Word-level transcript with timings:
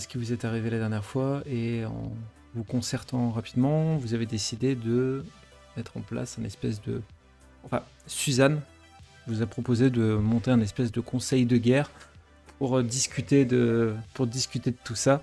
ce 0.00 0.08
qui 0.08 0.18
vous 0.18 0.32
est 0.32 0.44
arrivé 0.44 0.70
la 0.70 0.78
dernière 0.78 1.04
fois 1.04 1.42
et 1.46 1.84
en 1.84 2.12
vous 2.54 2.64
concertant 2.64 3.30
rapidement, 3.30 3.96
vous 3.96 4.14
avez 4.14 4.26
décidé 4.26 4.74
de 4.74 5.24
mettre 5.76 5.96
en 5.96 6.00
place 6.00 6.38
un 6.40 6.44
espèce 6.44 6.82
de... 6.82 7.00
Enfin, 7.64 7.82
Suzanne 8.06 8.60
vous 9.28 9.42
a 9.42 9.46
proposé 9.46 9.90
de 9.90 10.14
monter 10.16 10.50
un 10.50 10.60
espèce 10.60 10.90
de 10.90 11.00
conseil 11.00 11.46
de 11.46 11.56
guerre 11.56 11.90
pour 12.58 12.82
discuter 12.82 13.44
de, 13.44 13.94
pour 14.14 14.26
discuter 14.26 14.72
de 14.72 14.76
tout 14.82 14.96
ça 14.96 15.22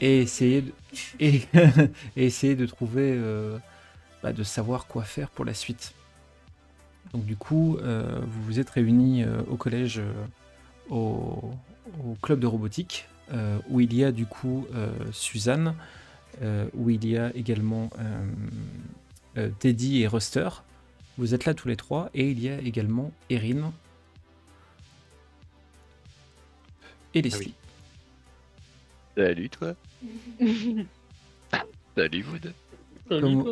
et 0.00 0.20
essayer 0.20 0.62
de, 0.62 0.72
et, 1.20 1.42
essayer 2.16 2.56
de 2.56 2.66
trouver, 2.66 3.12
euh, 3.14 3.58
bah, 4.22 4.32
de 4.32 4.42
savoir 4.42 4.86
quoi 4.86 5.04
faire 5.04 5.28
pour 5.30 5.44
la 5.44 5.54
suite. 5.54 5.94
Donc 7.12 7.24
du 7.24 7.36
coup, 7.36 7.76
euh, 7.82 8.20
vous 8.26 8.42
vous 8.44 8.60
êtes 8.60 8.70
réunis 8.70 9.22
euh, 9.22 9.42
au 9.48 9.56
collège, 9.56 10.00
au, 10.88 11.54
club 12.22 12.40
de 12.40 12.46
robotique, 12.46 13.06
où 13.68 13.80
il 13.80 13.94
y 13.94 14.04
a 14.04 14.12
du 14.12 14.26
coup 14.26 14.66
Suzanne, 15.12 15.74
où 16.74 16.90
il 16.90 17.06
y 17.06 17.16
a 17.16 17.34
également 17.34 17.90
Teddy 19.58 20.02
et 20.02 20.06
Ruster. 20.06 20.48
Vous 21.18 21.34
êtes 21.34 21.44
là 21.44 21.54
tous 21.54 21.68
les 21.68 21.76
trois, 21.76 22.10
et 22.14 22.30
il 22.30 22.40
y 22.40 22.48
a 22.48 22.58
également 22.58 23.12
Erin 23.28 23.72
et 27.14 27.22
Leslie. 27.22 27.54
Salut 29.16 29.50
toi. 29.50 29.74
Salut 31.96 32.22
vous 32.22 32.38
deux. 32.38 32.54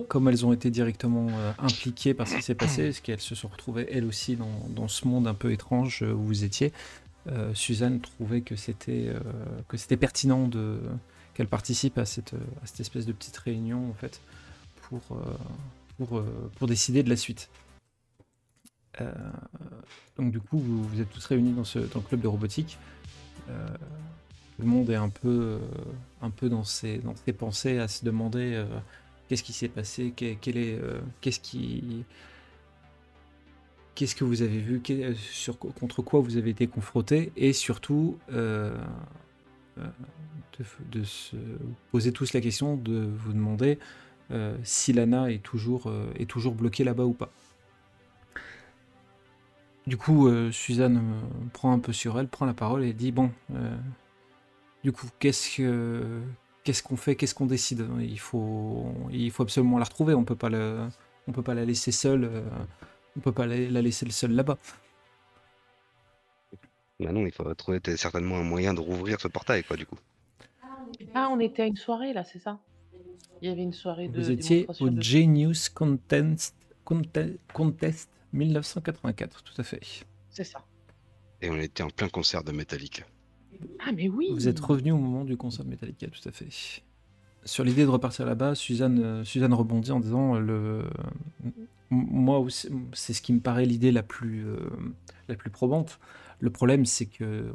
Comme, 0.08 0.28
elles 0.28 0.46
ont 0.46 0.54
été 0.54 0.70
directement 0.70 1.26
euh, 1.30 1.52
impliquées 1.58 2.14
par 2.14 2.26
ce 2.26 2.36
qui 2.36 2.42
s'est 2.42 2.54
passé, 2.54 2.84
parce 2.84 3.00
qu'elles 3.00 3.20
se 3.20 3.34
sont 3.34 3.48
retrouvées 3.48 3.86
elles 3.90 4.06
aussi 4.06 4.38
dans, 4.74 4.88
ce 4.88 5.06
monde 5.06 5.26
un 5.26 5.34
peu 5.34 5.52
étrange 5.52 6.00
où 6.02 6.22
vous 6.22 6.44
étiez, 6.44 6.68
euh, 6.68 7.09
Suzanne 7.54 8.00
trouvait 8.00 8.40
que 8.40 8.56
c'était 8.56 9.08
euh, 9.08 9.20
que 9.68 9.76
c'était 9.76 9.96
pertinent 9.96 10.48
qu'elle 11.34 11.48
participe 11.48 11.98
à 11.98 12.06
cette, 12.06 12.34
à 12.34 12.66
cette 12.66 12.80
espèce 12.80 13.06
de 13.06 13.12
petite 13.12 13.36
réunion 13.36 13.90
en 13.90 13.94
fait 13.94 14.20
pour 14.82 15.00
pour, 15.98 16.22
pour 16.56 16.66
décider 16.66 17.02
de 17.02 17.10
la 17.10 17.16
suite. 17.16 17.50
donc 20.16 20.32
du 20.32 20.40
coup, 20.40 20.58
vous, 20.58 20.82
vous, 20.82 21.00
êtes 21.00 21.10
tous 21.10 21.24
réunis 21.26 21.52
dans, 21.52 21.64
ce, 21.64 21.78
dans 21.78 22.00
le 22.00 22.06
club 22.06 22.20
de 22.22 22.28
robotique. 22.28 22.78
Euh, 23.50 23.66
le 24.58 24.66
monde 24.66 24.90
est 24.90 24.96
un 24.96 25.08
peu, 25.08 25.28
euh, 25.28 25.58
un 26.20 26.30
peu 26.30 26.48
dans, 26.48 26.64
ses, 26.64 26.98
dans 26.98 27.14
ses 27.16 27.32
pensées 27.32 27.78
à 27.78 27.88
se 27.88 28.04
demander 28.04 28.54
euh, 28.54 28.66
qu'est-ce 29.28 29.42
qui 29.42 29.54
s'est 29.54 29.68
passé, 29.68 30.12
quel, 30.14 30.56
est, 30.58 30.78
qu'est-ce 31.20 31.40
qui, 31.40 32.04
qu'est-ce 33.94 34.14
que 34.14 34.24
vous 34.24 34.42
avez 34.42 34.58
vu, 34.58 34.82
sur, 35.14 35.58
contre 35.58 36.02
quoi 36.02 36.20
vous 36.20 36.36
avez 36.36 36.50
été 36.50 36.66
confronté, 36.66 37.32
et 37.36 37.52
surtout 37.52 38.18
de, 38.30 38.72
de, 40.90 41.04
se 41.04 41.36
poser 41.90 42.12
tous 42.12 42.32
la 42.32 42.40
question 42.40 42.76
de 42.76 43.08
vous 43.16 43.32
demander 43.32 43.78
si 44.62 44.92
Lana 44.92 45.30
est 45.30 45.42
toujours, 45.42 45.92
est 46.18 46.28
toujours 46.28 46.54
bloquée 46.54 46.84
là-bas 46.84 47.04
ou 47.04 47.12
pas. 47.12 47.32
Du 49.86 49.96
coup, 49.96 50.28
euh, 50.28 50.52
Suzanne 50.52 50.98
euh, 50.98 51.48
prend 51.52 51.72
un 51.72 51.78
peu 51.78 51.92
sur 51.92 52.18
elle, 52.20 52.28
prend 52.28 52.46
la 52.46 52.54
parole 52.54 52.84
et 52.84 52.92
dit 52.92 53.12
bon, 53.12 53.30
euh, 53.54 53.76
du 54.84 54.92
coup, 54.92 55.08
qu'est-ce 55.18 55.56
que 55.56 56.20
qu'est-ce 56.62 56.82
qu'on 56.82 56.96
fait, 56.96 57.16
qu'est-ce 57.16 57.34
qu'on 57.34 57.46
décide? 57.46 57.86
Il 58.00 58.20
faut 58.20 58.94
absolument 59.40 59.78
la 59.78 59.84
retrouver. 59.84 60.14
On 60.14 60.20
on 60.20 60.24
peut 61.32 61.42
pas 61.42 61.54
la 61.54 61.64
laisser 61.64 61.92
seule. 61.92 62.30
On 63.16 63.20
peut 63.20 63.32
pas 63.32 63.46
la, 63.46 63.82
laisser 63.82 64.08
seule 64.10 64.32
là-bas. 64.32 64.58
Bah 67.00 67.12
non, 67.12 67.24
il 67.26 67.32
faut 67.32 67.52
trouver 67.54 67.80
certainement 67.96 68.36
un 68.36 68.44
moyen 68.44 68.74
de 68.74 68.80
rouvrir 68.80 69.20
ce 69.20 69.28
portail, 69.28 69.64
quoi, 69.64 69.76
du 69.76 69.86
coup. 69.86 69.98
Ah, 71.14 71.28
on 71.30 71.40
était 71.40 71.62
à 71.62 71.66
une 71.66 71.76
soirée 71.76 72.12
là, 72.12 72.24
c'est 72.24 72.38
ça? 72.38 72.58
Il 73.40 73.48
y 73.48 73.52
avait 73.52 73.62
une 73.62 73.72
soirée 73.72 74.08
de. 74.08 74.20
Vous 74.20 74.30
étiez 74.30 74.66
au 74.80 74.90
Genius 75.00 75.68
Contest, 75.70 76.54
Contest 76.84 78.10
1984, 78.32 79.42
tout 79.42 79.54
à 79.56 79.62
fait. 79.62 79.80
C'est 80.28 80.44
ça. 80.44 80.64
Et 81.40 81.50
on 81.50 81.56
était 81.56 81.82
en 81.82 81.90
plein 81.90 82.08
concert 82.08 82.44
de 82.44 82.52
Metallica. 82.52 83.04
Ah 83.80 83.92
mais 83.92 84.08
oui 84.08 84.28
Vous 84.32 84.48
êtes 84.48 84.60
revenu 84.60 84.92
au 84.92 84.98
moment 84.98 85.24
du 85.24 85.36
concert 85.36 85.64
de 85.64 85.70
Metallica, 85.70 86.06
tout 86.08 86.28
à 86.28 86.32
fait. 86.32 86.48
Sur 87.44 87.64
l'idée 87.64 87.84
de 87.84 87.90
repartir 87.90 88.26
là-bas, 88.26 88.54
Suzanne, 88.54 89.00
euh, 89.02 89.24
Suzanne 89.24 89.54
rebondit 89.54 89.92
en 89.92 90.00
disant 90.00 90.36
euh, 90.36 90.40
le... 90.40 90.84
Moi, 91.90 92.46
c'est 92.92 93.12
ce 93.12 93.20
qui 93.20 93.32
me 93.32 93.40
paraît 93.40 93.66
l'idée 93.66 93.90
la, 93.90 94.02
plus 94.02 94.46
euh, 94.46 94.56
la 95.28 95.34
plus 95.34 95.50
probante. 95.50 95.98
Le 96.38 96.50
problème, 96.50 96.86
c'est 96.86 97.06
que 97.06 97.52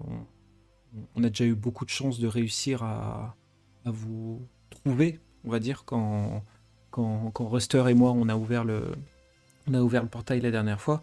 on, 1.15 1.23
a 1.23 1.29
déjà 1.29 1.45
eu 1.45 1.55
beaucoup 1.55 1.85
de 1.85 1.89
chances 1.89 2.19
de 2.19 2.27
réussir 2.27 2.83
à, 2.83 3.35
vous 3.85 4.45
trouver, 4.69 5.19
on 5.43 5.51
va 5.51 5.59
dire, 5.59 5.85
quand, 5.85 6.43
quand, 6.91 7.31
quand 7.31 7.47
Ruster 7.47 7.83
et 7.89 7.93
moi, 7.93 8.11
on 8.11 8.27
a 8.29 8.35
ouvert 8.35 8.63
le, 8.63 8.91
on 9.67 9.73
a 9.73 9.81
ouvert 9.81 10.03
le 10.03 10.09
portail 10.09 10.41
la 10.41 10.51
dernière 10.51 10.81
fois. 10.81 11.01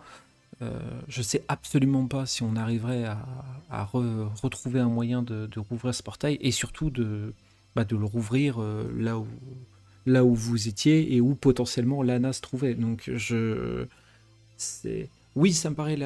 Je 0.60 0.66
euh, 0.66 0.78
je 1.08 1.22
sais 1.22 1.44
absolument 1.48 2.06
pas 2.06 2.26
si 2.26 2.42
on 2.42 2.56
arriverait 2.56 3.04
à, 3.04 3.84
retrouver 3.84 4.80
un 4.80 4.88
moyen 4.88 5.22
de, 5.22 5.48
rouvrir 5.58 5.94
ce 5.94 6.02
portail 6.02 6.38
et 6.40 6.50
surtout 6.50 6.90
de, 6.90 7.32
bah, 7.74 7.84
de 7.84 7.96
le 7.96 8.04
rouvrir 8.04 8.60
euh, 8.60 8.90
là, 8.96 9.18
où, 9.18 9.26
là 10.06 10.24
où 10.24 10.34
vous 10.34 10.68
étiez 10.68 11.14
et 11.14 11.20
où 11.20 11.34
potentiellement 11.34 12.02
Lana 12.02 12.32
se 12.32 12.40
trouvait. 12.40 12.74
Donc 12.74 13.10
je. 13.14 13.86
Oui, 15.34 15.52
ça 15.52 15.70
me, 15.70 15.74
paraît 15.74 15.98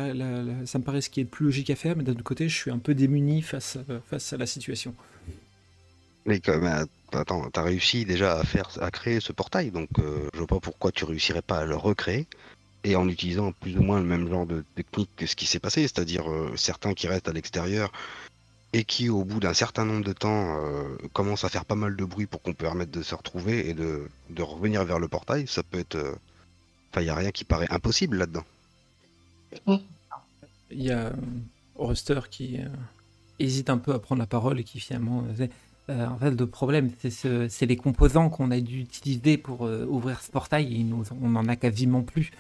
ça 0.67 0.79
paraît 0.79 1.01
ce 1.01 1.11
qui 1.11 1.21
est 1.21 1.25
le 1.25 1.29
plus 1.29 1.47
logique 1.47 1.71
à 1.71 1.77
faire, 1.77 1.97
mais 1.97 2.05
d'un 2.05 2.13
autre 2.13 2.23
côté, 2.23 2.49
je 2.49 2.57
suis 2.57 2.71
un 2.71 2.79
peu 2.79 2.95
démuni 2.95 3.43
face, 3.43 3.77
à 3.77 4.37
la 4.37 4.47
situation. 4.47 4.95
Mais 6.27 6.39
comme, 6.41 6.65
attends, 7.13 7.51
t'as 7.51 7.63
réussi 7.63 8.05
déjà 8.05 8.39
à 8.39 8.45
faire, 8.45 8.71
à 8.81 8.91
créer 8.91 9.21
ce 9.21 9.33
portail, 9.33 9.71
donc 9.71 9.89
euh, 9.99 10.29
je 10.33 10.39
vois 10.39 10.47
pas 10.47 10.61
pourquoi 10.61 10.93
tu 10.93 11.05
réussirais 11.05 11.43
pas 11.43 11.59
à 11.59 11.67
le 11.67 11.77
recréer 11.77 12.27
et 12.87 12.95
en 12.95 13.09
utilisant 13.09 13.53
plus 13.53 13.77
ou 13.77 13.83
moins 13.83 13.99
le 13.99 14.07
même 14.07 14.29
genre 14.29 14.47
de 14.47 14.65
technique 14.77 15.11
que 15.17 15.27
ce 15.27 15.35
qui 15.35 15.47
s'est 15.47 15.59
passé, 15.59 15.83
c'est-à-dire 15.83 16.31
euh, 16.31 16.53
certains 16.57 16.95
qui 16.95 17.09
restent 17.09 17.29
à 17.29 17.33
l'extérieur 17.33 17.91
et 18.79 18.85
qui, 18.85 19.09
au 19.09 19.25
bout 19.25 19.41
d'un 19.41 19.55
certain 19.55 19.85
nombre 19.85 20.05
de 20.05 20.13
temps, 20.13 20.59
euh, 20.59 20.97
commencent 21.13 21.45
à 21.45 21.49
faire 21.49 21.65
pas 21.65 21.75
mal 21.75 21.97
de 21.97 22.05
bruit 22.05 22.27
pour 22.27 22.43
qu'on 22.43 22.53
permette 22.53 22.91
de 22.91 23.03
se 23.03 23.15
retrouver 23.15 23.69
et 23.69 23.75
de, 23.75 24.09
revenir 24.39 24.85
vers 24.85 24.99
le 24.99 25.09
portail. 25.09 25.47
Ça 25.47 25.63
peut 25.63 25.79
être, 25.79 25.97
enfin, 26.91 27.01
il 27.01 27.07
y 27.07 27.11
a 27.11 27.15
rien 27.15 27.31
qui 27.31 27.45
paraît 27.45 27.69
impossible 27.71 28.19
là-dedans. 28.19 28.45
Il 30.71 30.83
y 30.83 30.91
a 30.91 31.13
Ruster 31.77 32.21
qui 32.31 32.59
hésite 33.39 33.71
un 33.71 33.79
peu 33.79 33.95
à 33.95 33.99
prendre 33.99 34.21
la 34.21 34.27
parole 34.27 34.61
et 34.61 34.65
qui 34.65 34.81
finalement 34.81 35.25
euh, 35.89 36.07
en 36.07 36.19
fait, 36.19 36.33
le 36.33 36.47
problème, 36.47 36.91
c'est 37.09 37.67
les 37.67 37.77
composants 37.77 38.29
qu'on 38.29 38.51
a 38.51 38.61
dû 38.61 38.81
utiliser 38.81 39.37
pour 39.37 39.67
euh, 39.67 39.87
ouvrir 39.87 40.21
ce 40.21 40.31
portail. 40.31 40.81
Et 40.81 40.83
nous, 40.83 41.05
on 41.23 41.31
n'en 41.31 41.47
a 41.47 41.57
quasiment 41.57 42.03
plus. 42.03 42.33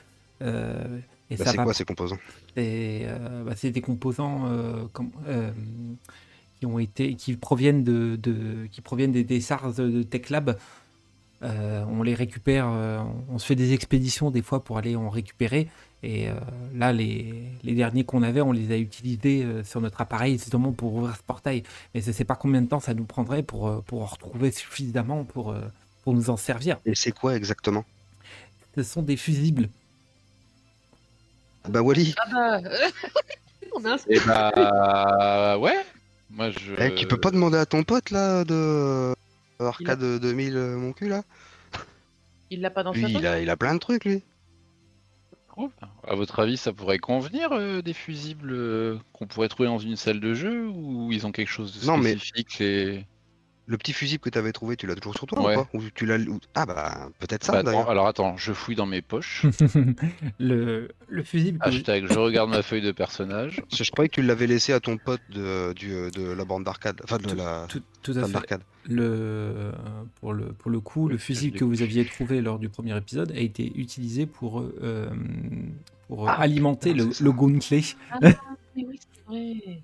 Euh, 0.43 0.99
bah, 1.31 1.37
c'est 1.45 1.57
quoi 1.57 1.75
ces 1.75 1.85
composants? 1.85 2.19
Bah, 2.57 3.57
C'est 3.57 3.71
des 3.71 3.81
composants 3.81 4.49
qui 6.59 6.67
ont 6.67 6.78
été, 6.78 7.15
qui 7.15 7.34
proviennent 7.37 7.84
de, 7.84 8.19
qui 8.72 8.81
proviennent 8.81 9.13
des, 9.13 9.25
des 9.25 9.41
SARS 9.41 9.75
de 9.75 10.03
Tech 10.03 10.31
Lab. 10.31 10.57
on 11.42 12.03
les 12.03 12.15
récupère, 12.15 12.66
on 13.31 13.39
se 13.39 13.47
fait 13.47 13.54
des 13.54 13.72
expéditions 13.72 14.31
des 14.31 14.42
fois 14.42 14.65
pour 14.65 14.78
aller 14.78 14.97
en 14.97 15.10
récupérer. 15.10 15.69
Et 16.03 16.28
euh, 16.28 16.34
là, 16.75 16.92
les, 16.92 17.34
derniers 17.65 18.04
qu'on 18.04 18.22
avait, 18.22 18.41
on 18.41 18.53
les 18.53 18.71
a 18.71 18.77
utilisés 18.77 19.42
euh, 19.42 19.65
sur 19.65 19.81
notre 19.81 20.01
appareil 20.01 20.39
justement 20.39 20.72
pour 20.72 20.95
ouvrir 20.95 21.16
ce 21.16 21.22
portail. 21.22 21.63
Mais 21.95 22.01
je 22.01 22.09
ne 22.09 22.13
sais 22.13 22.25
pas 22.25 22.36
combien 22.36 22.63
de 22.63 22.69
temps 22.69 22.81
ça 22.81 22.95
nous 22.95 23.04
prendrait 23.04 23.42
pour, 23.42 23.66
euh, 23.66 23.83
pour 23.86 24.03
en 24.03 24.07
retrouver 24.07 24.53
suffisamment 24.53 25.25
pour, 25.25 25.54
pour 26.04 26.15
nous 26.15 26.31
en 26.31 26.36
servir. 26.36 26.77
Et 26.84 26.95
c'est 26.95 27.13
quoi 27.13 27.34
exactement? 27.34 27.84
Ce 28.77 28.83
sont 28.83 29.03
des 29.03 29.16
fusibles. 29.16 29.69
Ah 31.65 31.71
bah 31.71 31.83
Wally 31.83 32.15
Ah 32.19 32.60
bah... 32.63 32.71
on 33.75 33.84
a 33.84 33.97
Et 33.97 34.01
eh 34.10 34.21
bah 34.21 35.59
ouais 35.59 35.84
Moi 36.31 36.51
je... 36.51 36.73
Eh, 36.78 36.95
tu 36.95 37.07
peux 37.07 37.21
pas 37.21 37.31
demander 37.31 37.59
à 37.59 37.67
ton 37.67 37.84
pote 37.84 38.11
là 38.11 38.45
de 38.45 39.15
Arcade 39.59 40.21
2000 40.21 40.57
mon 40.77 40.93
cul 40.93 41.09
là? 41.09 41.23
Il 42.51 42.61
l'a 42.61 42.71
pas 42.71 42.83
dans 42.83 42.93
lui, 42.93 43.03
sa 43.03 43.09
il 43.09 43.27
a, 43.27 43.41
il 43.41 43.51
a 43.51 43.57
plein 43.57 43.75
de 43.75 43.81
trucs 43.81 44.05
lui. 44.05 44.23
À 46.07 46.15
votre 46.15 46.41
avis, 46.41 46.59
ça 46.59 46.73
pourrait 46.73 46.99
convenir 46.99 47.53
euh, 47.53 47.81
des 47.81 47.95
fusibles 47.95 48.53
euh, 48.53 48.99
qu'on 49.13 49.27
pourrait 49.27 49.49
trouver 49.49 49.69
dans 49.69 49.78
une 49.78 49.97
salle 49.97 50.21
de 50.21 50.34
jeu 50.34 50.69
ou 50.69 51.11
ils 51.13 51.27
ont 51.27 51.33
quelque 51.33 51.49
chose 51.49 51.73
de 51.73 51.81
spécifique 51.81 52.61
non, 52.61 53.03
Le 53.66 53.77
petit 53.77 53.92
fusible 53.92 54.21
que 54.21 54.30
tu 54.30 54.39
avais 54.39 54.53
trouvé, 54.53 54.77
tu 54.77 54.86
l'as 54.86 54.95
toujours 54.95 55.16
sur 55.16 55.27
toi 55.27 55.41
ou 55.41 55.54
pas 55.54 55.68
ou 55.74 55.83
tu 55.95 56.07
l'as... 56.07 56.18
Ah 56.54 56.66
bah 56.66 57.09
peut-être 57.18 57.45
ça 57.45 57.63
bah, 57.63 57.72
Alors 57.89 58.07
attends, 58.07 58.36
je 58.36 58.53
fouille 58.53 58.77
dans 58.77 58.86
mes 58.86 59.03
poches. 59.03 59.45
le, 60.39 60.89
le 61.09 61.22
fusible. 61.22 61.59
Hashtag, 61.60 62.07
je 62.09 62.18
regarde 62.18 62.51
ma 62.51 62.63
feuille 62.63 62.83
de 62.83 62.92
personnage. 62.92 63.63
Je, 63.72 63.91
croyais 63.91 64.09
que 64.09 64.15
tu 64.15 64.22
l'avais 64.22 64.47
laissé 64.47 64.72
à 64.72 64.80
ton 64.80 64.98
pote 64.98 65.21
de, 65.30 65.72
de 65.72 66.33
la 66.33 66.45
bande 66.45 66.65
d'arcade. 66.65 67.01
Enfin 67.03 67.18
de 67.18 67.34
la. 67.34 67.66
Tout, 67.68 67.83
tout 68.03 68.13
à 68.16 68.27
fait 68.27 68.57
le, 68.89 69.72
pour, 70.21 70.33
le, 70.33 70.53
pour 70.53 70.71
le 70.71 70.80
coup, 70.80 71.09
le 71.09 71.19
fusil 71.19 71.53
que 71.53 71.65
vous 71.65 71.83
aviez 71.83 72.04
trouvé 72.04 72.41
lors 72.41 72.59
du 72.59 72.69
premier 72.69 72.97
épisode 72.97 73.33
a 73.33 73.41
été 73.41 73.72
utilisé 73.77 74.27
pour, 74.27 74.60
euh, 74.60 75.09
pour 76.09 76.28
ah, 76.28 76.41
alimenter 76.41 76.95
le, 76.95 77.10
le, 77.21 77.33
gauntlet. 77.33 77.83
Ah, 78.10 78.19
oui, 78.77 79.01
c'est 79.01 79.22
vrai. 79.27 79.83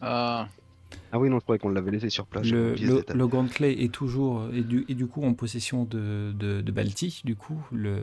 Ah, 0.00 0.48
ah. 1.12 1.18
Oui, 1.18 1.28
non, 1.28 1.38
je 1.38 1.42
croyais 1.42 1.58
qu'on 1.58 1.70
l'avait 1.70 1.90
laissé 1.90 2.10
sur 2.10 2.26
place. 2.26 2.46
Le, 2.46 2.74
le, 2.74 3.48
Clay 3.48 3.72
est 3.72 3.92
toujours, 3.92 4.48
et 4.52 4.62
du, 4.62 4.84
et 4.88 4.94
du 4.94 5.06
coup, 5.06 5.22
en 5.24 5.34
possession 5.34 5.84
de, 5.84 6.32
de, 6.32 6.72
Balti, 6.72 7.22
du 7.24 7.36
coup, 7.36 7.60
le, 7.72 7.98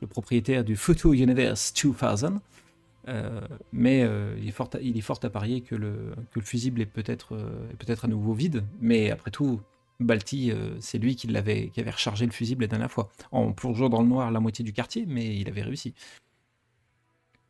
le 0.00 0.06
propriétaire 0.06 0.64
du 0.64 0.76
Photo 0.76 1.12
Universe 1.14 1.72
2000. 1.74 2.40
Euh, 3.08 3.40
mais 3.72 4.02
euh, 4.04 4.36
il, 4.40 4.48
est 4.48 4.52
fort 4.52 4.70
à, 4.74 4.80
il 4.80 4.96
est 4.96 5.00
fort 5.00 5.18
à 5.22 5.30
parier 5.30 5.60
que 5.60 5.74
le, 5.74 6.14
que 6.30 6.38
le 6.38 6.44
fusible 6.44 6.80
est 6.80 6.86
peut-être 6.86 7.34
euh, 7.34 7.68
peut 7.78 7.94
à 8.00 8.06
nouveau 8.06 8.32
vide. 8.32 8.64
Mais 8.80 9.10
après 9.10 9.30
tout, 9.30 9.60
Balti, 10.00 10.52
c'est 10.80 10.98
lui 10.98 11.14
qui, 11.14 11.28
l'avait, 11.28 11.68
qui 11.68 11.80
avait 11.80 11.90
rechargé 11.90 12.26
le 12.26 12.32
fusible 12.32 12.62
la 12.62 12.68
dernière 12.68 12.90
fois, 12.90 13.10
en 13.30 13.52
plongeant 13.52 13.88
dans 13.88 14.02
le 14.02 14.08
noir 14.08 14.32
la 14.32 14.40
moitié 14.40 14.64
du 14.64 14.72
quartier, 14.72 15.04
mais 15.06 15.36
il 15.36 15.48
avait 15.48 15.62
réussi. 15.62 15.94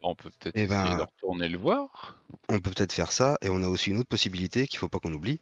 On 0.02 0.14
peut 0.14 0.30
peut-être 0.38 0.56
eh 0.56 0.66
ben, 0.66 0.96
retourner 0.96 1.48
le 1.48 1.58
voir. 1.58 2.18
On 2.48 2.58
peut 2.60 2.70
peut-être 2.70 2.92
faire 2.92 3.12
ça, 3.12 3.38
et 3.40 3.48
on 3.48 3.62
a 3.62 3.68
aussi 3.68 3.90
une 3.90 3.98
autre 3.98 4.08
possibilité 4.08 4.66
qu'il 4.66 4.78
faut 4.78 4.88
pas 4.88 4.98
qu'on 4.98 5.12
oublie. 5.12 5.40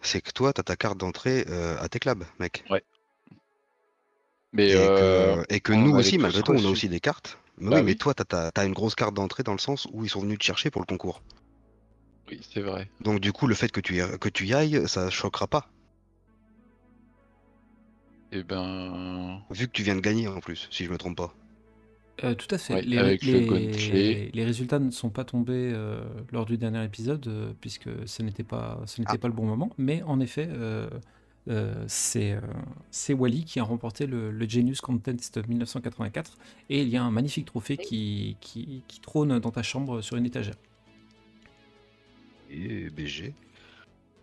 C'est 0.00 0.20
que 0.20 0.30
toi, 0.30 0.52
tu 0.52 0.60
as 0.60 0.64
ta 0.64 0.76
carte 0.76 0.98
d'entrée 0.98 1.44
à 1.80 1.88
tes 1.88 1.98
clubs, 1.98 2.24
mec. 2.38 2.64
Ouais. 2.70 2.82
Mais 4.52 4.70
et 5.48 5.60
que, 5.60 5.72
nous 5.72 5.96
aussi, 5.96 6.18
malgré 6.18 6.42
tout, 6.42 6.52
on 6.52 6.64
a 6.64 6.68
aussi 6.68 6.88
des 6.88 7.00
cartes. 7.00 7.38
Mais 7.58 7.70
bah 7.70 7.76
oui, 7.76 7.82
mais 7.82 7.94
toi, 7.94 8.14
tu 8.14 8.24
as, 8.34 8.64
une 8.64 8.72
grosse 8.72 8.94
carte 8.94 9.14
d'entrée 9.14 9.42
dans 9.42 9.52
le 9.52 9.58
sens 9.58 9.86
où 9.92 10.04
ils 10.04 10.10
sont 10.10 10.20
venus 10.20 10.38
te 10.38 10.44
chercher 10.44 10.70
pour 10.70 10.82
le 10.82 10.86
concours. 10.86 11.22
Oui, 12.28 12.40
c'est 12.52 12.60
vrai. 12.60 12.88
Donc 13.00 13.20
du 13.20 13.32
coup, 13.32 13.46
le 13.46 13.54
fait 13.54 13.70
que 13.70 13.80
tu, 13.80 14.00
que 14.18 14.28
tu 14.28 14.46
y 14.46 14.54
ailles, 14.54 14.88
ça 14.88 15.10
choquera 15.10 15.46
pas. 15.46 15.68
Eh 18.32 18.42
ben... 18.42 19.42
Vu 19.50 19.66
que 19.66 19.72
tu 19.72 19.82
viens 19.82 19.94
de 19.94 20.00
gagner 20.00 20.28
en 20.28 20.40
plus, 20.40 20.68
si 20.70 20.84
je 20.84 20.90
me 20.90 20.96
trompe 20.96 21.18
pas. 21.18 21.34
Euh, 22.24 22.34
tout 22.34 22.54
à 22.54 22.58
fait. 22.58 22.82
les, 22.82 24.30
les, 24.32 24.44
résultats 24.44 24.78
ne 24.78 24.90
sont 24.90 25.10
pas 25.10 25.24
tombés 25.24 25.72
euh, 25.74 26.04
lors 26.30 26.44
du 26.44 26.56
dernier 26.56 26.84
épisode, 26.84 27.26
euh, 27.26 27.52
puisque 27.60 27.88
ce 28.06 28.22
n'était 28.22 28.44
pas, 28.44 28.80
ce 28.86 29.00
n'était 29.00 29.14
ah. 29.14 29.18
pas 29.18 29.28
le 29.28 29.34
bon 29.34 29.46
moment. 29.46 29.70
Mais 29.78 30.02
en 30.02 30.20
effet, 30.20 30.48
c'est 31.86 32.34
Wally 33.14 33.44
qui 33.44 33.60
a 33.60 33.64
remporté 33.64 34.06
le, 34.06 34.48
Genius 34.48 34.80
Contest 34.80 35.40
1984. 35.46 36.36
Et 36.68 36.82
il 36.82 36.88
y 36.88 36.96
a 36.96 37.02
un 37.02 37.10
magnifique 37.10 37.46
trophée 37.46 37.76
qui, 37.76 38.36
qui, 38.40 38.82
qui 38.86 39.00
trône 39.00 39.38
dans 39.38 39.50
ta 39.50 39.62
chambre 39.62 40.00
sur 40.02 40.16
une 40.16 40.26
étagère. 40.26 40.56
Et 42.50 42.90
BG. 42.90 43.32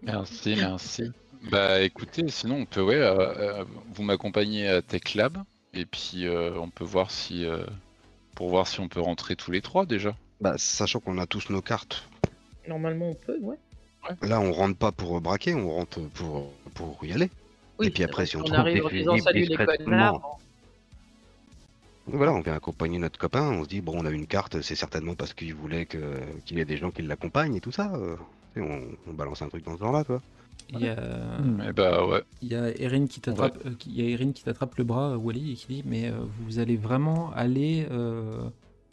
Merci, 0.04 0.56
merci. 0.56 1.12
Bah 1.52 1.82
écoutez, 1.82 2.30
sinon 2.30 2.58
on 2.58 2.66
peut, 2.66 2.82
ouais, 2.82 3.66
vous 3.94 4.04
m'accompagnez 4.04 4.68
à 4.68 4.82
Tech 4.82 5.16
Lab. 5.16 5.44
Et 5.80 5.86
puis 5.86 6.28
euh, 6.28 6.52
on 6.60 6.70
peut 6.70 6.84
voir 6.84 7.10
si 7.10 7.46
euh, 7.46 7.64
pour 8.36 8.50
voir 8.50 8.68
si 8.68 8.82
on 8.82 8.90
peut 8.90 9.00
rentrer 9.00 9.38
tous 9.38 9.50
les 9.50 9.62
trois 9.62 9.86
déjà. 9.86 10.14
Bah 10.42 10.56
sachant 10.58 11.00
qu'on 11.00 11.18
a 11.18 11.26
tous 11.26 11.50
nos 11.50 11.62
cartes. 11.62 12.10
Normalement 12.68 13.12
on 13.12 13.14
peut, 13.14 13.40
ouais. 13.40 13.56
Là 14.22 14.42
on 14.42 14.52
rentre 14.52 14.76
pas 14.76 14.92
pour 14.92 15.22
braquer, 15.22 15.54
on 15.54 15.72
rentre 15.72 16.02
pour, 16.10 16.52
pour 16.74 17.00
y 17.06 17.14
aller. 17.14 17.30
et 17.82 17.90
puis 17.92 18.04
après 18.04 18.26
si 18.26 18.36
on, 18.36 18.42
on 18.42 18.52
arrive 18.52 18.86
en 18.86 18.90
disant 18.90 19.18
salut 19.20 19.46
les 19.46 19.56
connards. 19.56 20.40
Voilà, 22.08 22.34
on 22.34 22.42
vient 22.42 22.56
accompagner 22.56 22.98
notre 22.98 23.18
copain, 23.18 23.44
on 23.44 23.64
se 23.64 23.70
dit 23.70 23.80
bon 23.80 23.94
on 23.96 24.06
a 24.06 24.10
une 24.10 24.28
carte, 24.28 24.62
c'est 24.62 24.76
certainement 24.76 25.16
parce 25.16 25.34
qu'il 25.34 25.54
voulait 25.54 25.86
qu'il 25.86 26.58
y 26.58 26.60
ait 26.60 26.66
des 26.66 26.78
gens 26.78 26.92
qui 26.92 27.04
l'accompagnent 27.04 27.56
et 27.56 27.62
tout 27.62 27.72
ça. 27.72 27.94
Et 28.56 28.62
on, 28.62 28.82
on, 29.08 29.14
balance 29.14 29.42
un 29.42 29.50
truc 29.50 29.64
dans 29.64 29.76
ce 29.76 29.80
genre 29.80 29.92
là, 29.92 30.04
toi. 30.04 30.22
Il 30.72 30.82
y 30.82 30.88
a, 30.88 30.98
eh 31.68 31.74
bah, 31.74 32.06
ouais. 32.06 32.22
il 32.42 32.50
y 32.50 32.56
a 32.56 32.70
Erin 32.80 33.08
qui 33.08 33.22
t'attrape, 33.22 33.58
euh, 33.66 33.72
il 33.88 34.00
y 34.00 34.06
a 34.06 34.10
Erin 34.10 34.32
qui 34.32 34.44
t'attrape 34.44 34.76
le 34.76 34.84
bras, 34.84 35.18
Wally, 35.18 35.54
et 35.54 35.56
qui 35.56 35.68
dit 35.68 35.84
mais 35.86 36.10
euh, 36.10 36.14
vous 36.42 36.60
allez 36.60 36.78
vraiment 36.78 37.32
aller, 37.34 37.88
euh, 37.90 38.44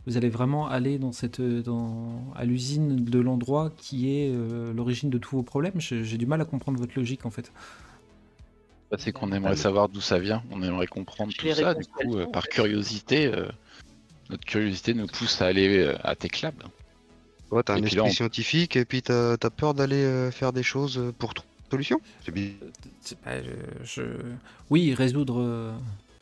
vous 0.06 0.16
allez 0.16 0.30
vraiment 0.30 0.68
aller 0.68 0.98
dans 0.98 1.12
cette, 1.12 1.40
dans, 1.40 2.32
à 2.34 2.44
l'usine 2.46 3.04
de 3.04 3.18
l'endroit 3.18 3.70
qui 3.76 4.10
est 4.10 4.32
l'origine 4.74 5.10
de 5.10 5.18
tous 5.18 5.36
vos 5.36 5.42
problèmes? 5.42 5.78
J'ai 5.78 6.16
du 6.16 6.26
mal 6.26 6.40
à 6.40 6.46
comprendre 6.46 6.78
votre 6.78 6.96
logique 6.96 7.26
en 7.26 7.30
fait. 7.30 7.52
Bah, 8.90 8.96
c'est 8.98 9.12
qu'on 9.12 9.32
aimerait 9.32 9.56
savoir 9.56 9.88
d'où 9.88 10.00
ça 10.00 10.18
vient, 10.18 10.42
on 10.50 10.62
aimerait 10.62 10.86
comprendre 10.86 11.32
tout 11.36 11.52
ça. 11.52 11.74
Du 11.74 11.84
coup, 11.84 12.16
par 12.32 12.48
curiosité, 12.48 13.30
notre 14.30 14.46
curiosité 14.46 14.94
nous 14.94 15.08
pousse 15.08 15.42
à 15.42 15.46
aller 15.46 15.94
à 16.02 16.14
Techlab. 16.14 16.54
Ouais, 17.50 17.62
t'as 17.62 17.74
un 17.74 17.82
esprit 17.82 18.12
scientifique 18.12 18.76
et 18.76 18.84
puis 18.84 19.02
t'as 19.02 19.34
as 19.34 19.50
peur 19.50 19.74
d'aller 19.74 20.30
faire 20.32 20.52
des 20.52 20.62
choses 20.62 21.12
pour 21.18 21.34
toi 21.34 21.44
solution? 21.70 22.00
C'est 22.24 22.32
bien. 22.32 22.50
je, 23.84 24.02
Oui, 24.70 24.94
résoudre, 24.94 25.74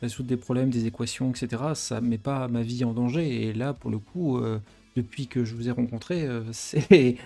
résoudre 0.05 0.29
des 0.29 0.37
problèmes, 0.37 0.71
des 0.71 0.87
équations, 0.87 1.31
etc., 1.31 1.63
ça 1.75 2.01
met 2.01 2.19
pas 2.19 2.49
ma 2.49 2.63
vie 2.63 2.85
en 2.85 2.93
danger. 2.93 3.49
Et 3.49 3.53
là, 3.53 3.73
pour 3.73 3.91
le 3.91 3.99
coup, 3.99 4.39
euh, 4.39 4.61
depuis 4.97 5.27
que 5.27 5.45
je 5.45 5.55
vous 5.55 5.69
ai 5.69 5.73
rencontré, 5.73 6.23
euh, 6.23 6.43
c'est. 6.53 7.17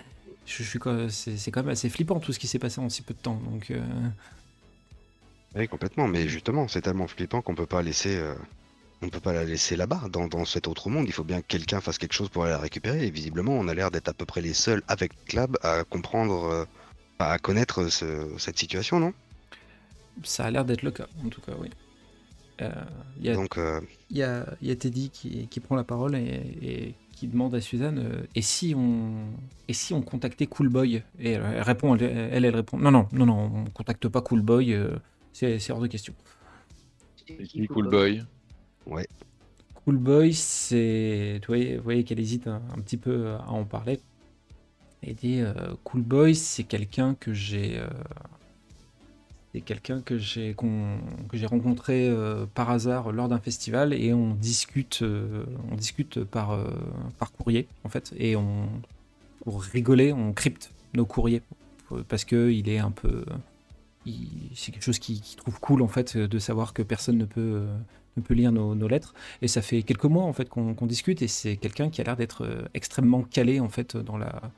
Je, 0.45 0.63
suis 0.63 0.79
c'est 1.09 1.51
quand 1.51 1.61
même 1.61 1.69
assez 1.69 1.89
flippant 1.89 2.19
tout 2.19 2.33
ce 2.33 2.39
qui 2.39 2.47
s'est 2.47 2.57
passé 2.57 2.81
en 2.81 2.89
si 2.89 3.03
peu 3.03 3.13
de 3.13 3.19
temps. 3.19 3.39
Donc, 3.51 3.69
euh. 3.69 3.83
Oui, 5.55 5.67
complètement. 5.67 6.07
Mais 6.07 6.27
justement, 6.27 6.67
c'est 6.67 6.81
tellement 6.81 7.07
flippant 7.07 7.41
qu'on 7.43 7.53
peut 7.53 7.67
pas 7.67 7.83
laisser, 7.83 8.19
on 9.01 9.09
peut 9.09 9.19
pas 9.19 9.33
la 9.33 9.45
laisser 9.45 9.75
là-bas. 9.75 10.03
Dans, 10.11 10.27
dans, 10.27 10.45
cet 10.45 10.67
autre 10.67 10.89
monde, 10.89 11.07
il 11.07 11.13
faut 11.13 11.23
bien 11.23 11.41
que 11.41 11.47
quelqu'un 11.47 11.81
fasse 11.81 11.97
quelque 11.97 12.13
chose 12.13 12.29
pour 12.29 12.43
aller 12.43 12.51
la 12.51 12.59
récupérer. 12.59 13.05
Et 13.05 13.11
visiblement, 13.11 13.53
on 13.53 13.67
a 13.67 13.73
l'air 13.73 13.91
d'être 13.91 14.09
à 14.09 14.13
peu 14.13 14.25
près 14.25 14.41
les 14.41 14.53
seuls 14.53 14.83
avec 14.87 15.11
Clab 15.25 15.57
à 15.61 15.83
comprendre 15.83 16.67
à 17.19 17.37
connaître 17.37 17.87
cette 17.89 18.57
situation, 18.57 18.99
non? 18.99 19.13
Ça 20.23 20.45
a 20.45 20.51
l'air 20.51 20.65
d'être 20.65 20.83
le 20.83 20.91
cas, 20.91 21.07
en 21.23 21.29
tout 21.29 21.41
cas, 21.41 21.51
oui. 21.59 21.69
Euh, 22.61 22.69
y 23.21 23.29
a, 23.29 23.35
Donc, 23.35 23.57
euh, 23.57 23.79
il 24.09 24.17
y, 24.17 24.23
a, 24.23 24.45
y, 24.61 24.71
a, 24.71 24.75
Teddy 24.75 25.09
qui, 25.11 25.47
qui, 25.47 25.59
prend 25.61 25.77
la 25.77 25.85
parole 25.85 26.15
et, 26.15 26.93
qui 27.13 27.27
demande 27.27 27.55
à 27.55 27.61
Suzanne 27.61 27.99
euh, 27.99 28.23
et 28.35 28.41
si 28.41 28.73
on 28.75 29.27
et 29.69 29.73
si 29.73 29.93
on 29.93 30.01
contactait 30.01 30.45
Cool 30.45 30.67
Boy 30.67 31.01
et 31.19 31.31
elle 31.31 31.61
répond 31.61 31.95
elle, 31.95 32.43
elle, 32.43 32.53
répond 32.53 32.77
non 32.77 32.91
non 32.91 33.07
non 33.13 33.25
non 33.25 33.51
on 33.55 33.69
contacte 33.69 34.09
pas 34.09 34.21
Cool 34.21 34.41
Boy 34.41 34.77
c'est 35.31 35.71
hors 35.71 35.79
de 35.79 35.87
question. 35.87 36.13
Qui 37.25 37.65
Cool 37.67 37.89
Boy 37.89 38.23
Ouais. 38.89 39.07
Cool 39.85 39.97
Boy 39.97 40.33
c'est 40.33 41.39
vous 41.47 41.83
voyez, 41.83 42.03
qu'elle 42.03 42.19
hésite 42.19 42.47
un, 42.47 42.59
petit 42.83 42.97
peu 42.97 43.35
à 43.35 43.49
en 43.51 43.63
parler 43.63 43.99
et 45.03 45.13
dit 45.13 45.39
euh, 45.39 45.53
Cool 45.83 46.01
Boy, 46.01 46.35
c'est 46.35 46.63
quelqu'un 46.63 47.15
que 47.15 47.33
j'ai 47.33 47.77
euh, 47.77 47.87
c'est 49.53 49.61
quelqu'un 49.61 50.01
que 50.01 50.17
j'ai 50.17 50.55
que 50.55 51.37
j'ai 51.37 51.45
rencontré 51.45 52.09
euh, 52.09 52.45
par 52.53 52.69
hasard 52.69 53.11
lors 53.11 53.29
d'un 53.29 53.39
festival 53.39 53.93
et 53.93 54.13
on 54.13 54.33
discute 54.33 55.03
on 55.71 55.75
discute 55.75 56.23
par 56.23 56.59
par 57.17 57.31
courrier 57.31 57.67
en 57.83 57.89
fait 57.89 58.13
et 58.17 58.35
on 58.35 58.67
pour 59.43 59.61
rigoler 59.61 60.13
on 60.13 60.33
crypte 60.33 60.71
nos 60.93 61.05
courriers 61.05 61.41
parce 62.07 62.25
que 62.25 62.51
il 62.51 62.69
est 62.69 62.79
un 62.79 62.91
peu 62.91 63.25
c'est 64.55 64.71
quelque 64.71 64.83
chose 64.83 64.99
qui 64.99 65.21
trouve 65.37 65.59
cool 65.59 65.81
en 65.81 65.87
fait 65.87 66.17
de 66.17 66.39
savoir 66.39 66.73
que 66.73 66.81
personne 66.81 67.17
ne 67.17 67.25
peut 67.25 67.65
ne 68.19 68.23
peut 68.23 68.33
lire 68.33 68.51
nos, 68.51 68.87
lettres 68.87 69.13
et 69.41 69.47
ça 69.47 69.61
fait 69.61 69.83
quelques 69.83 70.05
mois 70.05 70.23
en 70.23 70.33
fait 70.33 70.49
qu'on 70.49 70.85
discute 70.85 71.21
et 71.21 71.27
c'est 71.27 71.57
quelqu'un 71.57 71.89
qui 71.89 72.01
a 72.01 72.03
l'air 72.03 72.15
d'être 72.15 72.69
extrêmement 72.73 73.23
calé 73.23 73.59
en 73.59 73.69
fait 73.69 73.97
dans 73.97 74.17
la 74.17 74.51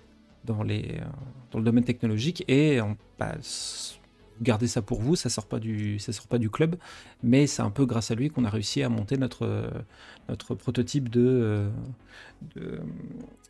dans, 0.46 0.64
les, 0.64 0.98
euh, 1.00 1.06
dans 1.52 1.60
le 1.60 1.66
domaine 1.66 1.84
technologique 1.84 2.44
et 2.48 2.82
on 2.82 2.98
passe 3.18 4.00
gardez 4.42 4.68
ça 4.68 4.82
pour 4.82 5.02
vous, 5.02 5.16
ça 5.16 5.30
sort 5.30 5.46
pas 5.46 5.60
du, 5.60 6.00
ça 6.00 6.12
sort 6.14 6.28
pas 6.28 6.40
du 6.40 6.50
club, 6.50 6.76
mais 7.22 7.46
c'est 7.46 7.62
un 7.62 7.70
peu 7.70 7.86
grâce 7.86 8.10
à 8.10 8.16
lui 8.16 8.30
qu'on 8.30 8.44
a 8.44 8.50
réussi 8.50 8.82
à 8.82 8.90
monter 8.90 9.18
notre, 9.18 9.72
notre 10.30 10.56
prototype 10.56 11.10
de, 11.10 11.70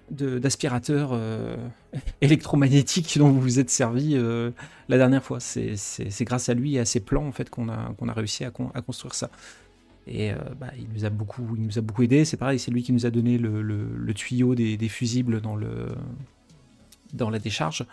d'aspirateur 0.09 1.11
euh, 1.13 1.55
électromagnétique 2.21 3.17
dont 3.17 3.29
vous 3.29 3.39
vous 3.39 3.59
êtes 3.59 3.69
servi 3.69 4.15
euh, 4.15 4.51
la 4.89 4.97
dernière 4.97 5.23
fois. 5.23 5.39
C'est, 5.39 5.75
grâce 6.21 6.49
à 6.49 6.53
lui 6.53 6.75
et 6.75 6.79
à 6.79 6.85
ses 6.85 6.99
plans 6.99 7.25
en 7.25 7.31
fait 7.31 7.49
qu'on 7.49 7.69
a, 7.69 7.93
qu'on 7.97 8.09
a 8.09 8.13
réussi 8.13 8.43
à, 8.43 8.51
construire 8.51 9.13
ça. 9.13 9.29
Et 10.07 10.31
bah, 10.59 10.71
il 10.77 10.87
nous 10.93 11.05
a 11.05 11.09
beaucoup, 11.09 11.55
il 11.55 11.63
nous 11.63 11.77
a 11.77 11.81
beaucoup 11.81 12.01
aidé. 12.01 12.25
C'est 12.25 12.37
pareil, 12.37 12.57
c'est 12.57 12.71
lui 12.71 12.81
qui 12.83 12.91
nous 12.91 13.05
a 13.05 13.11
donné 13.11 13.37
le, 13.37 13.61
le, 13.61 14.13
tuyau 14.13 14.55
des, 14.55 14.75
des, 14.75 14.89
fusibles 14.89 15.41
dans 15.41 15.55
le 15.55 15.87
dans 17.13 17.29
la 17.29 17.39
décharge. 17.39 17.85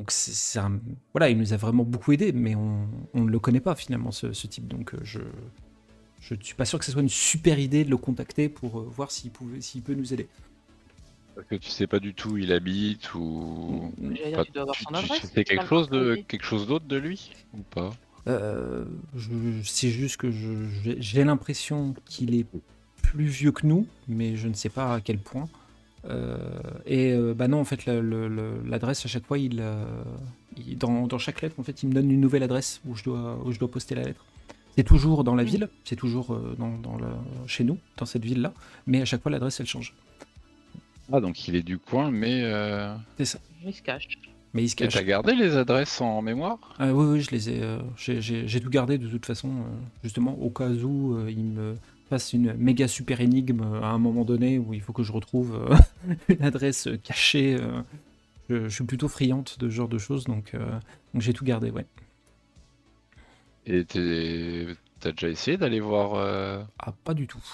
Donc 0.00 0.10
c'est 0.12 0.58
un... 0.58 0.80
voilà, 1.12 1.28
il 1.28 1.36
nous 1.36 1.52
a 1.52 1.58
vraiment 1.58 1.84
beaucoup 1.84 2.12
aidé, 2.12 2.32
mais 2.32 2.54
on, 2.54 2.88
on 3.12 3.24
ne 3.24 3.30
le 3.30 3.38
connaît 3.38 3.60
pas 3.60 3.74
finalement 3.74 4.10
ce, 4.10 4.28
type. 4.46 4.66
Donc 4.66 4.94
euh, 4.94 4.98
je 5.02 5.20
je 6.22 6.34
ne 6.34 6.42
suis 6.42 6.54
pas 6.54 6.64
sûr 6.64 6.78
que 6.78 6.86
ce 6.86 6.92
soit 6.92 7.02
une 7.02 7.10
super 7.10 7.58
idée 7.58 7.84
de 7.84 7.90
le 7.90 7.98
contacter 7.98 8.48
pour 8.48 8.78
euh, 8.78 8.82
voir 8.82 9.10
s'il 9.10 9.30
pouvait 9.30 9.60
s'il 9.60 9.82
peut 9.82 9.94
nous 9.94 10.14
aider. 10.14 10.26
Parce 11.34 11.46
que 11.46 11.54
tu 11.56 11.68
sais 11.68 11.86
pas 11.86 11.98
du 11.98 12.14
tout 12.14 12.30
où 12.30 12.38
il 12.38 12.50
habite 12.50 13.14
ou 13.14 13.92
dire, 13.98 14.44
tu 14.44 14.52
dois 14.52 14.62
avoir 14.62 14.76
son 14.76 14.94
adresse, 14.94 15.20
tu 15.20 15.26
sais 15.26 15.44
quelque 15.44 15.66
chose 15.66 15.90
de 15.90 16.14
quelque 16.26 16.44
chose 16.44 16.66
d'autre 16.66 16.86
de 16.86 16.96
lui 16.96 17.32
ou 17.52 17.58
pas? 17.58 17.90
Euh, 18.26 18.84
C'est 19.64 19.90
juste 19.90 20.16
que 20.16 20.30
j'ai 20.30 21.24
l'impression 21.24 21.94
qu'il 22.06 22.34
est 22.34 22.46
plus 23.02 23.26
vieux 23.26 23.52
que 23.52 23.66
nous, 23.66 23.86
mais 24.08 24.36
je 24.36 24.48
ne 24.48 24.54
sais 24.54 24.68
pas 24.68 24.94
à 24.94 25.00
quel 25.00 25.18
point. 25.18 25.48
Euh, 26.06 26.36
et 26.86 27.12
euh, 27.12 27.34
bah 27.34 27.48
non, 27.48 27.60
en 27.60 27.64
fait, 27.64 27.86
l'adresse 27.86 29.04
à 29.04 29.08
chaque 29.08 29.26
fois, 29.26 29.38
euh, 29.38 29.84
il, 30.56 30.78
dans, 30.78 31.06
dans, 31.06 31.18
chaque 31.18 31.42
lettre, 31.42 31.56
en 31.58 31.62
fait, 31.62 31.82
il 31.82 31.88
me 31.88 31.94
donne 31.94 32.10
une 32.10 32.20
nouvelle 32.20 32.42
adresse 32.42 32.80
où 32.86 32.94
je 32.94 33.04
dois, 33.04 33.38
où 33.44 33.52
je 33.52 33.58
dois 33.58 33.70
poster 33.70 33.94
la 33.94 34.02
lettre. 34.02 34.24
C'est 34.76 34.84
toujours 34.84 35.24
dans 35.24 35.34
la 35.34 35.44
ville, 35.44 35.68
c'est 35.84 35.96
toujours 35.96 36.38
dans, 36.58 36.78
dans 36.78 36.96
le, 36.96 37.08
chez 37.46 37.64
nous, 37.64 37.78
dans 37.98 38.06
cette 38.06 38.24
ville-là, 38.24 38.54
mais 38.86 39.02
à 39.02 39.04
chaque 39.04 39.22
fois, 39.22 39.30
l'adresse, 39.30 39.60
elle 39.60 39.66
change. 39.66 39.94
Ah, 41.12 41.20
donc 41.20 41.48
il 41.48 41.56
est 41.56 41.62
du 41.62 41.76
coin, 41.76 42.10
mais. 42.10 42.42
C'est 43.18 43.24
ça. 43.24 43.38
Il 43.64 43.74
se 43.74 43.82
cache. 43.82 44.08
Mais 44.52 44.64
il 44.64 44.68
se 44.68 44.74
Et 44.74 44.78
cache. 44.78 44.94
t'as 44.94 45.02
gardé 45.04 45.34
les 45.34 45.56
adresses 45.56 46.00
en 46.00 46.22
mémoire? 46.22 46.58
Ah 46.78 46.92
oui, 46.92 47.04
oui, 47.06 47.20
je 47.20 47.30
les 47.30 47.50
ai. 47.50 47.62
euh, 47.62 47.78
j'ai- 47.96 48.60
tout 48.60 48.70
gardé 48.70 48.98
de 48.98 49.06
toute 49.08 49.24
façon, 49.26 49.48
euh, 49.48 49.62
justement, 50.02 50.34
au 50.40 50.50
cas 50.50 50.68
où 50.70 51.14
euh, 51.14 51.30
il 51.30 51.44
me 51.44 51.76
fasse 52.08 52.32
une 52.32 52.54
méga 52.54 52.88
super 52.88 53.20
énigme 53.20 53.62
euh, 53.62 53.82
à 53.82 53.86
un 53.90 53.98
moment 53.98 54.24
donné 54.24 54.58
où 54.58 54.74
il 54.74 54.80
faut 54.80 54.92
que 54.92 55.04
je 55.04 55.12
retrouve 55.12 55.54
euh, 55.54 55.76
une 56.28 56.42
adresse 56.42 56.88
euh, 56.88 56.96
cachée. 56.96 57.54
euh. 57.60 57.82
je, 58.48 58.64
je 58.64 58.74
suis 58.74 58.84
plutôt 58.84 59.06
friante 59.06 59.58
de 59.60 59.70
ce 59.70 59.74
genre 59.74 59.88
de 59.88 59.98
choses, 59.98 60.24
donc, 60.24 60.54
euh, 60.54 60.68
donc 61.14 61.22
j'ai 61.22 61.32
tout 61.32 61.44
gardé, 61.44 61.70
ouais. 61.70 61.86
Et 63.66 63.84
t'as 63.84 65.12
déjà 65.12 65.28
essayé 65.28 65.56
d'aller 65.56 65.80
voir 65.80 66.14
euh, 66.14 66.62
Ah, 66.80 66.92
pas 67.04 67.14
du 67.14 67.26
tout. 67.28 67.44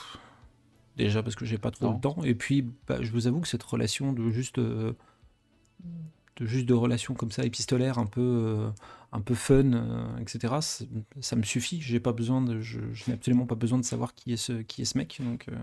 Déjà 0.97 1.23
parce 1.23 1.37
que 1.37 1.45
j'ai 1.45 1.59
pas 1.59 1.71
trop 1.71 1.87
Non. 1.89 1.95
le 1.95 2.01
temps. 2.01 2.17
Et 2.25 2.35
puis, 2.35 2.65
bah, 2.89 2.97
je 3.03 3.11
vous 3.13 3.27
avoue 3.27 3.41
que 3.41 3.49
cette 3.49 3.63
relation 3.63 4.15
de 4.15 4.31
juste, 4.31 4.59
euh, 4.59 4.93
de 6.37 6.47
juste 6.47 6.67
de 6.67 6.75
relation 6.75 7.15
comme 7.15 7.31
ça 7.31 7.45
épistolaire, 7.45 7.99
un 7.99 8.07
peu, 8.07 8.21
euh, 8.21 8.71
un 9.13 9.21
peu 9.21 9.35
fun, 9.35 9.73
euh, 9.73 10.17
etc. 10.19 10.55
Ça 11.21 11.37
me 11.37 11.43
suffit. 11.43 11.81
J'ai 11.81 12.01
pas 12.01 12.13
besoin 12.13 12.43
de, 12.43 12.61
je, 12.61 12.81
je 12.93 13.05
n'ai 13.09 13.15
absolument 13.15 13.47
pas 13.47 13.55
besoin 13.55 13.79
de 13.79 13.85
savoir 13.85 14.15
qui 14.15 14.33
est 14.33 14.37
ce, 14.37 14.53
qui 14.63 14.83
est 14.83 14.85
ce 14.85 14.99
mec. 14.99 15.19
Donc, 15.23 15.49
euh, 15.49 15.57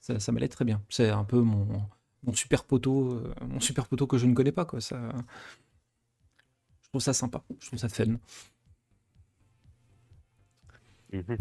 ça, 0.00 0.20
ça 0.20 0.32
m'allait 0.32 0.48
très 0.48 0.64
bien. 0.64 0.82
C'est 0.88 1.10
un 1.10 1.24
peu 1.24 1.40
mon, 1.40 1.66
mon 2.24 2.32
super 2.34 2.64
poteau, 2.64 3.12
euh, 3.14 3.34
mon 3.46 3.60
super 3.60 3.86
poteau 3.86 4.06
que 4.06 4.18
je 4.18 4.26
ne 4.26 4.34
connais 4.34 4.52
pas, 4.52 4.64
quoi. 4.64 4.80
Ça, 4.80 4.98
je 6.82 6.88
trouve 6.90 7.00
ça 7.02 7.12
sympa. 7.12 7.42
Je 7.60 7.66
trouve 7.66 7.78
ça 7.78 7.88
fun. 7.88 8.16
Mhm. 11.12 11.38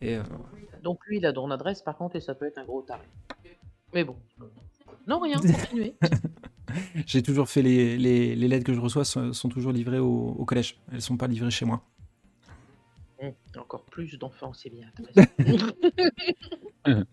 Et 0.00 0.16
euh, 0.16 0.22
Donc 0.82 1.04
lui, 1.06 1.18
il 1.18 1.26
a 1.26 1.32
ton 1.32 1.50
adresse 1.50 1.82
par 1.82 1.96
contre 1.96 2.16
et 2.16 2.20
ça 2.20 2.34
peut 2.34 2.46
être 2.46 2.58
un 2.58 2.64
gros 2.64 2.82
taré. 2.82 3.06
Mais 3.94 4.04
bon. 4.04 4.16
Non, 5.06 5.20
rien, 5.20 5.36
continuez. 5.40 5.96
J'ai 7.06 7.22
toujours 7.22 7.48
fait 7.48 7.62
les, 7.62 7.96
les, 7.98 8.34
les 8.36 8.48
lettres 8.48 8.64
que 8.64 8.74
je 8.74 8.80
reçois 8.80 9.04
sont, 9.04 9.32
sont 9.32 9.48
toujours 9.48 9.72
livrées 9.72 9.98
au, 9.98 10.28
au 10.38 10.44
collège. 10.44 10.78
Elles 10.92 11.02
sont 11.02 11.16
pas 11.16 11.26
livrées 11.26 11.50
chez 11.50 11.64
moi. 11.64 11.82
Hum, 13.22 13.32
Encore 13.56 13.84
plus 13.84 14.18
d'enfants, 14.18 14.52
c'est 14.52 14.70
bien. 14.70 14.90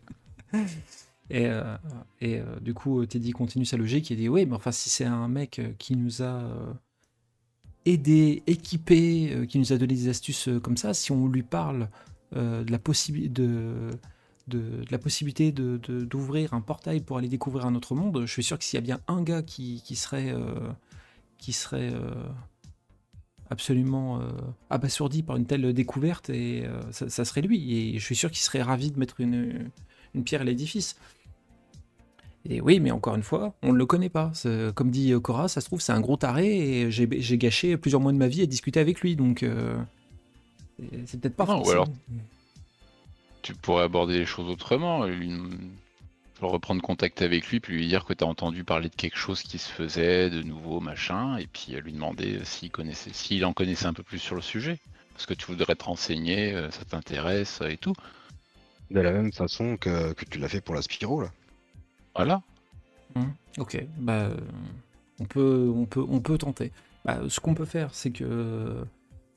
Et, 1.30 1.48
euh, 1.48 1.78
et 2.22 2.40
euh, 2.40 2.60
du 2.60 2.74
coup, 2.74 3.04
Teddy 3.06 3.32
continue 3.32 3.66
sa 3.66 3.78
logique 3.78 4.12
et 4.12 4.16
dit 4.16 4.28
Oui, 4.30 4.46
mais 4.46 4.56
enfin, 4.56 4.72
si 4.72 4.90
c'est 4.90 5.06
un 5.06 5.28
mec 5.30 5.58
euh, 5.58 5.72
qui 5.80 5.96
nous 5.96 6.22
a 6.22 6.44
aidé, 7.86 8.44
équipé, 8.46 9.46
qui 9.50 9.58
nous 9.58 9.74
a 9.74 9.78
donné 9.78 9.96
des 9.96 10.10
astuces 10.10 10.50
comme 10.62 10.78
ça, 10.78 10.94
si 10.94 11.12
on 11.12 11.28
lui 11.28 11.44
parle 11.44 11.90
de, 12.34 12.66
la 12.72 12.78
possibi- 12.78 13.30
de, 13.32 13.90
de, 14.48 14.60
de 14.60 14.86
la 14.92 14.98
possibilité 14.98 15.52
de- 15.52 15.78
d'ouvrir 16.04 16.54
un 16.54 16.62
portail 16.62 17.00
pour 17.02 17.18
aller 17.18 17.30
découvrir 17.30 17.66
un 17.66 17.76
autre 17.76 17.96
monde, 17.96 18.22
je 18.26 18.32
suis 18.32 18.44
sûr 18.44 18.58
que 18.60 18.64
s'il 18.66 18.78
y 18.78 18.80
a 18.80 18.82
bien 18.82 19.00
un 19.08 19.22
gars 19.24 19.42
qui, 19.42 19.82
qui 19.86 19.96
serait, 19.96 20.32
euh, 20.34 20.70
qui 21.38 21.54
serait 21.54 21.92
euh, 21.94 22.12
absolument 23.50 24.20
euh, 24.22 24.30
abasourdi 24.70 25.24
par 25.24 25.38
une 25.38 25.46
telle 25.46 25.74
découverte, 25.74 26.30
et, 26.30 26.66
ça, 26.92 27.10
ça 27.10 27.24
serait 27.26 27.42
lui. 27.42 27.74
Et 27.96 28.00
je 28.00 28.04
suis 28.06 28.16
sûr 28.16 28.30
qu'il 28.32 28.42
serait 28.42 28.62
ravi 28.62 28.92
de 28.92 29.00
mettre 29.00 29.20
une, 29.22 29.70
une 30.14 30.24
pierre 30.24 30.42
à 30.42 30.44
l'édifice. 30.44 30.98
Et 32.50 32.60
oui, 32.60 32.82
mais 32.82 32.92
encore 32.92 33.16
une 33.16 33.24
fois, 33.24 33.54
on 33.64 33.72
ne 33.72 33.78
le 33.78 33.86
connaît 33.86 34.10
pas. 34.10 34.34
Comme 34.76 34.92
dit 34.92 35.14
Cora, 35.22 35.48
ça 35.48 35.62
se 35.62 35.68
trouve, 35.68 35.80
c'est 35.80 35.94
un 35.94 36.02
gros 36.02 36.18
taré 36.18 36.82
et 36.82 36.92
j'ai 36.92 37.38
gâché 37.38 37.78
plusieurs 37.78 38.02
mois 38.02 38.12
de 38.12 38.18
ma 38.18 38.28
vie 38.28 38.42
à 38.42 38.46
discuter 38.46 38.82
avec 38.82 39.00
lui, 39.00 39.16
donc 39.16 39.44
euh, 39.44 39.78
c'est- 41.06 41.22
peut-être 41.22 41.36
pas 41.38 41.46
Non, 41.46 41.64
ou 41.64 41.70
alors- 41.70 41.88
Tu 43.44 43.54
pourrais 43.54 43.84
aborder 43.84 44.18
les 44.18 44.26
choses 44.26 44.50
autrement, 44.50 45.06
lui, 45.06 45.32
reprendre 46.42 46.82
contact 46.82 47.22
avec 47.22 47.48
lui, 47.48 47.60
puis 47.60 47.76
lui 47.76 47.88
dire 47.88 48.06
que 48.06 48.14
t'as 48.14 48.26
entendu 48.26 48.64
parler 48.64 48.90
de 48.90 48.96
quelque 48.96 49.18
chose 49.18 49.44
qui 49.44 49.58
se 49.58 49.70
faisait, 49.70 50.30
de 50.30 50.42
nouveau, 50.42 50.80
machin, 50.80 51.38
et 51.38 51.48
puis 51.48 51.76
euh, 51.76 51.82
lui 51.82 51.94
demander 51.94 52.40
s'il 52.44 52.72
connaissait, 52.72 53.12
s'il 53.14 53.46
en 53.46 53.54
connaissait 53.54 53.86
un 53.86 53.94
peu 53.94 54.04
plus 54.04 54.20
sur 54.20 54.36
le 54.36 54.42
sujet. 54.42 54.80
Parce 55.14 55.26
que 55.26 55.34
tu 55.34 55.46
voudrais 55.46 55.76
te 55.76 55.84
renseigner, 55.84 56.54
euh, 56.54 56.72
ça 56.72 56.86
t'intéresse 56.86 57.62
euh, 57.62 57.70
et 57.70 57.78
tout. 57.78 57.94
De 58.90 59.00
la 59.00 59.12
même 59.12 59.32
façon 59.32 59.78
que, 59.78 60.14
que 60.14 60.26
tu 60.26 60.40
l'as 60.40 60.50
fait 60.50 60.62
pour 60.62 60.76
la 60.76 60.82
Spiro, 60.82 61.22
là. 61.22 61.32
Voilà. 62.16 62.42
Hum, 63.16 63.34
Ok, 63.58 63.78
bah, 63.98 64.14
euh, 64.14 64.38
on 65.20 65.26
peut, 65.26 65.72
on 65.76 65.86
peut, 65.86 66.06
on 66.08 66.20
peut 66.20 66.38
tenter. 66.38 66.72
Bah, 67.06 67.20
ce 67.28 67.40
qu'on 67.40 67.54
peut 67.54 67.66
faire, 67.66 67.94
c'est 67.94 68.12
que 68.12 68.86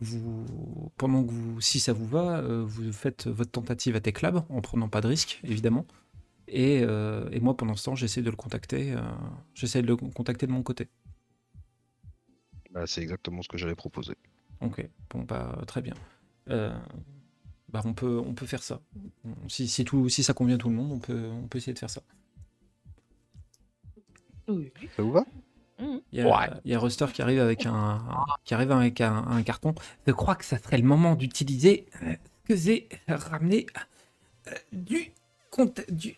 vous, 0.01 0.91
pendant 0.97 1.25
que 1.25 1.31
vous, 1.31 1.61
si 1.61 1.81
ça 1.81 1.93
vous 1.93 2.07
va, 2.07 2.39
euh, 2.39 2.65
vous 2.65 2.93
faites 2.93 3.27
votre 3.27 3.51
tentative 3.51 3.97
à 3.97 4.01
Techlab 4.01 4.45
en 4.49 4.61
prenant 4.61 4.89
pas 4.89 5.01
de 5.01 5.09
risque, 5.09 5.41
évidemment. 5.45 5.87
Et, 6.49 6.81
euh, 6.83 7.29
et 7.33 7.41
moi, 7.41 7.57
pendant 7.57 7.75
ce 7.75 7.85
temps, 7.85 7.95
j'essaie 7.95 8.23
de 8.23 8.31
le 8.31 8.37
contacter. 8.37 8.93
euh, 8.93 9.01
j'essaie 9.55 9.83
de 9.83 9.87
le 9.87 9.97
contacter 9.97 10.47
de 10.47 10.53
mon 10.53 10.63
côté. 10.63 10.89
Bah, 12.71 12.87
c'est 12.87 13.03
exactement 13.03 13.43
ce 13.43 13.49
que 13.49 13.59
j'allais 13.59 13.75
proposer. 13.75 14.17
Ok, 14.61 14.89
bon 15.11 15.23
bah 15.23 15.63
très 15.67 15.83
bien. 15.83 15.95
Euh, 16.49 16.77
bah 17.69 17.83
on 17.85 17.95
peut, 17.95 18.19
on 18.19 18.35
peut 18.35 18.47
faire 18.47 18.63
ça. 18.63 18.81
Si, 19.49 19.67
si 19.69 19.85
tout, 19.85 20.09
si 20.09 20.23
ça 20.23 20.35
convient 20.35 20.55
à 20.57 20.59
tout 20.59 20.69
le 20.69 20.77
monde, 20.77 20.93
on 20.93 20.99
peut, 20.99 21.27
on 21.31 21.49
peut 21.49 21.59
essayer 21.59 21.75
de 21.75 21.79
faire 21.79 21.91
ça. 21.91 22.03
Ça 24.97 25.03
vous 25.03 25.13
va? 25.13 25.25
Il 25.79 26.01
y 26.13 26.21
a, 26.23 26.61
il 26.65 26.71
y 26.71 26.75
a 26.75 26.79
Ruster 26.79 27.07
qui 27.13 27.21
arrive 27.21 27.41
avec 27.41 27.67
un, 27.67 28.03
qui 28.45 28.55
arrive 28.55 28.73
avec 28.73 29.01
un, 29.01 29.25
un 29.29 29.43
carton. 29.43 29.75
Je 30.07 30.13
crois 30.13 30.35
que 30.35 30.45
ça 30.45 30.59
serait 30.59 30.79
le 30.79 30.85
moment 30.85 31.15
d'utiliser 31.15 31.87
euh, 32.03 32.15
ce 32.43 32.49
que 32.49 32.57
j'ai 32.57 32.89
ramené 33.09 33.67
euh, 34.49 34.53
du, 34.73 35.13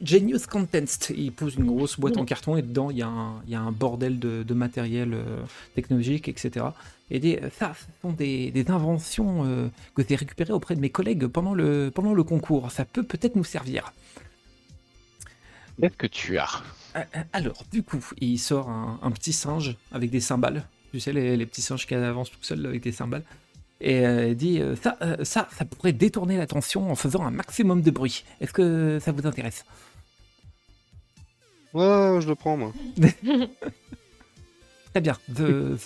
Genius 0.03 0.47
Contents. 0.47 1.11
Il 1.11 1.33
pose 1.33 1.57
une 1.57 1.67
grosse 1.67 1.99
boîte 1.99 2.17
en 2.17 2.25
carton 2.25 2.57
et 2.57 2.63
dedans 2.63 2.91
il 2.91 2.99
y 2.99 3.03
a 3.03 3.09
un, 3.09 3.43
il 3.47 3.53
y 3.53 3.55
a 3.55 3.61
un 3.61 3.73
bordel 3.73 4.19
de, 4.19 4.43
de 4.43 4.55
matériel 4.55 5.15
euh, 5.15 5.43
technologique, 5.75 6.29
etc. 6.29 6.67
Et 7.11 7.41
ça, 7.59 7.73
ce 7.75 7.87
sont 8.03 8.13
des, 8.13 8.51
des 8.51 8.71
inventions 8.71 9.45
euh, 9.45 9.69
que 9.95 10.03
j'ai 10.07 10.17
récupérées 10.17 10.53
auprès 10.53 10.75
de 10.75 10.81
mes 10.81 10.91
collègues 10.91 11.27
pendant 11.27 11.55
le, 11.55 11.91
pendant 11.95 12.13
le 12.13 12.23
concours. 12.23 12.71
Ça 12.71 12.85
peut 12.85 13.03
peut-être 13.03 13.37
nous 13.37 13.45
servir. 13.45 13.93
Qu'est-ce 15.81 15.97
que 15.97 16.07
tu 16.07 16.39
as 16.39 16.63
Alors, 17.33 17.65
du 17.73 17.83
coup, 17.83 18.05
il 18.21 18.39
sort 18.39 18.69
un, 18.69 18.99
un 19.03 19.11
petit 19.11 19.33
singe 19.33 19.77
avec 19.93 20.11
des 20.11 20.21
cymbales. 20.21 20.65
Tu 20.93 21.01
sais, 21.01 21.13
les, 21.13 21.37
les 21.37 21.47
petits 21.47 21.63
singes 21.63 21.87
qui 21.87 21.95
avancent 21.95 22.31
tout 22.31 22.39
seuls 22.43 22.65
avec 22.67 22.83
des 22.83 22.93
cymbales. 22.93 23.23
Et 23.81 24.05
euh, 24.07 24.29
il 24.31 24.37
dit 24.37 24.61
euh, 24.61 24.75
ça, 24.77 24.97
euh, 25.03 25.25
ça, 25.25 25.49
ça 25.57 25.65
pourrait 25.65 25.93
détourner 25.93 26.37
l'attention 26.37 26.91
en 26.91 26.95
faisant 26.97 27.25
un 27.25 27.31
maximum 27.31 27.81
de 27.83 27.91
bruit. 27.91 28.25
Est-ce 28.41 28.53
que 28.53 28.99
ça 29.01 29.13
vous 29.13 29.27
intéresse? 29.27 29.65
Ouais, 31.75 32.19
je 32.21 32.27
le 32.27 32.35
prends, 32.35 32.57
moi. 32.57 32.73
Très 34.93 35.01
bien. 35.03 35.17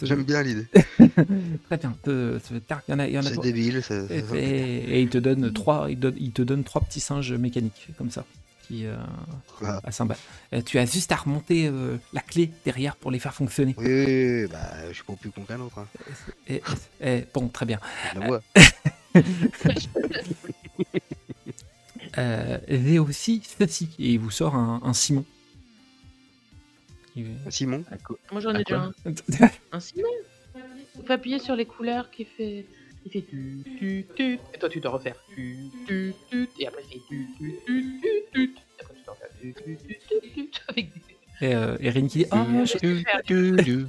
J'aime 0.02 0.22
bien 0.22 0.42
l'idée. 0.42 0.66
très 1.66 1.76
bien. 1.76 1.94
Il 2.06 2.40
y 2.88 2.92
en 2.94 2.98
a, 3.00 3.06
il 3.08 3.12
y 3.14 3.18
en 3.18 3.20
a 3.20 3.24
C'est 3.24 3.40
débile. 3.40 3.76
Et, 3.76 3.82
c'est- 3.82 4.38
et- 4.38 4.94
et 4.98 5.02
il 5.02 5.08
te 5.08 5.18
donne 5.18 5.52
trois, 5.52 5.88
il, 5.90 5.98
donne- 5.98 6.16
il 6.18 6.30
te 6.30 6.42
donne 6.42 6.62
trois 6.64 6.80
petits 6.82 7.00
singes 7.00 7.32
mécaniques 7.32 7.88
comme 7.98 8.10
ça, 8.10 8.24
qui 8.66 8.86
euh, 8.86 8.96
Ah. 9.64 9.80
à. 9.84 10.16
Euh, 10.54 10.62
tu 10.62 10.78
as 10.78 10.86
juste 10.86 11.12
à 11.12 11.16
remonter 11.16 11.66
euh, 11.68 11.96
la 12.12 12.20
clé 12.20 12.50
derrière 12.64 12.96
pour 12.96 13.10
les 13.10 13.18
faire 13.18 13.34
fonctionner. 13.34 13.74
Oui, 13.78 13.84
oui, 13.86 14.42
oui, 14.42 14.46
bah, 14.50 14.88
je 14.88 14.94
suis 14.94 15.04
pas 15.04 15.14
plus 15.14 15.30
con 15.30 15.42
qu'un 15.42 15.60
autre. 15.60 15.78
Hein. 15.78 15.86
Et- 16.48 16.62
et- 17.00 17.26
bon, 17.34 17.48
très 17.48 17.66
bien. 17.66 17.78
Euh, 22.18 22.58
j'ai 22.68 22.98
aussi 22.98 23.42
ceci, 23.58 23.88
et 23.98 24.12
il 24.12 24.18
vous 24.18 24.30
sort 24.30 24.54
un, 24.54 24.82
un 24.84 24.92
Simon. 24.92 25.24
Il- 27.16 27.36
Simon 27.48 27.84
Moi 28.30 28.40
j'en 28.42 28.54
ai 28.54 28.64
déjà 28.64 28.82
un. 28.82 28.92
Un 29.72 29.80
Simon 29.80 30.08
Il 30.98 31.06
faut 31.06 31.12
appuyer 31.12 31.38
sur 31.38 31.56
les 31.56 31.64
couleurs 31.64 32.10
qui 32.10 32.24
fait. 32.26 32.66
Il 33.04 33.10
fait 33.10 33.22
tu 33.22 33.62
tu 33.78 34.06
tu. 34.16 34.38
Et 34.54 34.58
toi 34.58 34.68
tu 34.68 34.80
dois 34.80 34.92
refaire 34.92 35.16
tu 35.34 35.56
tu 35.86 36.14
tu. 36.30 36.48
Et 36.58 36.66
après 36.68 36.82
il 36.88 36.92
fait 36.94 37.00
tu 37.08 37.26
tu 37.38 37.54
tu 37.66 38.00
tu 38.02 38.22
tu. 38.32 38.42
Et 38.42 38.80
après 38.80 38.94
tu 38.94 39.04
dois 39.04 39.14
refaire 39.14 39.28
tu 39.40 39.54
tu 39.54 39.76
tu 39.76 40.30
tu 40.34 40.50
tu. 40.50 40.60
Avec. 40.68 40.90
Et, 41.40 41.54
euh, 41.54 41.76
et 41.80 41.90
Ren 41.90 42.06
qui 42.06 42.18
dit 42.20 42.26
Ah, 42.30 42.46
je- 42.64 43.84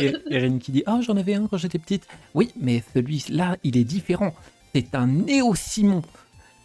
et, 0.00 0.38
Ren 0.38 0.58
qui 0.58 0.72
dit 0.72 0.82
Ah, 0.86 1.00
j'en 1.02 1.16
avais 1.16 1.34
un 1.34 1.46
quand 1.46 1.58
j'étais 1.58 1.78
petite. 1.78 2.06
Oui, 2.34 2.50
mais 2.56 2.82
celui-là, 2.94 3.56
il 3.62 3.76
est 3.76 3.84
différent. 3.84 4.34
C'est 4.74 4.94
un 4.94 5.06
Néo-Simon. 5.06 6.02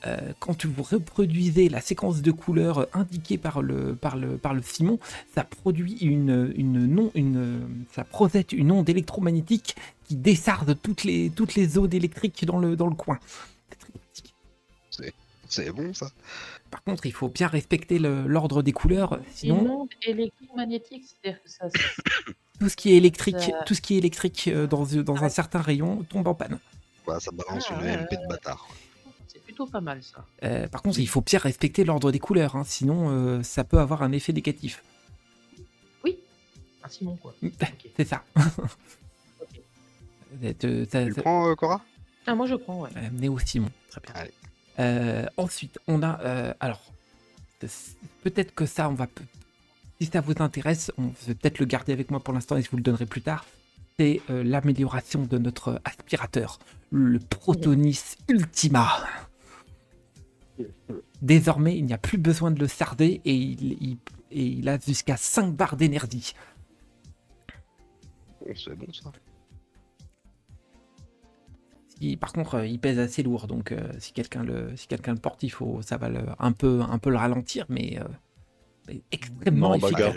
Euh, 0.08 0.32
quand 0.40 0.66
vous 0.66 0.82
reproduisez 0.84 1.68
la 1.68 1.82
séquence 1.82 2.22
de 2.22 2.32
couleurs 2.32 2.88
indiquée 2.94 3.38
par 3.38 3.62
le, 3.62 3.96
par 3.96 4.16
le, 4.16 4.38
par 4.38 4.54
le 4.54 4.62
Simon, 4.62 4.98
ça 5.36 5.44
produit 5.44 5.98
une, 6.00 6.54
une, 6.56 6.86
non, 6.88 7.12
une, 7.16 7.68
ça 7.94 8.04
projette 8.06 8.54
une 8.54 8.72
onde 8.72 8.88
électromagnétique 8.90 9.76
qui 10.08 10.16
dessarde 10.16 10.78
toutes 10.82 11.04
les, 11.04 11.30
toutes 11.30 11.56
les 11.56 11.68
zones 11.68 11.94
électriques 11.94 12.46
dans 12.46 12.60
le, 12.60 12.76
dans 12.78 12.88
le 12.88 12.96
coin. 12.96 13.20
C'est 13.70 13.78
très 13.80 13.90
pratique. 13.92 14.34
C'est 15.50 15.72
bon, 15.72 15.94
ça 15.96 16.12
Par 16.72 16.84
contre, 16.84 17.06
il 17.08 17.12
faut 17.12 17.28
bien 17.28 17.48
respecter 17.48 17.98
l'ordre 18.00 18.62
des 18.62 18.72
couleurs, 18.72 19.16
une 19.16 19.24
sinon 19.34 19.82
onde 19.82 19.90
électromagnétique, 20.04 21.06
c'est-à-dire 21.08 21.42
que 21.44 21.50
ça. 21.50 21.68
tout 22.60 22.70
ce 22.70 22.76
qui 22.76 22.94
est 22.94 22.98
électrique, 22.98 23.40
Ça- 23.40 23.64
tout 23.66 23.74
ce 23.74 23.82
qui 23.82 23.96
est 23.96 23.98
électrique 23.98 24.48
euh, 24.48 24.68
dans, 24.68 24.86
dans 24.86 25.16
un 25.18 25.22
Ouais. 25.24 25.30
certain 25.30 25.60
rayon 25.60 26.06
tombe 26.08 26.28
en 26.28 26.36
panne. 26.36 26.60
Bah, 27.08 27.20
ça 27.20 27.32
balance 27.32 27.66
Ah, 27.72 27.82
une 27.82 28.04
MP 28.04 28.12
de 28.22 28.28
bâtard. 28.30 28.68
Plutôt 29.60 29.72
pas 29.72 29.82
mal 29.82 30.02
ça. 30.04 30.26
Euh, 30.44 30.68
par 30.68 30.82
contre, 30.82 31.00
il 31.00 31.08
faut 31.08 31.22
bien 31.22 31.40
respecter 31.40 31.84
l'ordre 31.84 32.12
des 32.12 32.20
couleurs, 32.20 32.56
hein, 32.56 32.64
sinon 32.66 33.10
euh, 33.10 33.44
ça 33.44 33.64
peut 33.64 33.80
avoir 33.80 34.04
un 34.04 34.12
effet 34.14 34.32
négatif. 34.34 34.84
Oui. 36.04 36.18
Un 36.84 36.88
Simon, 36.90 37.18
quoi. 37.18 37.34
C'est 37.98 38.06
ça. 38.08 38.24
Ok. 39.42 39.62
Et 40.44 40.54
te- 40.54 40.86
ça- 40.86 41.06
Tu 41.06 41.14
ça- 41.14 41.22
prends, 41.22 41.50
euh, 41.50 41.56
Cora? 41.56 41.82
Ah, 42.28 42.36
moi 42.36 42.46
je 42.48 42.56
prends, 42.56 42.82
ouais. 42.82 42.90
Euh, 42.98 43.10
Néo 43.12 43.38
Simon, 43.40 43.70
très 43.90 44.02
bien. 44.02 44.12
Allez. 44.16 44.34
Euh, 44.80 45.26
ensuite, 45.38 45.78
on 45.88 46.02
a. 46.04 46.20
euh, 46.22 46.54
alors, 46.62 46.82
peut-être 48.24 48.54
que 48.56 48.66
ça, 48.66 48.88
on 48.90 48.94
va. 48.94 49.08
Si 50.00 50.08
ça 50.08 50.22
vous 50.22 50.34
intéresse, 50.40 50.92
on 50.98 51.08
va 51.08 51.34
peut-être 51.34 51.60
le 51.60 51.66
garder 51.66 51.92
avec 51.92 52.10
moi 52.12 52.22
pour 52.22 52.34
l'instant 52.34 52.56
et 52.56 52.62
je 52.62 52.70
vous 52.70 52.78
le 52.78 52.84
donnerai 52.84 53.06
plus 53.06 53.22
tard. 53.22 53.46
C'est 53.98 54.22
euh, 54.30 54.44
l'amélioration 54.44 55.24
de 55.26 55.38
notre 55.38 55.82
aspirateur, 55.84 56.60
le 56.92 57.20
Protonis 57.20 58.00
Ultima. 58.30 58.88
Désormais, 61.22 61.78
il 61.78 61.86
n'y 61.86 61.94
a 61.94 61.98
plus 61.98 62.18
besoin 62.18 62.52
de 62.52 62.60
le 62.60 62.68
sarder 62.68 63.22
et 63.26 63.34
il, 63.34 63.74
il- 63.82 63.98
et 64.32 64.46
il 64.46 64.70
a 64.70 64.78
jusqu'à 64.80 65.18
5 65.18 65.56
barres 65.56 65.76
d'énergie. 65.76 66.34
Bon, 68.42 68.54
C'est 68.56 68.76
bon 68.76 68.92
ça. 68.94 69.12
Il- 72.02 72.18
par 72.18 72.32
contre, 72.32 72.56
euh, 72.56 72.66
il 72.68 72.80
pèse 72.80 73.00
assez 73.00 73.24
lourd, 73.24 73.48
donc 73.48 73.72
euh, 73.74 73.92
si 74.00 74.14
quelqu'un 74.14 74.44
le, 74.44 74.76
si 74.78 74.88
quelqu'un 74.88 75.14
le 75.14 75.20
porte, 75.20 75.44
il 75.44 75.50
faut, 75.50 75.82
ça 75.82 75.98
va 75.98 76.08
le, 76.10 76.22
un 76.40 76.52
peu, 76.54 76.82
un 76.82 76.98
peu 76.98 77.10
le 77.10 77.18
ralentir, 77.18 77.66
mais, 77.70 78.00
euh, 78.00 78.04
mais 78.88 79.02
extrêmement 79.12 79.74
Non, 79.74 79.78
bah, 79.80 79.88
efficace. 79.90 80.16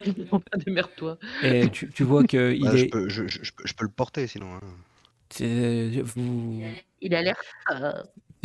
pas 0.30 0.56
démerde-toi. 0.58 1.18
Et 1.42 1.68
tu, 1.70 1.90
tu 1.90 2.04
vois 2.04 2.24
que 2.24 2.54
il 2.56 2.62
Bah, 2.64 2.76
je, 2.76 2.84
est, 2.84 2.88
peux, 2.88 3.08
je, 3.08 3.26
je- 3.26 3.40
je 3.42 3.74
peux, 3.74 3.84
le 3.84 3.90
porter 3.90 4.26
sinon. 4.26 4.54
hein. 4.54 4.60
vous, 6.02 6.62
Il 7.02 7.14
a 7.14 7.22
l'air. 7.22 7.36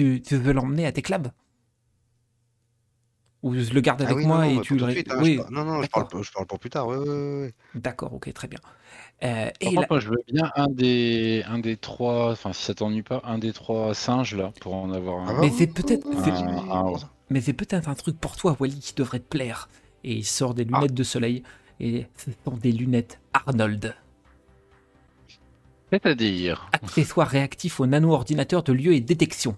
Tu, 0.01 0.21
tu 0.21 0.35
veux 0.37 0.53
l'emmener 0.53 0.85
à 0.85 0.91
tes 0.91 1.01
clubs 1.01 1.27
Ou 3.43 3.55
je 3.55 3.73
le 3.73 3.81
garde 3.81 4.01
Ah 4.01 4.05
avec 4.05 4.17
oui, 4.17 4.25
moi 4.25 4.37
non, 4.37 4.43
non, 4.45 4.51
et 4.51 4.55
bah, 4.57 4.61
tu 4.63 4.75
le, 4.75 4.91
suite, 4.91 5.11
hein, 5.11 5.17
oui, 5.21 5.33
je 5.37 5.41
par- 5.41 5.51
non, 5.51 5.65
non, 5.65 5.77
je 5.77 5.81
d'accord. 5.83 6.07
parle, 6.07 6.23
je 6.23 6.31
parle 6.31 6.45
pour 6.47 6.59
plus 6.59 6.69
tard. 6.69 6.87
Ouais, 6.87 6.97
ouais, 6.97 7.07
ouais, 7.07 7.53
d'accord, 7.75 8.13
ok, 8.13 8.31
très 8.33 8.47
bien. 8.47 8.59
Euh, 9.23 9.49
et 9.61 9.69
je 9.99 10.09
veux 10.09 10.23
bien 10.31 10.51
un 10.55 10.67
des, 10.67 11.43
un 11.47 11.59
des 11.59 11.77
trois, 11.77 12.31
enfin 12.31 12.53
si 12.53 12.63
ça 12.63 12.73
t'ennuie 12.73 13.03
pas, 13.03 13.21
un 13.23 13.37
des 13.37 13.53
trois 13.53 13.93
singes 13.93 14.35
là 14.35 14.51
pour 14.61 14.73
en 14.75 14.91
avoir 14.91 15.19
un. 15.21 15.27
Ah 15.29 15.33
bah 15.33 15.39
mais 15.41 15.51
c'est 15.51 15.67
peut-être, 15.67 16.07
Ah, 16.23 16.29
Un- 16.29 16.93
un- 16.95 16.99
mais 17.29 17.41
c'est 17.41 17.53
peut-être 17.53 17.87
un 17.87 17.95
truc 17.95 18.19
pour 18.19 18.35
toi, 18.35 18.55
Wally, 18.59 18.79
qui 18.79 18.93
devrait 18.95 19.19
te 19.19 19.27
plaire. 19.27 19.69
Et 20.03 20.13
il 20.15 20.25
sort 20.25 20.55
des 20.55 20.63
lunettes 20.63 20.95
de 20.95 21.03
soleil 21.03 21.43
et 21.79 22.07
ce 22.17 22.31
sont 22.43 22.57
des 22.57 22.71
lunettes 22.71 23.19
Arnold. 23.33 23.95
C'est-à-dire. 25.91 26.69
accessoire 26.71 27.27
réactif 27.27 27.79
au 27.79 27.85
nano-ordinateur 27.85 28.63
de 28.63 28.71
lieu 28.73 28.93
et 28.93 29.01
détection. 29.01 29.57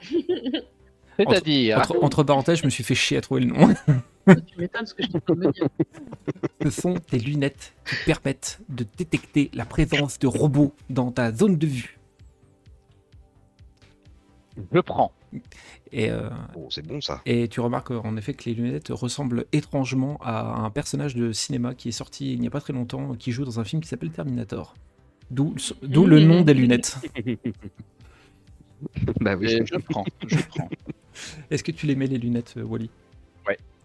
C'est-à-dire. 1.18 1.78
Entre, 1.78 1.96
entre 2.02 2.22
parenthèses, 2.22 2.60
je 2.60 2.64
me 2.64 2.70
suis 2.70 2.84
fait 2.84 2.94
chier 2.94 3.16
à 3.16 3.20
trouver 3.20 3.40
le 3.42 3.46
nom. 3.48 3.74
Tu 4.46 4.58
m'étonnes 4.58 4.86
ce 4.86 4.94
que 4.94 5.02
je 5.02 5.08
t'ai 5.08 5.18
de 5.26 5.34
me 5.34 5.50
dire. 5.52 5.66
Ce 6.62 6.70
sont 6.70 6.94
des 7.10 7.18
lunettes 7.18 7.72
qui 7.86 7.96
permettent 8.04 8.60
de 8.68 8.86
détecter 8.96 9.50
la 9.54 9.64
présence 9.64 10.18
de 10.18 10.26
robots 10.26 10.74
dans 10.90 11.10
ta 11.10 11.32
zone 11.32 11.56
de 11.56 11.66
vue. 11.66 11.98
Je 14.72 14.80
prends. 14.80 15.12
Et, 15.92 16.10
euh, 16.10 16.28
Bon, 16.54 16.68
c'est 16.70 16.86
bon 16.86 17.00
ça. 17.00 17.20
et 17.26 17.48
tu 17.48 17.60
remarques 17.60 17.90
en 17.90 18.16
effet 18.16 18.34
que 18.34 18.44
les 18.48 18.54
lunettes 18.54 18.88
ressemblent 18.90 19.46
étrangement 19.52 20.18
à 20.22 20.60
un 20.60 20.70
personnage 20.70 21.14
de 21.14 21.32
cinéma 21.32 21.74
qui 21.74 21.88
est 21.88 21.92
sorti 21.92 22.32
il 22.32 22.40
n'y 22.40 22.46
a 22.46 22.50
pas 22.50 22.60
très 22.60 22.72
longtemps, 22.72 23.14
qui 23.14 23.32
joue 23.32 23.44
dans 23.44 23.60
un 23.60 23.64
film 23.64 23.80
qui 23.82 23.88
s'appelle 23.88 24.10
Terminator. 24.10 24.74
D'où 25.30 25.54
le 25.82 26.20
nom 26.20 26.42
des 26.42 26.54
lunettes. 26.54 26.96
bah 29.20 29.36
oui. 29.36 29.46
Et 29.52 29.66
je 29.66 29.76
prends. 29.76 30.04
Je 30.26 30.36
prends. 30.48 30.68
Est-ce 31.50 31.64
que 31.64 31.72
tu 31.72 31.86
les 31.86 31.96
mets 31.96 32.06
les 32.06 32.18
lunettes, 32.18 32.54
euh, 32.56 32.62
Wally? 32.62 32.90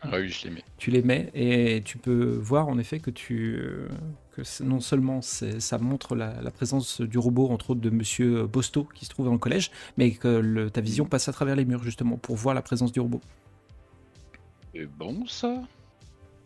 Ah 0.06 0.18
oui, 0.20 0.28
je 0.28 0.44
les 0.44 0.50
mets. 0.56 0.64
tu 0.78 0.92
les 0.92 1.02
mets 1.02 1.32
et 1.34 1.82
tu 1.86 1.98
peux 1.98 2.26
voir 2.38 2.68
en 2.68 2.78
effet 2.78 3.00
que 3.00 3.10
tu 3.10 3.56
euh, 3.58 3.88
que 4.36 4.42
non 4.62 4.82
seulement 4.82 5.22
c'est- 5.22 5.62
ça 5.62 5.78
montre 5.78 6.14
la, 6.18 6.42
la 6.42 6.52
présence 6.52 7.00
du 7.00 7.18
robot 7.18 7.48
entre 7.52 7.70
autres 7.70 7.80
de 7.80 7.90
Monsieur 7.90 8.46
Bosto 8.46 8.84
qui 8.94 9.06
se 9.06 9.10
trouve 9.12 9.28
dans 9.28 9.32
le 9.32 9.38
collège, 9.38 9.72
mais 9.96 10.12
que 10.12 10.28
le- 10.28 10.70
ta 10.70 10.82
vision 10.82 11.06
passe 11.06 11.30
à 11.30 11.32
travers 11.32 11.56
les 11.56 11.64
murs 11.64 11.86
justement 11.86 12.18
pour 12.18 12.36
voir 12.36 12.54
la 12.54 12.62
présence 12.62 12.92
du 12.92 13.00
robot. 13.00 13.22
C'est 14.76 14.88
bon 14.88 15.26
ça. 15.26 15.62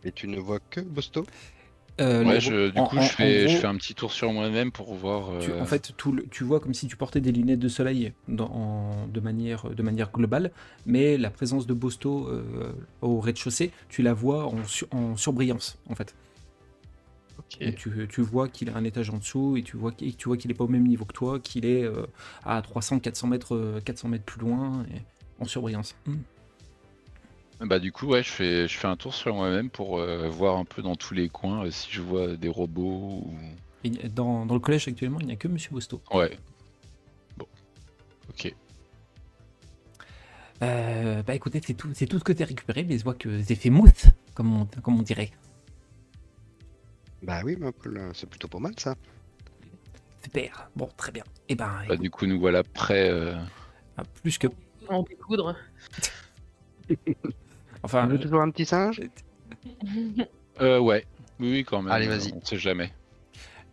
Et 0.04 0.12
tu 0.12 0.28
ne 0.28 0.38
vois 0.40 0.60
que 0.60 0.82
Bosto? 0.82 1.26
Euh, 2.00 2.24
Ouais, 2.24 2.36
le- 2.36 2.40
je, 2.40 2.70
du 2.70 2.80
en- 2.80 2.86
coup, 2.88 2.98
en- 2.98 3.02
je, 3.02 3.06
en 3.08 3.10
fais, 3.10 3.44
gros, 3.46 3.54
je 3.54 3.58
fais 3.58 3.66
un 3.68 3.76
petit 3.76 3.96
tour 3.96 4.12
sur 4.12 4.32
moi-même 4.32 4.72
pour 4.72 4.94
voir. 4.94 5.40
tu- 5.40 5.52
euh, 5.52 5.62
en 5.62 5.66
fait, 5.66 5.94
tout 5.98 6.12
le- 6.12 6.28
tu 6.28 6.44
vois 6.44 6.60
comme 6.60 6.74
si 6.76 6.88
tu 6.88 6.96
portais 6.96 7.22
des 7.22 7.32
lunettes 7.32 7.60
de 7.60 7.68
soleil 7.70 8.14
dans- 8.28 8.46
en- 8.52 9.08
de, 9.08 9.20
manière, 9.20 9.70
de 9.70 9.82
manière 9.84 10.12
globale, 10.12 10.52
mais 10.86 11.18
la 11.18 11.32
présence 11.32 11.66
de 11.66 11.74
Bosto 11.74 12.28
euh, 12.28 12.72
au 13.02 13.20
rez-de-chaussée, 13.20 13.72
tu 13.90 14.04
la 14.04 14.14
vois 14.14 14.46
en, 14.46 14.58
en 14.92 15.16
surbrillance 15.18 15.80
en 15.90 15.96
fait. 15.96 16.14
ok. 17.40 17.58
Et 17.62 17.74
tu, 17.74 17.90
tu 18.10 18.22
vois 18.22 18.48
qu'il 18.48 18.70
a 18.70 18.76
un 18.76 18.84
étage 18.84 19.10
en 19.10 19.18
dessous 19.18 19.58
et 19.58 19.64
tu 19.64 19.78
vois 19.78 19.92
tu 19.92 20.14
vois 20.28 20.38
qu'il 20.38 20.52
est 20.52 20.56
pas 20.56 20.66
au 20.66 20.70
même 20.70 20.86
niveau 20.88 21.06
que 21.06 21.14
toi, 21.14 21.40
qu'il 21.40 21.66
est 21.66 21.84
euh, 21.84 22.06
à 22.46 22.62
300, 22.62 23.00
400 23.00 23.28
mètres, 23.28 23.56
euh, 23.56 23.80
400 23.84 24.10
mètres 24.10 24.26
plus 24.26 24.40
loin 24.42 24.86
et 24.94 25.02
en 25.40 25.46
surbrillance. 25.46 25.96
Hmm. 26.06 26.18
Bah 27.60 27.80
du 27.80 27.92
coup, 27.92 28.06
ouais, 28.08 28.22
je 28.22 28.30
fais, 28.30 28.68
je 28.68 28.78
fais 28.78 28.88
un 28.88 28.96
tour 28.96 29.14
sur 29.16 29.34
moi-même 29.34 29.70
pour 29.72 29.98
euh, 30.00 30.30
voir 30.30 30.58
un 30.58 30.66
peu 30.66 30.84
dans 30.84 30.96
tous 30.96 31.14
les 31.16 31.28
coins 31.28 31.66
euh, 31.66 31.72
si 31.72 31.90
je 31.92 32.02
vois 32.02 32.36
des 32.38 32.50
robots 32.50 33.24
ou. 33.26 33.34
Dans, 34.14 34.46
dans 34.46 34.54
le 34.54 34.60
collège 34.60 34.88
actuellement, 34.88 35.20
il 35.22 35.28
n'y 35.28 35.34
a 35.34 35.38
que 35.38 35.48
Monsieur 35.48 35.72
Bosto. 35.72 36.02
Ouais. 36.14 36.38
Bon. 37.38 37.48
Ok. 38.30 38.54
Euh, 40.62 41.24
bah 41.24 41.36
écoutez, 41.36 41.62
c'est 41.66 41.74
tout, 41.74 41.90
c'est 41.94 42.06
tout 42.08 42.20
ce 42.20 42.24
que 42.24 42.34
tu 42.34 42.44
as 42.44 42.46
récupéré, 42.48 42.84
mais 42.84 42.98
je 42.98 43.04
vois 43.04 43.14
que 43.14 43.42
c'est 43.44 43.56
fait 43.56 43.70
mousse, 43.70 44.06
comme 44.34 44.62
on, 44.62 44.66
comme 44.82 45.00
on 45.00 45.04
dirait. 45.04 45.32
Bah 47.24 47.42
oui, 47.44 47.58
mais 47.60 47.72
c'est 48.14 48.30
plutôt 48.30 48.48
pas 48.48 48.60
mal 48.60 48.74
ça. 48.78 48.96
Super. 50.24 50.70
Bon, 50.76 50.90
très 50.98 51.12
bien. 51.12 51.24
Et 51.50 51.56
ben, 51.56 51.68
Bah, 51.88 51.94
écoute, 51.94 52.02
du 52.02 52.10
coup, 52.12 52.26
nous 52.28 52.40
voilà 52.40 52.64
prêts. 52.64 53.10
euh, 53.10 53.36
ah, 53.98 54.04
plus 54.22 54.38
que. 54.38 54.48
En 54.90 55.04
découdre. 55.04 55.56
Enfin, 57.88 58.06
Tu 58.06 58.12
veux 58.14 58.20
toujours 58.20 58.42
un 58.42 58.50
petit 58.52 58.66
singe 58.66 59.02
euh, 60.62 60.80
ouais. 60.80 61.06
Oui, 61.40 61.52
oui, 61.52 61.64
quand 61.64 61.82
même. 61.82 61.92
Allez, 61.94 62.08
euh, 62.08 62.18
vas-y. 62.18 62.34
On 62.34 62.44
sait 62.44 62.58
jamais. 62.58 62.92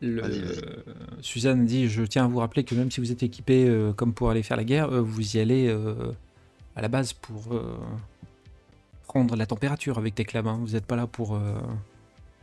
le- 0.00 0.20
vas-y. 0.22 0.42
Suzanne 1.20 1.64
dit 1.66 1.88
Je 1.88 2.02
tiens 2.04 2.24
à 2.24 2.28
vous 2.28 2.38
rappeler 2.38 2.62
que 2.64 2.74
même 2.74 2.90
si 2.90 3.00
vous 3.00 3.10
êtes 3.10 3.22
équipé 3.22 3.66
euh, 3.68 3.92
comme 3.92 4.12
pour 4.14 4.30
aller 4.30 4.42
faire 4.42 4.56
la 4.56 4.64
guerre, 4.64 4.88
euh, 4.92 5.00
vous 5.00 5.36
y 5.36 5.40
allez 5.40 5.66
euh, 5.68 6.12
à 6.76 6.82
la 6.82 6.88
base 6.88 7.12
pour 7.12 7.52
euh, 7.54 7.76
prendre 9.06 9.34
la 9.36 9.46
température 9.46 9.98
avec 9.98 10.14
tes 10.14 10.24
clams. 10.24 10.46
hein. 10.46 10.58
Vous 10.60 10.72
n'êtes 10.74 10.86
pas 10.86 10.96
là 10.96 11.06
pour. 11.06 11.34
euh, 11.34 11.40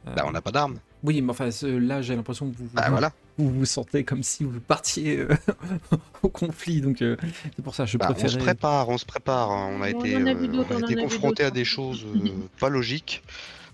euh, 0.08 0.14
Bah 0.16 0.24
on 0.28 0.32
n'a 0.32 0.42
pas 0.42 0.52
d'armes. 0.52 0.78
Oui, 1.04 1.22
mais 1.22 1.32
enfin, 1.32 1.50
là, 1.64 2.02
j'ai 2.02 2.16
l'impression 2.16 2.50
que 2.52 2.58
vous 2.58 2.66
vous, 2.66 2.76
Bah 2.76 2.90
voilà. 2.90 3.12
Vous 3.50 3.60
vous 3.60 3.66
sentez 3.66 4.04
comme 4.04 4.24
si 4.24 4.44
vous 4.44 4.60
partiez 4.60 5.20
euh, 5.20 5.30
au 6.24 6.30
conflit. 6.30 6.82
Donc, 6.82 7.02
euh, 7.02 7.16
c'est 7.56 7.62
pour 7.64 7.76
ça 7.76 7.86
je 7.86 7.98
Bah, 7.98 8.08
on 8.10 8.14
se 8.16 8.20
préférais. 8.22 8.44
prépare, 8.44 8.90
on 8.90 8.98
se 8.98 9.06
prépare. 9.06 9.52
hein. 9.52 9.70
On 9.74 9.82
a 9.82 9.92
On 9.92 10.00
été, 10.00 10.16
euh, 10.16 10.80
été 10.84 10.96
confronté 10.96 11.44
à 11.44 11.52
des 11.52 11.66
choses 11.66 12.06
euh, 12.06 12.30
pas 12.60 12.70
logiques. 12.70 13.24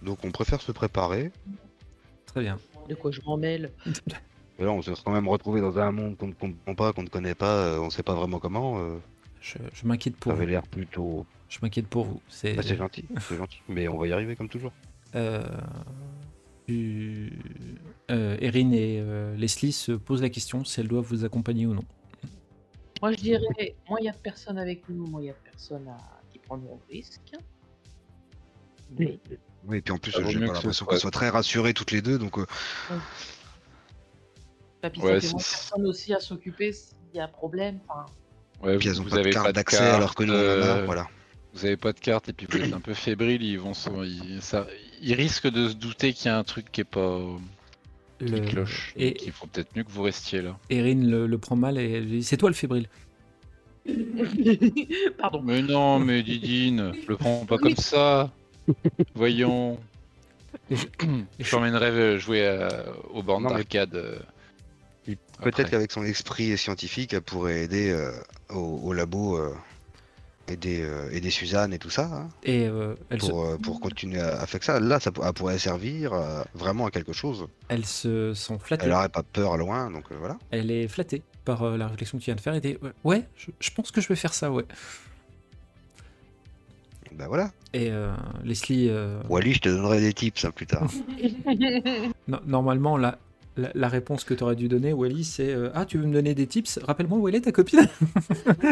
Donc 0.01 0.19
on 0.23 0.32
préfère 0.32 0.62
se 0.62 0.71
préparer. 0.71 1.32
Très 2.27 2.41
bien. 2.41 2.60
De 2.88 2.95
quoi 2.95 3.12
je 3.12 3.19
m'en 3.25 3.38
mêle 3.38 3.71
là, 4.60 4.71
on 4.71 4.82
s'est 4.82 4.93
quand 5.03 5.12
même 5.12 5.27
retrouvé 5.27 5.60
dans 5.62 5.77
un 5.80 5.91
monde 5.91 6.17
qu'on 6.17 6.27
ne 6.27 6.34
comprend 6.34 6.75
pas, 6.75 6.93
qu'on 6.93 7.03
ne 7.03 7.10
connaît 7.10 7.36
pas, 7.36 7.80
on 7.80 7.89
sait 7.89 8.03
pas 8.03 8.13
vraiment 8.15 8.39
comment. 8.39 8.80
Je, 9.41 9.58
je 9.73 9.86
m'inquiète 9.88 10.15
pour 10.17 10.32
ça 10.32 10.36
avait 10.36 10.45
vous. 10.45 10.51
l'air 10.51 10.63
plutôt. 10.63 11.25
Je 11.49 11.60
m'inquiète 11.62 11.88
pour 11.88 12.06
vous. 12.06 12.21
C'est 12.27 12.53
Bah, 12.56 12.62
c'est 12.65 12.75
gentil, 12.75 13.06
c'est 13.21 13.38
gentil. 13.38 13.62
Mais 13.69 13.88
on 13.88 13.97
va 13.97 14.08
y 14.08 14.13
arriver 14.13 14.36
comme 14.36 14.49
toujours. 14.49 14.71
euh, 15.15 15.41
tu- 16.67 17.32
euh, 18.12 18.38
Erin 18.41 18.71
et 18.71 18.99
euh, 18.99 19.36
Leslie 19.36 19.71
se 19.71 19.91
posent 19.93 20.21
la 20.21 20.30
question 20.30 20.63
si 20.65 20.80
elles 20.80 20.88
doivent 20.88 21.06
vous 21.06 21.23
accompagner 21.25 21.65
ou 21.65 21.73
non. 21.73 21.84
Moi 23.01 23.12
je 23.13 23.17
dirais, 23.17 23.75
moins 23.89 23.99
il 24.01 24.06
y 24.06 24.10
a 24.10 24.12
de 24.12 24.17
personnes 24.17 24.58
avec 24.58 24.88
nous, 24.89 25.06
moins 25.08 25.21
il 25.21 25.27
y 25.27 25.30
a 25.30 25.34
de 25.34 25.49
personnes 25.51 25.88
à... 25.88 25.97
qui 26.32 26.39
prendront 26.39 26.80
le 26.89 26.93
risque. 26.93 27.19
Mais 28.97 29.19
Oui, 29.65 29.77
et 29.77 29.82
puis 29.82 29.93
en 29.93 29.97
plus, 29.97 30.12
j'ai 30.12 30.21
pas 30.21 30.32
l'impression 30.32 30.71
soit- 30.71 30.88
qu'elles 30.88 30.99
soient 30.99 31.12
très 31.12 31.30
rassurées 31.30 31.73
toutes 31.73 31.91
les 31.91 32.01
deux. 32.01 32.17
Donc, 32.17 32.39
euh, 32.39 32.45
papy, 34.82 34.99
Ouais, 35.01 35.06
moins 35.06 35.13
de 35.15 35.19
c'est- 35.19 35.32
personnes 35.34 35.86
aussi 35.86 36.13
à 36.13 36.19
s'occuper 36.19 36.71
s'il 36.71 36.95
y 37.13 37.19
a 37.19 37.25
un 37.25 37.27
problème. 37.30 37.80
Enfin, 37.88 38.06
Ouais, 38.62 38.77
puis 38.77 38.88
vous, 38.88 38.93
elles 38.95 39.01
ont 39.01 39.03
vous 39.03 39.10
pas 39.12 39.15
de 39.17 39.21
avez 39.21 39.30
carte 39.32 39.47
de 39.47 39.51
d'accès 39.51 39.77
carte, 39.77 39.95
alors 39.95 40.15
que 40.15 40.23
nous 40.23 40.34
on 40.34 40.36
en 40.36 40.39
a. 40.39 40.43
euh, 40.80 40.86
Voilà. 40.86 41.08
Vous 41.53 41.65
avez 41.65 41.77
pas 41.77 41.91
de 41.93 41.99
carte 41.99 42.30
et 42.30 42.34
puis 42.34 42.47
vous 42.49 42.58
êtes 42.65 42.73
un 42.73 42.80
peu 42.82 42.93
fébrile, 42.93 43.41
ils 43.43 43.60
vont 43.60 43.73
se... 43.73 43.89
ils, 44.06 44.41
ça... 44.41 44.65
ils 45.01 45.13
risquent 45.13 45.49
de 45.49 45.69
se 45.69 45.73
douter 45.75 46.13
qu'il 46.13 46.27
y 46.27 46.29
a 46.29 46.38
un 46.38 46.43
truc 46.43 46.71
qui 46.71 46.81
est 46.81 46.83
pas 46.83 47.19
qui 48.19 48.25
Le- 48.25 48.39
cloche. 48.41 48.93
et- 48.97 49.07
Et 49.10 49.25
il 49.25 49.31
faut 49.31 49.45
peut-être 49.47 49.75
mieux 49.75 49.83
que 49.83 49.91
vous 49.91 50.01
restiez 50.03 50.41
là. 50.41 50.57
Erin 50.69 50.95
le, 51.03 51.27
le 51.27 51.38
prend 51.38 51.55
mal 51.55 51.77
et 51.77 51.91
elle 51.91 52.07
dit 52.07 52.23
C'est 52.23 52.38
toi 52.38 52.49
le 52.49 52.55
fébrile. 52.55 52.88
Pardon. 55.19 55.41
Mais 55.43 55.62
non, 55.62 55.99
mais 55.99 56.23
Didine, 56.23 56.93
le 57.07 57.15
prends 57.17 57.45
pas 57.45 57.57
comme 57.57 57.75
ça. 57.75 58.31
Voyons. 59.15 59.79
Je 60.69 61.49
t'emmènerai 61.51 62.17
jouer 62.19 62.47
à- 62.47 62.86
aux 63.13 63.23
bornes 63.23 63.47
d'arcade. 63.47 63.95
euh, 63.95 64.17
Peut-être 65.39 65.60
après. 65.60 65.69
qu'avec 65.69 65.91
son 65.91 66.03
esprit 66.03 66.57
scientifique, 66.57 67.13
elle 67.13 67.21
pourrait 67.21 67.62
aider 67.63 67.91
euh, 67.91 68.12
au, 68.49 68.79
au 68.83 68.93
labo 68.93 69.38
euh, 69.38 69.53
aider, 70.49 70.81
euh, 70.81 71.10
aider 71.12 71.29
Suzanne 71.29 71.73
et 71.73 71.79
tout 71.79 71.89
ça, 71.89 72.05
hein, 72.05 72.29
Et 72.43 72.67
euh, 72.67 72.95
elle, 73.10 73.21
se, 73.21 73.27
pour, 73.27 73.45
euh, 73.45 73.57
pour 73.57 73.79
continuer 73.79 74.19
à, 74.19 74.39
à 74.41 74.45
faire 74.47 74.63
ça. 74.63 74.79
Là, 74.79 74.99
ça 74.99 75.12
elle 75.25 75.33
pourrait 75.33 75.57
servir 75.60 76.13
euh, 76.13 76.43
vraiment 76.53 76.86
à 76.86 76.91
quelque 76.91 77.13
chose. 77.13 77.47
elle 77.69 77.86
se 77.86 78.33
sent 78.33 78.57
flattée. 78.62 78.86
Elle 78.86 78.91
n'aurait 78.91 79.10
pas 79.10 79.23
peur 79.23 79.53
à 79.53 79.57
loin, 79.57 79.91
donc 79.91 80.05
euh, 80.12 80.15
voilà. 80.17 80.38
Elle 80.51 80.71
est 80.71 80.88
flattée 80.88 81.21
par 81.45 81.63
euh, 81.63 81.77
la 81.77 81.88
réflexion 81.88 82.17
que 82.17 82.23
tu 82.23 82.27
viens 82.27 82.36
de 82.36 82.41
faire. 82.41 82.53
Et 82.55 82.62
dit, 82.62 82.77
ouais, 83.03 83.23
je, 83.36 83.51
je 83.60 83.69
pense 83.71 83.91
que 83.91 84.01
je 84.01 84.07
vais 84.07 84.15
faire 84.15 84.33
ça, 84.33 84.51
ouais. 84.51 84.65
Bah 87.13 87.25
voilà. 87.27 87.51
Et 87.73 87.89
euh, 87.89 88.13
Leslie, 88.43 88.89
euh, 88.89 89.19
Wally, 89.29 89.53
je 89.53 89.60
te 89.62 89.69
donnerai 89.69 89.99
des 89.99 90.13
tips 90.13 90.45
hein, 90.45 90.51
plus 90.51 90.67
tard. 90.67 90.88
no- 92.27 92.39
normalement, 92.45 92.95
la, 92.95 93.17
la, 93.55 93.71
la 93.73 93.88
réponse 93.88 94.23
que 94.23 94.33
tu 94.36 94.43
aurais 94.43 94.55
dû 94.55 94.67
donner, 94.67 94.93
Wally, 94.93 95.23
c'est 95.23 95.51
euh, 95.51 95.71
Ah, 95.73 95.86
tu 95.86 95.97
veux 95.97 96.05
me 96.05 96.13
donner 96.13 96.36
des 96.36 96.45
tips? 96.47 96.79
Rappelle-moi 96.83 97.17
où 97.17 97.27
elle 97.27 97.36
est 97.36 97.41
ta 97.41 97.51
copine? 97.51 97.88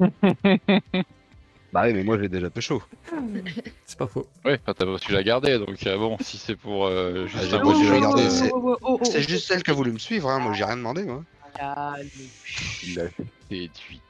bah 1.72 1.82
oui, 1.84 1.92
mais 1.94 2.04
moi 2.04 2.18
j'ai 2.20 2.28
déjà 2.28 2.50
pécho. 2.50 2.82
C'est 3.86 3.98
pas 3.98 4.06
faux. 4.06 4.26
Ouais, 4.44 4.58
enfin, 4.62 4.74
t'as- 4.74 4.98
tu 4.98 5.12
l'as 5.12 5.22
gardé, 5.22 5.58
donc 5.58 5.86
euh, 5.86 5.96
bon, 5.98 6.16
si 6.20 6.38
c'est 6.38 6.56
pour 6.56 6.86
euh, 6.86 7.26
juste 7.26 7.52
Ah, 7.52 7.56
un 7.56 7.74
j'ai 7.74 7.84
jeu, 7.84 7.94
regardé, 7.94 8.22
euh, 8.24 8.30
c'est- 8.30 8.50
Oh, 8.52 8.60
oh, 8.64 8.76
oh, 8.82 8.98
oh, 9.00 9.04
C'est 9.04 9.22
juste 9.28 9.46
celle 9.46 9.62
qui 9.62 9.70
a 9.70 9.74
voulu 9.74 9.92
me 9.92 9.98
suivre, 9.98 10.28
hein. 10.30 10.38
moi 10.38 10.52
j'ai 10.52 10.64
rien 10.64 10.76
demandé. 10.76 11.04
Moi. 11.04 11.22
Calme. 11.56 12.06
il 12.86 13.00
a 13.00 13.08
fait 13.08 13.24
18. 13.48 14.02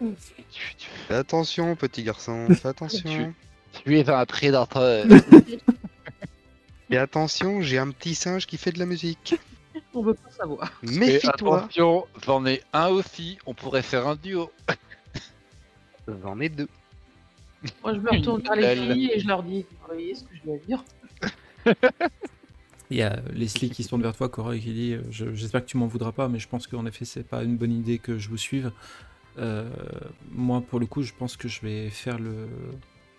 Tu, 0.00 0.74
tu- 0.76 0.88
Fais 1.08 1.14
attention, 1.14 1.76
petit 1.76 2.02
garçon, 2.02 2.48
fais 2.54 2.68
attention. 2.68 3.32
tu 3.84 3.98
es 3.98 4.08
un 4.10 4.26
prédateur. 4.26 5.06
Et 6.90 6.98
attention, 6.98 7.62
j'ai 7.62 7.78
un 7.78 7.90
petit 7.90 8.14
singe 8.14 8.46
qui 8.46 8.58
fait 8.58 8.72
de 8.72 8.78
la 8.78 8.84
musique. 8.86 9.36
On 9.94 10.02
veut 10.02 10.12
pas 10.14 10.30
savoir. 10.30 10.70
Et 10.82 10.98
Méfie-toi. 10.98 11.58
attention, 11.60 12.06
j'en 12.26 12.44
ai 12.44 12.62
un 12.74 12.88
aussi, 12.88 13.38
on 13.46 13.54
pourrait 13.54 13.80
faire 13.82 14.06
un 14.06 14.16
duo. 14.16 14.50
J'en 16.22 16.40
ai 16.40 16.48
deux. 16.48 16.68
Moi, 17.82 17.94
je 17.94 18.00
me 18.00 18.10
retourne 18.10 18.42
vers 18.42 18.56
les 18.56 18.62
filles 18.94 19.10
et 19.14 19.20
je 19.20 19.28
leur 19.28 19.42
dis 19.42 19.64
Vous 19.80 19.86
voyez 19.86 20.14
ce 20.14 20.24
que 20.24 20.34
je 20.34 20.42
dois 20.44 20.56
dire 20.66 20.84
Il 22.90 22.96
y 22.98 23.02
a 23.02 23.20
Leslie 23.32 23.70
qui 23.70 23.84
se 23.84 23.88
tourne 23.88 24.02
vers 24.02 24.14
toi, 24.16 24.28
Cora, 24.28 24.54
et 24.56 24.60
qui 24.60 24.72
dit 24.72 24.92
euh, 24.94 25.02
Je- 25.10 25.32
J'espère 25.32 25.62
que 25.64 25.70
tu 25.70 25.76
m'en 25.76 25.86
voudras 25.86 26.12
pas, 26.12 26.28
mais 26.28 26.38
je 26.38 26.48
pense 26.48 26.66
qu'en 26.66 26.84
effet, 26.86 27.04
c'est 27.04 27.22
pas 27.26 27.42
une 27.44 27.56
bonne 27.56 27.72
idée 27.72 27.98
que 27.98 28.18
je 28.18 28.28
vous 28.28 28.36
suive. 28.36 28.72
Euh, 29.38 29.70
moi, 30.30 30.60
pour 30.60 30.78
le 30.80 30.86
coup, 30.86 31.02
je 31.02 31.12
pense 31.18 31.36
que 31.36 31.48
je 31.48 31.60
vais 31.62 31.88
faire 31.88 32.18
le, 32.18 32.48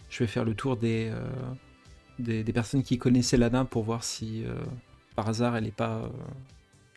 je 0.09 0.19
vais 0.19 0.27
faire 0.27 0.43
le 0.45 0.53
tour 0.53 0.77
des, 0.77 1.09
euh, 1.11 1.25
des, 2.19 2.43
des 2.43 2.53
personnes 2.53 2.83
qui 2.83 2.97
connaissaient 2.99 3.37
Lana 3.37 3.65
pour 3.65 3.83
voir 3.83 4.03
si, 4.03 4.43
euh, 4.45 4.53
par 5.15 5.27
hasard, 5.29 5.55
elle 5.55 5.65
est 5.65 5.71
pas, 5.75 5.99
euh, 6.03 6.07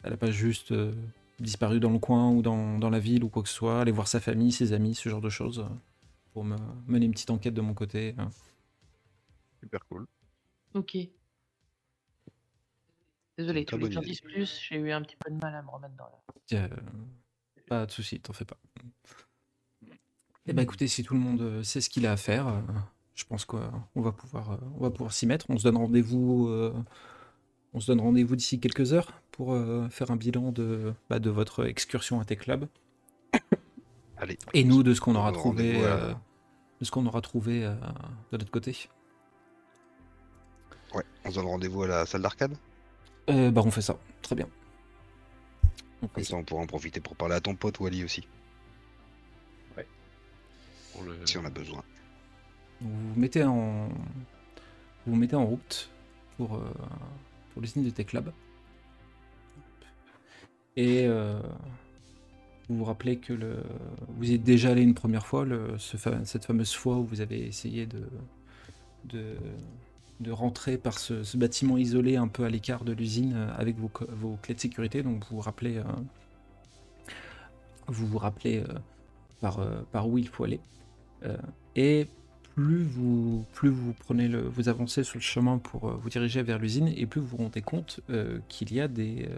elle 0.03 0.12
a 0.12 0.16
pas 0.18 0.31
juste 0.31 0.72
euh, 0.72 0.92
disparu 1.38 1.81
dans 1.81 1.90
le 1.90 1.99
coin 1.99 2.31
ou 2.31 2.42
dans, 2.42 2.79
dans 2.79 2.90
la 2.90 2.99
ville 2.99 3.25
ou 3.25 3.29
quoi 3.29 3.42
que 3.42 3.49
ce 3.49 3.55
soit. 3.55 3.81
Aller 3.81 3.92
voir 3.92 4.09
sa 4.09 4.20
famille, 4.20 4.53
ses 4.53 4.72
amis, 4.72 4.94
ce 4.94 5.09
genre 5.09 5.20
de 5.20 5.29
choses, 5.31 5.61
euh, 5.61 5.75
pour 6.33 6.44
me 6.44 6.57
mener 6.87 7.07
une 7.07 7.12
petite 7.12 7.31
enquête 7.31 7.55
de 7.55 7.61
mon 7.61 7.75
côté. 7.75 8.14
hein. 8.18 8.31
Super 9.61 9.87
cool. 9.87 10.07
Ok. 10.75 10.96
Désolé, 13.38 13.66
j'en 13.68 13.79
idée. 13.79 14.01
dise 14.01 14.20
plus, 14.20 14.61
j'ai 14.68 14.77
eu 14.77 14.92
un 14.92 15.03
petit 15.03 15.16
peu 15.16 15.31
de 15.31 15.37
mal 15.37 15.55
à 15.55 15.62
me 15.62 15.68
remettre 15.68 15.94
dans 15.96 16.09
la. 16.53 16.59
Euh, 16.59 16.68
pas 17.68 17.85
de 17.87 17.90
soucis, 17.90 18.20
t'en 18.20 18.33
fais 18.33 18.44
pas. 18.46 18.57
Eh 20.46 20.53
ben 20.53 20.62
écoutez, 20.62 20.87
si 20.88 21.03
tout 21.03 21.14
le 21.14 21.20
monde 21.20 21.40
euh, 21.42 21.62
sait 21.62 21.81
ce 21.81 21.90
qu'il 21.90 22.07
a 22.07 22.12
à 22.12 22.16
faire, 22.16 22.62
je 23.14 23.25
pense 23.25 23.44
qu'on 23.44 23.83
va 23.96 24.12
pouvoir, 24.12 24.59
on 24.77 24.83
va 24.83 24.90
pouvoir 24.90 25.12
s'y 25.12 25.27
mettre. 25.27 25.46
On 25.51 25.59
se 25.59 25.64
donne 25.64 25.77
rendez-vous, 25.77 26.49
euh, 26.49 26.72
on 27.74 27.81
se 27.81 27.87
donne 27.88 28.00
rendez-vous 28.00 28.37
d'ici 28.37 28.59
quelques 28.61 28.92
heures 28.92 29.12
pour 29.33 29.52
euh, 29.52 29.88
faire 29.90 30.11
un 30.11 30.16
bilan 30.16 30.52
de, 30.52 30.94
bah, 31.11 31.18
de 31.18 31.31
votre 31.31 31.66
excursion 31.66 32.20
à 32.20 32.24
Tech 32.24 32.46
Lab. 32.46 32.66
Allez. 34.18 34.38
Et 34.55 34.64
nous 34.64 34.83
de 34.83 34.94
ce 34.94 35.00
qu'on 35.00 35.14
aura 35.14 35.33
trouvé, 35.33 35.85
à- 35.85 35.88
euh, 35.88 36.14
de 36.81 36.85
ce 36.85 36.90
qu'on 36.90 37.05
aura 37.07 37.20
trouvé 37.20 37.64
euh, 37.64 37.74
de 38.33 38.38
notre 38.38 38.50
côté. 38.50 38.88
Ouais, 40.94 41.05
on 41.24 41.31
se 41.31 41.35
donne 41.37 41.46
rendez-vous 41.46 41.83
à 41.83 41.88
la 41.88 42.07
salle 42.07 42.22
d'arcade? 42.22 42.57
Euh, 43.29 43.50
bah 43.50 43.62
on 43.64 43.70
fait 43.70 43.83
ça, 43.83 43.98
très 44.22 44.37
bien. 44.37 44.48
On 46.00 46.07
Comme 46.09 46.22
ça. 46.24 46.31
ça, 46.31 46.37
on 46.37 46.44
pourra 46.44 46.62
en 46.62 46.66
profiter 46.66 47.00
pour 47.00 47.16
parler 47.16 47.35
à 47.35 47.40
ton 47.40 47.55
pote 47.57 47.79
Wally 47.81 48.05
aussi, 48.05 48.26
Pour 50.92 51.02
le- 51.05 51.26
si 51.26 51.37
on 51.37 51.44
a 51.44 51.50
besoin. 51.50 51.83
Vous 52.81 52.88
vous 52.90 53.20
mettez 53.20 53.42
en, 53.44 53.88
vous 53.88 55.12
vous 55.12 55.16
mettez 55.16 55.37
en 55.37 55.44
route 55.44 55.90
pour, 56.37 56.55
euh, 56.57 56.72
pour 57.57 57.62
l'usine 57.62 57.85
de 57.85 57.88
Tech 57.88 58.12
Lab. 58.12 58.33
Et 60.77 61.07
euh, 61.07 61.40
vous 62.69 62.77
vous 62.77 62.85
rappelez 62.85 63.16
que 63.16 63.33
le, 63.33 63.62
vous 64.09 64.31
êtes 64.31 64.42
déjà 64.42 64.73
allé 64.73 64.83
une 64.83 64.92
première 64.92 65.27
fois, 65.27 65.47
le, 65.47 65.79
cette 65.79 66.45
fameuse 66.45 66.75
fois 66.75 66.99
où 66.99 67.05
vous 67.05 67.23
avez 67.23 67.47
essayé 67.47 67.87
de, 67.87 68.03
de, 70.21 70.31
rentrer 70.31 70.77
par 70.77 70.99
ce, 70.99 71.35
bâtiment 71.38 71.79
isolé 71.79 72.16
un 72.16 72.29
peu 72.29 72.45
à 72.45 72.51
l'écart 72.51 72.85
de 72.85 72.92
l'usine 72.92 73.33
euh, 73.35 73.49
avec 73.57 73.79
vos, 73.79 74.37
clés 74.42 74.55
de 74.55 74.61
sécurité. 74.61 75.03
Donc 75.03 75.25
vous 75.31 75.37
vous 75.37 75.42
rappelez, 75.42 75.79
euh, 75.79 75.85
vous 77.87 78.07
vous 78.07 78.19
rappelez 78.19 78.64
par, 79.40 79.66
par 79.92 80.11
où 80.11 80.19
il 80.19 80.29
faut 80.29 80.45
aller. 80.45 80.61
Et 81.75 82.07
plus 82.57 82.85
vous, 82.85 83.45
plus 83.53 83.69
vous 83.69 83.92
prenez 83.92 84.29
le, 84.29 84.40
vous 84.40 84.71
avancez 84.71 85.05
sur 85.05 85.19
le 85.19 85.23
chemin 85.23 85.59
pour 85.59 85.88
euh, 85.88 86.01
vous 86.03 86.09
diriger 86.09 86.42
vers 86.42 86.59
l'usine, 86.59 86.88
et 86.97 87.05
plus 87.05 87.21
vous 87.21 87.29
vous 87.29 87.37
rendez 87.37 87.61
compte 87.61 88.01
euh, 88.09 88.38
qu'il 88.49 88.73
y 88.73 88.81
a 88.81 88.88
des, 88.88 89.29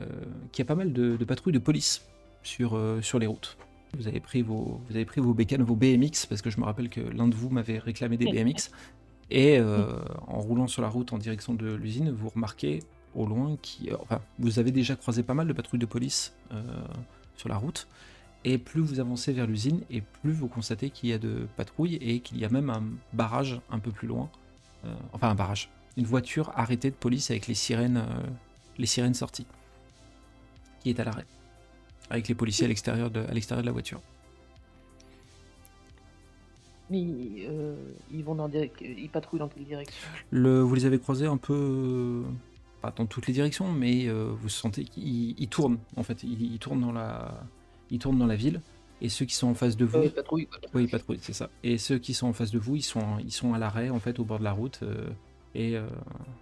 euh, 0.00 0.06
qu'il 0.52 0.62
y 0.62 0.66
a 0.66 0.68
pas 0.68 0.76
mal 0.76 0.92
de, 0.92 1.16
patrouilles 1.24 1.52
de 1.52 1.58
police 1.58 2.06
sur, 2.44 2.80
sur 3.02 3.18
les 3.18 3.26
routes. 3.26 3.58
Vous 3.98 4.06
avez 4.06 4.20
pris 4.20 4.42
vos, 4.42 4.80
vous 4.88 4.94
avez 4.94 5.04
pris 5.04 5.20
vos 5.20 5.34
bécanes, 5.34 5.62
vos 5.62 5.74
BMX, 5.74 6.26
parce 6.26 6.40
que 6.40 6.50
je 6.50 6.60
me 6.60 6.64
rappelle 6.64 6.88
que 6.88 7.00
l'un 7.00 7.26
de 7.26 7.34
vous 7.34 7.50
m'avait 7.50 7.78
réclamé 7.78 8.16
des 8.16 8.26
BMX. 8.26 8.70
Et 9.30 9.60
en 9.60 10.40
roulant 10.40 10.66
sur 10.66 10.82
la 10.82 10.88
route 10.88 11.12
en 11.12 11.18
direction 11.18 11.54
de 11.54 11.74
l'usine, 11.74 12.10
vous 12.10 12.28
remarquez 12.28 12.80
au 13.14 13.26
loin 13.26 13.56
qui, 13.60 13.90
enfin, 14.00 14.20
vous 14.38 14.58
avez 14.58 14.70
déjà 14.70 14.96
croisé 14.96 15.22
pas 15.22 15.34
mal 15.34 15.46
de 15.46 15.52
patrouilles 15.52 15.80
de 15.80 15.86
police 15.86 16.34
sur 17.36 17.48
la 17.48 17.56
route. 17.56 17.86
Et 18.44 18.58
plus 18.58 18.80
vous 18.80 18.98
avancez 18.98 19.32
vers 19.32 19.46
l'usine, 19.46 19.82
et 19.88 20.00
plus 20.00 20.32
vous 20.32 20.48
constatez 20.48 20.90
qu'il 20.90 21.10
y 21.10 21.12
a 21.12 21.18
de 21.18 21.46
patrouilles 21.56 21.94
et 22.00 22.18
qu'il 22.18 22.38
y 22.38 22.44
a 22.44 22.48
même 22.48 22.70
un 22.70 22.82
barrage 23.12 23.60
un 23.70 23.78
peu 23.78 23.92
plus 23.92 24.08
loin. 24.08 24.28
Euh, 24.84 24.92
enfin, 25.12 25.28
un 25.30 25.36
barrage. 25.36 25.70
Une 25.96 26.06
voiture 26.06 26.50
arrêtée 26.56 26.90
de 26.90 26.96
police 26.96 27.30
avec 27.30 27.46
les 27.46 27.54
sirènes, 27.54 27.98
euh, 27.98 28.26
les 28.78 28.86
sirènes 28.86 29.14
sorties. 29.14 29.46
Qui 30.80 30.90
est 30.90 30.98
à 30.98 31.04
l'arrêt. 31.04 31.26
Avec 32.10 32.26
les 32.26 32.34
policiers 32.34 32.64
à 32.64 32.68
l'extérieur 32.68 33.12
de, 33.12 33.20
à 33.20 33.32
l'extérieur 33.32 33.62
de 33.62 33.66
la 33.66 33.72
voiture. 33.72 34.00
Mais 36.90 37.04
euh, 37.48 37.76
ils 38.10 38.24
vont 38.24 38.34
dans 38.34 38.50
ils 38.50 39.08
patrouillent 39.08 39.38
dans 39.38 39.48
quelle 39.48 39.64
direction? 39.64 40.08
Le, 40.30 40.62
vous 40.62 40.74
les 40.74 40.84
avez 40.84 40.98
croisés 40.98 41.26
un 41.26 41.36
peu, 41.36 42.24
pas 42.80 42.90
dans 42.90 43.06
toutes 43.06 43.28
les 43.28 43.32
directions, 43.32 43.70
mais 43.70 44.08
vous 44.10 44.48
sentez 44.48 44.84
qu'ils 44.84 45.40
ils 45.40 45.48
tournent 45.48 45.78
en 45.96 46.02
fait. 46.02 46.24
Ils, 46.24 46.54
ils 46.54 46.58
tournent 46.58 46.80
dans 46.80 46.92
la, 46.92 47.46
ils 47.92 47.98
tournent 48.00 48.18
dans 48.18 48.26
la 48.26 48.34
ville. 48.36 48.60
Et 49.00 49.08
ceux 49.08 49.24
qui 49.24 49.34
sont 49.34 49.48
en 49.48 49.54
face 49.54 49.76
de 49.76 49.84
vous, 49.84 49.98
Euh, 49.98 50.10
patrouille. 50.10 50.48
oui, 50.74 50.86
patrouille, 50.86 51.18
c'est 51.20 51.32
ça. 51.32 51.50
Et 51.62 51.76
ceux 51.78 51.98
qui 51.98 52.14
sont 52.14 52.26
en 52.28 52.32
face 52.32 52.50
de 52.50 52.58
vous, 52.58 52.76
ils 52.76 52.82
sont, 52.82 53.18
ils 53.18 53.32
sont 53.32 53.52
à 53.54 53.58
l'arrêt 53.58 53.90
en 53.90 53.98
fait 54.00 54.18
au 54.18 54.24
bord 54.24 54.38
de 54.38 54.44
la 54.44 54.52
route. 54.52 54.80
euh, 54.82 55.08
et 55.54 55.76
euh, 55.76 55.86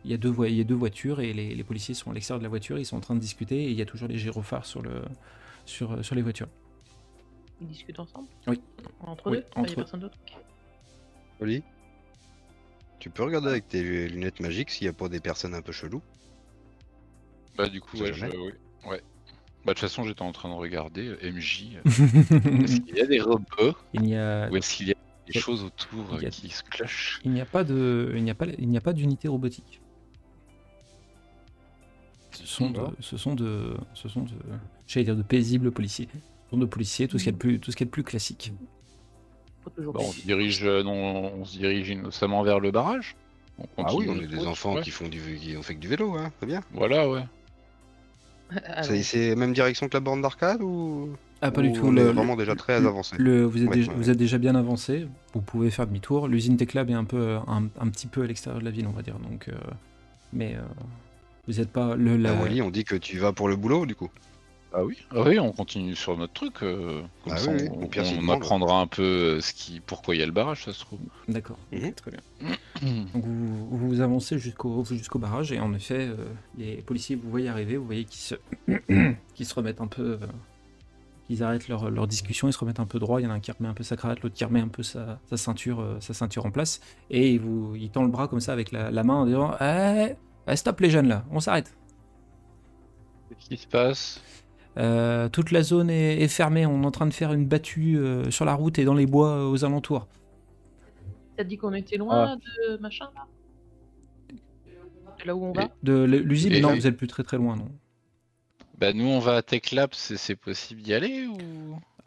il 0.04 0.10
y 0.10 0.14
a 0.14 0.16
deux 0.16 0.32
il 0.46 0.54
y 0.54 0.60
a 0.60 0.64
deux 0.64 0.74
voitures 0.76 1.20
et 1.20 1.32
les, 1.32 1.52
les 1.54 1.64
policiers 1.64 1.94
sont 1.94 2.10
à 2.12 2.14
l'extérieur 2.14 2.38
de 2.38 2.44
la 2.44 2.48
voiture. 2.48 2.78
Ils 2.78 2.84
sont 2.86 2.96
en 2.96 3.00
train 3.00 3.14
de 3.16 3.20
discuter 3.20 3.64
et 3.64 3.70
il 3.70 3.76
y 3.76 3.82
a 3.82 3.86
toujours 3.86 4.06
les 4.08 4.18
gyrophares 4.18 4.66
sur 4.66 4.82
le, 4.82 5.02
sur, 5.64 6.04
sur 6.04 6.14
les 6.14 6.22
voitures. 6.22 6.48
Ils 7.60 7.66
discutent 7.66 7.98
ensemble 7.98 8.28
Oui. 8.46 8.60
Entre 9.00 9.30
Oui, 9.30 9.38
eux 9.38 9.44
Il 9.56 9.62
n'y 9.62 9.66
entre 9.66 9.72
a 9.72 9.74
personne 9.76 10.00
d'autre 10.00 10.16
Tu 13.00 13.08
peux 13.10 13.24
regarder 13.24 13.48
avec 13.48 13.66
tes 13.68 14.08
lunettes 14.08 14.40
magiques 14.40 14.70
s'il 14.70 14.84
n'y 14.84 14.90
a 14.90 14.92
pas 14.92 15.08
des 15.08 15.20
personnes 15.20 15.54
un 15.54 15.62
peu 15.62 15.72
cheloues? 15.72 16.02
Bah 17.56 17.68
du 17.68 17.80
coup, 17.80 17.96
ouais, 17.98 18.12
je- 18.12 18.26
oui. 18.26 18.52
ouais. 18.86 19.02
Bah 19.70 19.74
de 19.74 19.78
toute 19.78 19.88
façon, 19.88 20.02
j'étais 20.02 20.22
en 20.22 20.32
train 20.32 20.48
de 20.48 20.54
regarder 20.54 21.06
euh, 21.06 21.30
MJ. 21.32 21.76
euh, 21.76 21.80
Est-ce 22.64 22.80
qu'il 22.80 22.96
y 22.96 23.00
a 23.02 23.06
des 23.06 23.20
robots 23.20 23.76
il 23.94 24.00
n'y 24.00 24.16
a, 24.16 24.50
ou 24.50 24.56
est-ce 24.56 24.74
qu'il 24.74 24.88
y 24.88 24.90
a 24.90 24.96
des 25.32 25.38
choses 25.38 25.62
autour 25.62 26.12
euh, 26.12 26.26
a- 26.26 26.28
qui 26.28 26.48
se 26.50 26.64
clashent 26.64 27.20
il 27.24 27.30
n'y 27.30 27.40
a 27.40 27.44
pas 27.44 27.62
de, 27.62 28.12
il 28.16 28.24
n'y 28.24 28.32
a 28.32 28.34
pas, 28.34 28.46
il 28.58 28.68
n'y 28.68 28.76
a 28.76 28.80
pas 28.80 28.92
d'unité 28.92 29.28
robotique. 29.28 29.80
Ce 32.32 32.44
sont 32.46 32.70
de, 32.70 32.80
ce 32.98 33.16
sont 33.16 33.36
de, 33.36 33.76
ce 33.94 34.08
sont 34.08 34.22
de, 34.22 34.32
j'allais 34.88 35.04
dire 35.04 35.14
de 35.14 35.22
paisibles 35.22 35.70
policiers. 35.70 36.08
Ce 36.14 36.50
sont 36.50 36.58
de 36.58 36.66
policiers, 36.66 37.06
tout 37.06 37.18
ce 37.18 37.22
qu'il 37.22 37.32
y 37.32 37.34
a 37.34 37.38
de 37.38 37.38
plus, 37.38 37.60
tout 37.60 37.70
ce 37.70 37.76
qu'il 37.76 37.84
y 37.84 37.86
a 37.86 37.90
de 37.90 37.92
plus 37.92 38.02
classique. 38.02 38.52
Bah, 39.64 39.72
on, 39.94 40.10
se 40.10 40.22
dirige, 40.22 40.64
euh, 40.64 40.82
non, 40.82 41.32
on 41.32 41.44
se 41.44 41.56
dirige 41.58 41.90
innocemment 41.90 42.42
vers 42.42 42.58
le 42.58 42.72
barrage. 42.72 43.14
On 43.56 43.84
Ah 43.84 43.94
oui, 43.94 44.08
on 44.08 44.18
est 44.18 44.26
des 44.26 44.48
enfants 44.48 44.74
ouais. 44.74 44.82
qui 44.82 44.90
font 44.90 45.06
du 45.06 45.38
qui 45.38 45.56
ont 45.56 45.62
fait 45.62 45.76
que 45.76 45.80
du 45.80 45.86
vélo, 45.86 46.16
hein, 46.16 46.32
c'est 46.40 46.46
bien. 46.46 46.60
Voilà, 46.72 47.08
ouais. 47.08 47.22
Ah, 48.66 48.82
C'est- 48.82 48.96
non. 48.96 49.02
C'est 49.02 49.36
même 49.36 49.52
direction 49.52 49.88
que 49.88 49.94
la 49.94 50.00
borne 50.00 50.22
d'arcade 50.22 50.60
ou 50.62 51.10
Ah, 51.42 51.50
pas 51.50 51.62
du 51.62 51.68
ou 51.70 51.72
tout. 51.72 51.86
On 51.86 51.90
le- 51.92 52.00
est 52.02 52.12
vraiment 52.12 52.36
déjà 52.36 52.54
très 52.54 52.80
le- 52.80 52.86
avancé. 52.88 53.16
Le, 53.18 53.44
vous, 53.44 53.62
êtes 53.62 53.68
Ouais, 53.68 53.74
déjà, 53.76 53.90
ouais, 53.92 53.96
vous 53.98 54.04
ouais. 54.06 54.10
êtes 54.10 54.18
déjà 54.18 54.38
bien 54.38 54.54
avancé, 54.54 55.06
vous 55.34 55.40
pouvez 55.40 55.70
faire 55.70 55.86
demi-tour. 55.86 56.28
L'usine 56.28 56.56
Tech 56.56 56.74
Lab 56.74 56.90
est 56.90 56.94
un, 56.94 57.04
peu, 57.04 57.36
un, 57.46 57.64
un 57.80 57.88
petit 57.88 58.06
peu 58.06 58.22
à 58.22 58.26
l'extérieur 58.26 58.60
de 58.60 58.64
la 58.64 58.70
ville, 58.70 58.86
on 58.86 58.92
va 58.92 59.02
dire. 59.02 59.18
Donc, 59.18 59.48
euh, 59.48 59.52
mais 60.32 60.54
euh, 60.56 60.60
vous 61.46 61.54
n'êtes 61.54 61.70
pas. 61.70 61.94
Le, 61.96 62.16
la- 62.16 62.32
Ah, 62.38 62.42
Wally, 62.42 62.60
on 62.62 62.70
dit 62.70 62.84
que 62.84 62.96
tu 62.96 63.18
vas 63.18 63.32
pour 63.32 63.48
le 63.48 63.56
boulot 63.56 63.86
du 63.86 63.94
coup. 63.94 64.10
Ah 64.72 64.84
oui, 64.84 64.96
ah 65.10 65.22
oui, 65.26 65.38
on 65.40 65.50
continue 65.50 65.96
sur 65.96 66.16
notre 66.16 66.32
truc. 66.32 66.62
euh, 66.62 67.02
comme 67.24 67.32
Ah 67.32 67.36
ça, 67.38 67.50
oui, 67.50 67.68
oui. 67.80 67.88
on, 67.98 68.28
apprendra 68.28 68.80
un 68.80 68.86
peu 68.86 69.02
euh, 69.02 69.40
ce 69.40 69.52
qui, 69.52 69.80
pourquoi 69.80 70.14
il 70.14 70.18
y 70.18 70.22
a 70.22 70.26
le 70.26 70.32
barrage, 70.32 70.64
ça 70.64 70.72
se 70.72 70.80
trouve. 70.80 71.00
D'accord, 71.26 71.58
Mhm. 71.72 71.92
très 71.94 72.10
bien. 72.12 72.20
Donc 73.12 73.24
vous, 73.24 73.68
vous 73.88 74.00
avancez 74.00 74.38
jusqu'au 74.38 74.84
jusqu'au 74.84 75.18
barrage 75.18 75.50
et 75.52 75.58
en 75.58 75.74
effet, 75.74 76.08
euh, 76.08 76.16
les 76.56 76.82
policiers 76.82 77.16
vous 77.16 77.28
voyez 77.30 77.48
arriver, 77.48 77.76
vous 77.76 77.84
voyez 77.84 78.04
qu'ils 78.04 78.20
se, 78.20 78.34
se 79.44 79.54
remettent 79.54 79.80
un 79.80 79.88
peu, 79.88 80.18
euh, 80.22 80.26
qu'ils 81.26 81.42
arrêtent 81.42 81.66
leur, 81.68 81.90
leur 81.90 82.06
discussion, 82.06 82.48
ils 82.48 82.52
se 82.52 82.58
remettent 82.58 82.80
un 82.80 82.86
peu 82.86 83.00
droit. 83.00 83.20
Il 83.20 83.24
y 83.24 83.26
en 83.26 83.30
a 83.30 83.34
un 83.34 83.40
qui 83.40 83.50
remet 83.50 83.68
un 83.68 83.74
peu 83.74 83.82
sa 83.82 83.96
cravate, 83.96 84.20
l'autre 84.20 84.36
qui 84.36 84.44
remet 84.44 84.60
un 84.60 84.68
peu 84.68 84.84
sa, 84.84 85.18
sa 85.28 85.36
ceinture, 85.36 85.80
euh, 85.80 85.96
sa 86.00 86.14
ceinture 86.14 86.46
en 86.46 86.52
place 86.52 86.80
et 87.10 87.32
il 87.32 87.40
vous, 87.40 87.74
il 87.74 87.90
tend 87.90 88.02
le 88.04 88.08
bras 88.08 88.28
comme 88.28 88.40
ça 88.40 88.52
avec 88.52 88.70
la, 88.70 88.92
la 88.92 89.02
main 89.02 89.14
en 89.14 89.26
disant 89.26 89.52
eh, 89.60 90.14
eh, 90.46 90.56
stop 90.56 90.78
les 90.80 90.90
jeunes 90.90 91.08
là, 91.08 91.24
on 91.32 91.40
s'arrête. 91.40 91.74
Qu'est-ce 93.28 93.48
qui 93.48 93.56
se 93.56 93.66
passe? 93.68 94.20
Euh, 94.76 95.28
toute 95.28 95.50
la 95.50 95.62
zone 95.62 95.90
est, 95.90 96.22
est 96.22 96.28
fermée, 96.28 96.64
on 96.66 96.82
est 96.82 96.86
en 96.86 96.90
train 96.90 97.06
de 97.06 97.12
faire 97.12 97.32
une 97.32 97.46
battue 97.46 97.98
euh, 97.98 98.30
sur 98.30 98.44
la 98.44 98.54
route 98.54 98.78
et 98.78 98.84
dans 98.84 98.94
les 98.94 99.06
bois 99.06 99.30
euh, 99.30 99.50
aux 99.50 99.64
alentours. 99.64 100.06
T'as 101.36 101.44
dit 101.44 101.56
qu'on 101.56 101.72
était 101.74 101.96
loin 101.96 102.36
de 102.36 102.76
machin 102.78 103.06
là? 103.14 103.26
De 105.20 105.26
là 105.26 105.34
où 105.36 105.44
on 105.44 105.52
va? 105.52 105.68
De 105.82 106.04
l'usine, 106.04 106.60
non, 106.60 106.74
vous 106.74 106.86
êtes 106.86 106.96
plus 106.96 107.06
très 107.08 107.22
très 107.22 107.36
loin, 107.36 107.56
non. 107.56 107.68
Bah 108.78 108.92
nous 108.94 109.04
on 109.06 109.18
va 109.18 109.36
à 109.36 109.42
Tech 109.42 109.72
Lab, 109.72 109.90
c'est 109.92 110.16
c'est 110.16 110.36
possible 110.36 110.80
d'y 110.80 110.94
aller 110.94 111.26
ou? 111.26 111.36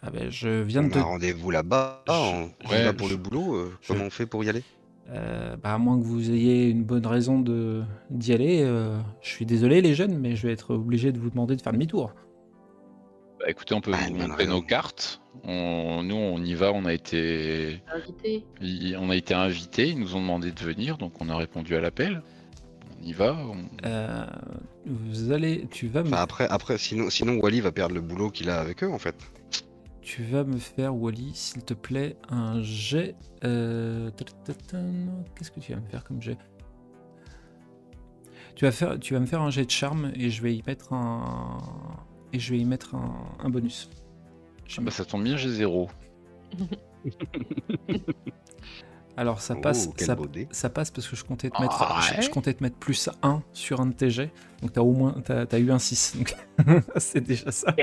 Ah 0.02 0.10
ben, 0.10 0.30
je 0.32 0.62
viens 0.64 0.84
On 0.84 0.88
de 0.88 0.96
a 0.98 1.04
rendez-vous 1.04 1.52
là-bas, 1.52 2.04
Je- 2.08 2.12
on, 2.14 2.70
ouais, 2.70 2.84
va 2.84 2.94
pour 2.94 3.08
je- 3.08 3.14
le 3.14 3.18
boulot. 3.18 3.56
euh, 3.56 3.72
je- 3.82 3.88
Comment 3.90 4.06
on 4.06 4.10
fait 4.10 4.26
pour 4.26 4.44
y 4.44 4.50
aller? 4.50 4.64
Euh, 5.10 5.56
bah, 5.58 5.74
à 5.76 5.78
moins 5.78 6.00
que 6.00 6.04
vous 6.04 6.32
ayez 6.32 6.70
une 6.70 6.84
bonne 6.84 7.06
raison 7.06 7.40
de 7.40 7.84
d'y 8.10 8.34
aller, 8.34 8.62
euh, 8.64 8.98
je 9.22 9.30
suis 9.30 9.46
désolé 9.46 9.82
les 9.82 9.94
jeunes, 9.94 10.18
mais 10.18 10.36
je 10.36 10.48
vais 10.48 10.54
être 10.54 10.74
obligé 10.74 11.12
de 11.12 11.20
vous 11.20 11.30
demander 11.30 11.56
de 11.56 11.62
faire 11.62 11.74
demi-tour. 11.74 12.14
Bah 13.44 13.50
écoutez, 13.50 13.76
on 13.76 13.82
peut 13.82 13.92
Ah, 13.94 14.06
vous 14.08 14.16
montrer 14.16 14.48
nos 14.48 14.62
cartes. 14.62 15.20
On, 15.44 16.02
nous 16.04 16.16
on 16.16 16.42
y 16.42 16.54
va, 16.54 16.72
on 16.72 16.86
a 16.86 16.94
été, 16.94 17.82
Invité 17.94 18.46
on 18.98 19.10
a 19.10 19.16
été 19.18 19.34
invités, 19.34 19.90
ils 19.90 20.00
nous 20.00 20.16
ont 20.16 20.22
demandé 20.22 20.52
de 20.54 20.60
venir, 20.62 20.98
donc 20.98 21.20
on 21.22 21.28
a 21.28 21.36
répondu 21.36 21.76
à 21.76 21.82
l'appel. 21.82 22.24
On 23.02 23.06
y 23.06 23.12
va. 23.12 23.36
on- 23.36 23.68
Euh, 23.86 24.26
vous 24.86 25.34
allez, 25.34 25.68
tu 25.70 25.88
vas 25.90 26.04
me, 26.04 26.08
Enfin, 26.08 26.22
après, 26.22 26.48
après, 26.48 26.78
sinon, 26.78 27.10
sinon 27.10 27.38
Wally 27.42 27.60
va 27.60 27.74
perdre 27.74 27.96
le 27.96 28.00
boulot 28.02 28.30
qu'il 28.30 28.50
a 28.50 28.62
avec 28.62 28.82
eux 28.82 28.90
en 28.90 29.00
fait. 29.00 29.16
tu 30.02 30.24
vas 30.24 30.46
me 30.46 30.58
faire 30.58 30.96
Wally, 30.96 31.32
s'il 31.34 31.64
te 31.66 31.74
plaît, 31.74 32.16
un 32.30 32.62
jet. 32.62 33.16
euh, 33.44 34.10
Qu'est-ce 35.36 35.52
que 35.52 35.60
tu 35.60 35.74
vas 35.74 35.82
me 35.82 35.88
faire 35.90 36.06
comme 36.06 36.22
jet? 36.22 36.38
Tu 38.56 38.64
vas 38.64 38.72
faire, 38.72 38.98
tu 39.00 39.14
vas 39.16 39.20
me 39.20 39.26
faire 39.26 39.42
un 39.42 39.50
jet 39.50 39.66
de 39.66 39.72
charme 39.72 40.14
et 40.16 40.30
je 40.30 40.42
vais 40.44 40.56
y 40.56 40.64
mettre 40.66 40.94
un 40.94 41.58
et 42.34 42.40
je 42.40 42.52
vais 42.52 42.60
y 42.60 42.66
mettre 42.66 42.96
un, 42.96 43.38
un 43.40 43.50
bonus. 43.50 43.90
Je 44.68 44.82
Bah 44.82 44.92
ça 44.92 45.06
tombe 45.06 45.24
bien, 45.24 45.38
j'ai 45.38 45.50
zéro. 45.50 45.90
Alors 49.16 49.42
ça 49.42 49.56
passe, 49.56 49.88
Oh, 49.88 49.94
quel 49.96 50.08
ça, 50.52 50.70
passe 50.70 50.90
parce 50.90 51.08
que 51.08 51.16
je 51.16 51.24
comptais 51.24 51.52
te 51.52 51.62
mettre, 51.62 51.78
Ah 51.80 52.02
je, 52.02 52.16
ouais 52.16 52.22
je 52.24 52.30
comptais 52.32 52.54
te 52.54 52.64
mettre 52.64 52.78
plus 52.78 53.10
1 53.22 53.44
sur 53.54 53.80
un 53.80 53.86
de 53.86 53.94
tes 53.94 54.10
jets. 54.10 54.32
Donc 54.62 54.74
t'as 54.74 54.82
au 54.82 54.92
moins 54.92 55.14
t'as, 55.24 55.46
t'as 55.46 55.60
eu 55.60 55.72
un 55.72 55.78
6. 55.78 56.18
Donc 56.18 56.36
c'est 56.98 57.22
déjà 57.22 57.52
ça. 57.52 57.76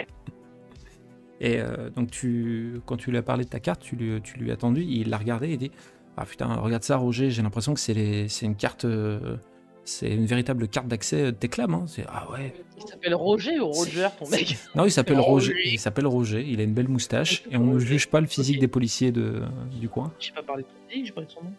Et 1.41 1.61
euh, 1.61 1.89
donc 1.91 2.11
tu 2.11 2.81
quand 2.85 2.97
tu 2.97 3.13
lui 3.13 3.19
as 3.19 3.23
parlé 3.23 3.45
de 3.45 3.51
ta 3.51 3.61
carte, 3.61 3.81
tu 3.81 3.95
lui, 3.95 4.21
tu 4.23 4.39
lui 4.39 4.51
as 4.51 4.57
tendu, 4.57 4.83
il 4.83 5.09
l'a 5.09 5.19
regardé 5.19 5.51
et 5.51 5.57
dit 5.57 5.71
Ah 6.17 6.25
putain, 6.25 6.53
regarde 6.57 6.83
ça 6.83 6.97
Roger, 6.97 7.31
j'ai 7.31 7.43
l'impression 7.43 7.75
que 7.75 7.81
c'est 7.81 8.27
une 8.43 8.57
carte 8.57 8.85
euh, 8.85 9.37
c'est 9.85 10.11
une 10.11 10.27
véritable 10.27 10.69
carte 10.69 10.87
d'accès 10.89 11.25
de 11.27 11.31
Teclam. 11.33 11.75
Hein. 11.75 11.85
C'est, 11.87 12.05
ah 12.09 12.31
ouais. 12.33 12.55
Il 12.77 12.87
s'appelle 12.89 13.15
Roger 13.15 13.59
ou 13.61 13.67
Roger, 13.67 14.09
ton 14.19 14.29
mec 14.29 14.57
Non, 14.75 14.85
il 14.85 14.91
s'appelle 14.93 15.19
Roger. 15.21 15.53
Roger. 15.53 15.69
Il 15.73 15.79
s'appelle 15.79 16.07
Roger. 16.07 16.45
Il 16.49 16.61
a 16.61 16.63
une 16.65 16.75
belle 16.75 16.89
moustache 16.89 17.43
et 17.51 17.57
on 17.57 17.65
ne 17.75 17.79
juge 17.79 18.09
pas 18.09 18.21
le 18.21 18.27
physique 18.27 18.59
des 18.61 18.69
policiers 18.69 19.13
de, 19.13 19.43
du 19.81 19.89
coin. 19.89 20.13
J'ai 20.19 20.33
pas 20.33 20.43
parlé 20.43 20.63
de 20.63 20.69
ton 20.69 20.97
nez, 20.97 21.05
j'ai 21.05 21.13
parlé 21.13 21.27
de 21.27 21.33
son 21.33 21.43
nom. 21.43 21.53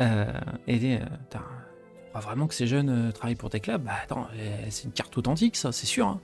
Euh, 0.00 0.24
et 0.66 0.96
euh, 0.96 0.98
crois 2.10 2.20
vraiment 2.20 2.46
que 2.46 2.54
ces 2.54 2.66
jeunes 2.66 2.88
euh, 2.88 3.12
travaillent 3.12 3.34
pour 3.36 3.50
Teclab 3.50 3.82
Bah 3.84 3.92
attends, 4.02 4.26
euh, 4.36 4.56
c'est 4.70 4.84
une 4.84 4.92
carte 4.92 5.16
authentique, 5.16 5.56
ça, 5.56 5.70
c'est 5.72 5.86
sûr. 5.86 6.06
hein. 6.06 6.20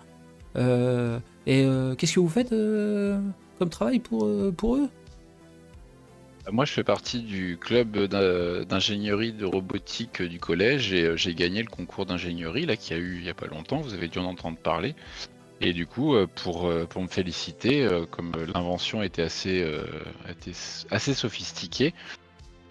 Euh, 0.57 1.21
et 1.47 1.63
euh, 1.65 1.95
qu'est-ce 1.95 2.15
que 2.15 2.21
vous 2.21 2.29
faites 2.29 2.53
euh, 2.53 3.21
comme 3.59 3.69
travail 3.69 3.99
pour, 4.01 4.25
euh, 4.25 4.53
pour 4.57 4.77
eux? 4.77 4.89
Moi 6.51 6.65
je 6.65 6.73
fais 6.73 6.85
partie 6.85 7.21
du 7.21 7.59
club 7.61 7.97
d'in- 8.07 8.65
d'ingénierie 8.65 9.33
de 9.33 9.45
robotique 9.45 10.23
du 10.23 10.39
collège 10.39 10.93
et 10.93 11.05
euh, 11.05 11.17
j'ai 11.17 11.35
gagné 11.35 11.63
le 11.63 11.69
concours 11.69 12.07
d'ingénierie 12.07 12.65
là 12.67 12.77
qu'il 12.77 12.97
y 12.97 13.01
a 13.01 13.03
eu 13.03 13.17
il 13.19 13.25
y 13.25 13.31
a 13.31 13.35
pas 13.35 13.47
longtemps. 13.47 13.79
Vous 13.81 13.95
avez 13.95 14.09
dû 14.09 14.19
en 14.19 14.25
entendre 14.25 14.57
parler. 14.59 14.95
Et 15.61 15.73
du 15.73 15.87
coup, 15.87 16.15
euh, 16.15 16.27
pour, 16.27 16.69
euh, 16.69 16.87
me 16.97 17.09
féliciter, 17.09 17.85
euh, 17.85 18.07
comme 18.07 18.33
euh, 18.37 18.47
l'invention 18.55 19.03
était 19.03 19.23
assez, 19.23 19.61
euh, 19.63 19.83
assez 20.91 21.15
sophistiquée, 21.15 21.95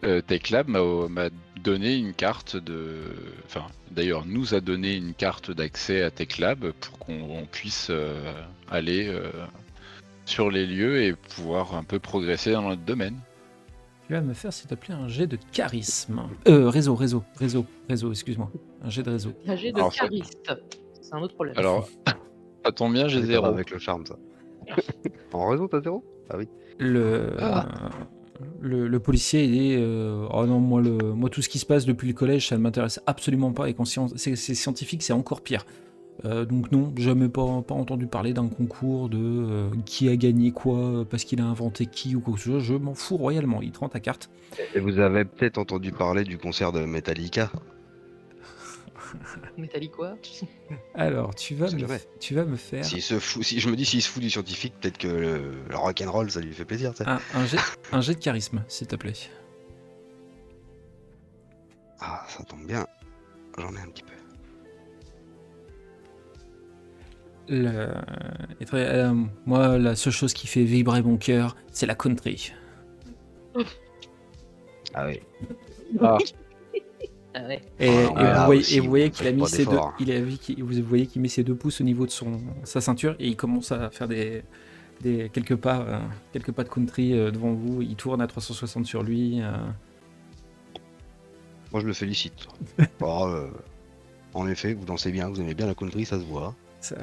euh, 0.06 0.22
TechLab 0.22 0.70
m'a 0.70 1.30
donné 1.62 1.96
une 1.96 2.14
carte 2.14 2.56
de. 2.56 3.02
Enfin, 3.46 3.66
d'ailleurs, 3.92 4.26
nous 4.26 4.56
a 4.56 4.62
donné 4.62 4.96
une 4.96 5.14
carte 5.14 5.52
d'accès 5.52 6.02
à 6.02 6.12
TechLab 6.12 6.72
pour 6.72 7.00
qu'on 7.00 7.22
on 7.30 7.46
puisse 7.46 7.88
euh, 7.90 8.32
aller 8.72 9.08
euh, 9.10 9.32
sur 10.26 10.50
les 10.50 10.66
lieux 10.66 11.04
et 11.04 11.14
pouvoir 11.14 11.76
un 11.76 11.84
peu 11.84 12.00
progresser 12.00 12.54
dans 12.54 12.70
notre 12.70 12.84
domaine. 12.84 13.20
Tu 14.08 14.14
vas 14.14 14.22
me 14.22 14.34
faire, 14.34 14.54
s'il 14.54 14.68
te 14.70 14.76
plaît, 14.76 14.94
un 14.94 15.08
jet 15.10 15.28
de 15.28 15.38
charisme. 15.52 16.22
Euh, 16.48 16.70
réseau, 16.70 16.96
réseau, 16.96 17.24
réseau, 17.36 17.66
réseau, 17.90 18.12
excuse-moi. 18.12 18.50
Un 18.82 18.90
jet 18.90 19.04
de 19.04 19.12
réseau. 19.12 19.32
Un 19.46 19.56
jet 19.58 19.72
de 19.74 19.78
Alors, 19.78 19.92
ça- 19.94 20.00
chariste. 20.06 20.50
C'est 21.02 21.14
un 21.14 21.20
autre 21.22 21.34
problème. 21.34 21.56
Alors, 21.58 21.90
ça 22.66 22.72
tombe 22.72 22.94
bien, 22.94 23.08
j'ai 23.10 23.22
zéro. 23.24 23.46
Avec 23.46 23.70
le 23.70 23.80
charme, 23.80 24.06
ça. 24.06 24.16
en 25.34 25.48
réseau, 25.50 25.68
t'as 25.68 25.82
zéro? 25.82 26.06
Le, 26.80 27.36
Ah. 27.40 27.68
le, 28.62 28.88
le 28.88 29.00
policier, 29.00 29.44
il 29.46 29.52
dit 29.52 29.76
euh, 29.78 30.26
Oh 30.34 30.46
non, 30.46 30.60
moi, 30.60 30.82
le, 30.82 30.98
moi, 30.98 31.30
tout 31.30 31.42
ce 31.42 31.50
qui 31.50 31.60
se 31.60 31.66
passe 31.66 31.86
depuis 31.86 32.08
le 32.08 32.14
collège, 32.14 32.48
ça 32.48 32.56
ne 32.58 32.62
m'intéresse 32.62 33.02
absolument 33.08 33.52
pas. 33.52 33.68
Et 33.70 33.74
quand 33.74 33.86
c'est 33.86 34.00
c'est 34.16 34.56
scientifique, 34.56 35.04
c'est 35.04 35.14
encore 35.14 35.42
pire. 35.42 35.66
Euh, 36.26 36.46
donc, 36.46 36.72
non, 36.72 36.92
jamais 36.98 37.30
pas, 37.30 37.62
pas 37.62 37.76
entendu 37.76 38.08
parler 38.08 38.34
d'un 38.34 38.48
concours 38.48 39.10
de 39.10 39.18
euh, 39.20 39.70
qui 39.86 40.10
a 40.10 40.16
gagné 40.16 40.52
quoi, 40.52 40.78
euh, 40.80 41.06
parce 41.06 41.24
qu'il 41.24 41.40
a 41.42 41.46
inventé 41.46 41.86
qui 41.86 42.16
ou 42.16 42.22
quoi 42.22 42.34
que 42.34 42.40
ce 42.40 42.52
soit. 42.52 42.60
Je 42.60 42.74
m'en 42.74 42.96
fous 42.96 43.18
royalement. 43.18 43.62
Il 43.62 43.72
te 43.72 43.80
rend 43.80 43.90
ta 43.90 44.00
carte. 44.00 44.30
Et 44.74 44.80
vous 44.80 45.00
avez 45.00 45.26
peut-être 45.26 45.58
entendu 45.58 45.92
parler 45.92 46.24
du 46.24 46.38
concert 46.38 46.72
de 46.72 46.86
Metallica 46.86 47.52
quoi 49.96 50.16
Alors, 50.96 51.34
tu 51.36 51.56
vas, 51.56 51.72
me, 51.72 51.86
vrai. 51.86 52.02
tu 52.20 52.36
vas 52.36 52.46
me 52.46 52.56
faire 52.58 52.84
S'il 52.84 53.02
se 53.02 53.20
fout, 53.20 53.44
si 53.44 53.60
je 53.60 53.70
me 53.70 53.76
dis 53.76 53.86
s'il 53.86 54.02
se 54.02 54.10
fout 54.10 54.22
du 54.22 54.30
scientifique, 54.30 54.74
peut-être 54.82 54.98
que 54.98 55.08
le, 55.08 55.54
le 55.70 55.76
rock'n'roll 55.78 56.30
ça 56.30 56.42
lui 56.42 56.54
fait 56.54 56.66
plaisir. 56.66 56.92
tu 56.94 57.04
sais. 57.04 57.10
un, 57.10 57.20
un 57.36 57.46
jet, 57.46 57.58
un 57.92 58.02
jet 58.02 58.16
de 58.16 58.20
charisme, 58.20 58.64
s'il 58.68 58.88
te 58.88 58.96
plaît. 58.96 59.14
Ah, 62.00 62.26
ça 62.28 62.44
tombe 62.44 62.66
bien. 62.66 62.86
J'en 63.58 63.74
ai 63.76 63.80
un 63.80 63.88
petit 63.90 64.04
peu. 64.04 64.14
Le- 67.50 67.88
et 68.60 68.66
très- 68.66 68.88
euh, 68.88 69.14
moi, 69.46 69.78
la 69.78 69.96
seule 69.96 70.14
chose 70.14 70.34
qui 70.34 70.48
fait 70.48 70.64
vibrer 70.64 71.02
mon 71.02 71.18
cœur, 71.18 71.56
c'est 71.72 71.86
la 71.86 71.96
country. 71.96 72.52
Ah 74.94 75.06
oui. 75.08 75.20
Ah 76.00 76.18
ouais. 77.48 77.62
Et, 77.80 77.90
Ah, 78.16 78.40
vous, 78.40 78.46
voyez, 78.46 78.62
aussi, 78.62 78.78
et 78.78 78.80
vous 78.80 78.90
voyez 78.90 79.06
vous 79.10 79.12
qu'il 79.12 79.28
a 79.28 79.32
mis 79.32 79.46
ses 79.48 79.66
deux, 79.66 79.72
d'effort. 79.72 79.94
il 80.00 80.12
a 80.12 80.20
vu 80.22 80.38
qu'il- 80.38 80.64
vous 80.64 80.82
voyez 80.84 81.06
qu'il 81.06 81.22
met 81.22 81.28
ses 81.28 81.44
deux 81.44 81.54
pouces 81.56 81.82
au 81.82 81.84
niveau 81.84 82.06
de 82.06 82.12
son 82.12 82.40
sa 82.64 82.82
ceinture 82.82 83.16
et 83.20 83.28
il 83.28 83.36
commence 83.36 83.72
à 83.72 83.90
faire 83.92 84.08
des, 84.08 84.42
des 85.02 85.30
quelques 85.30 85.56
pas, 85.58 85.82
euh, 85.82 86.00
quelques 86.34 86.52
pas 86.52 86.64
de 86.64 86.70
country 86.70 87.14
euh, 87.14 87.30
devant 87.30 87.54
vous. 87.54 87.82
Il 87.84 87.96
tourne 87.96 88.22
à 88.22 88.28
360 88.28 88.86
sur 88.88 89.04
lui. 89.04 89.42
Moi, 91.72 91.82
je 91.82 91.86
le 91.86 91.94
félicite. 91.94 92.48
Bon, 93.00 93.28
euh, 93.30 93.48
en 94.34 94.48
effet, 94.48 94.74
vous 94.74 94.86
dansez 94.86 95.12
bien, 95.12 95.30
vous 95.30 95.40
aimez 95.42 95.54
bien 95.54 95.68
la 95.68 95.76
country, 95.76 96.06
ça 96.06 96.18
se 96.20 96.24
voit. 96.26 96.56
Ça- 96.82 96.96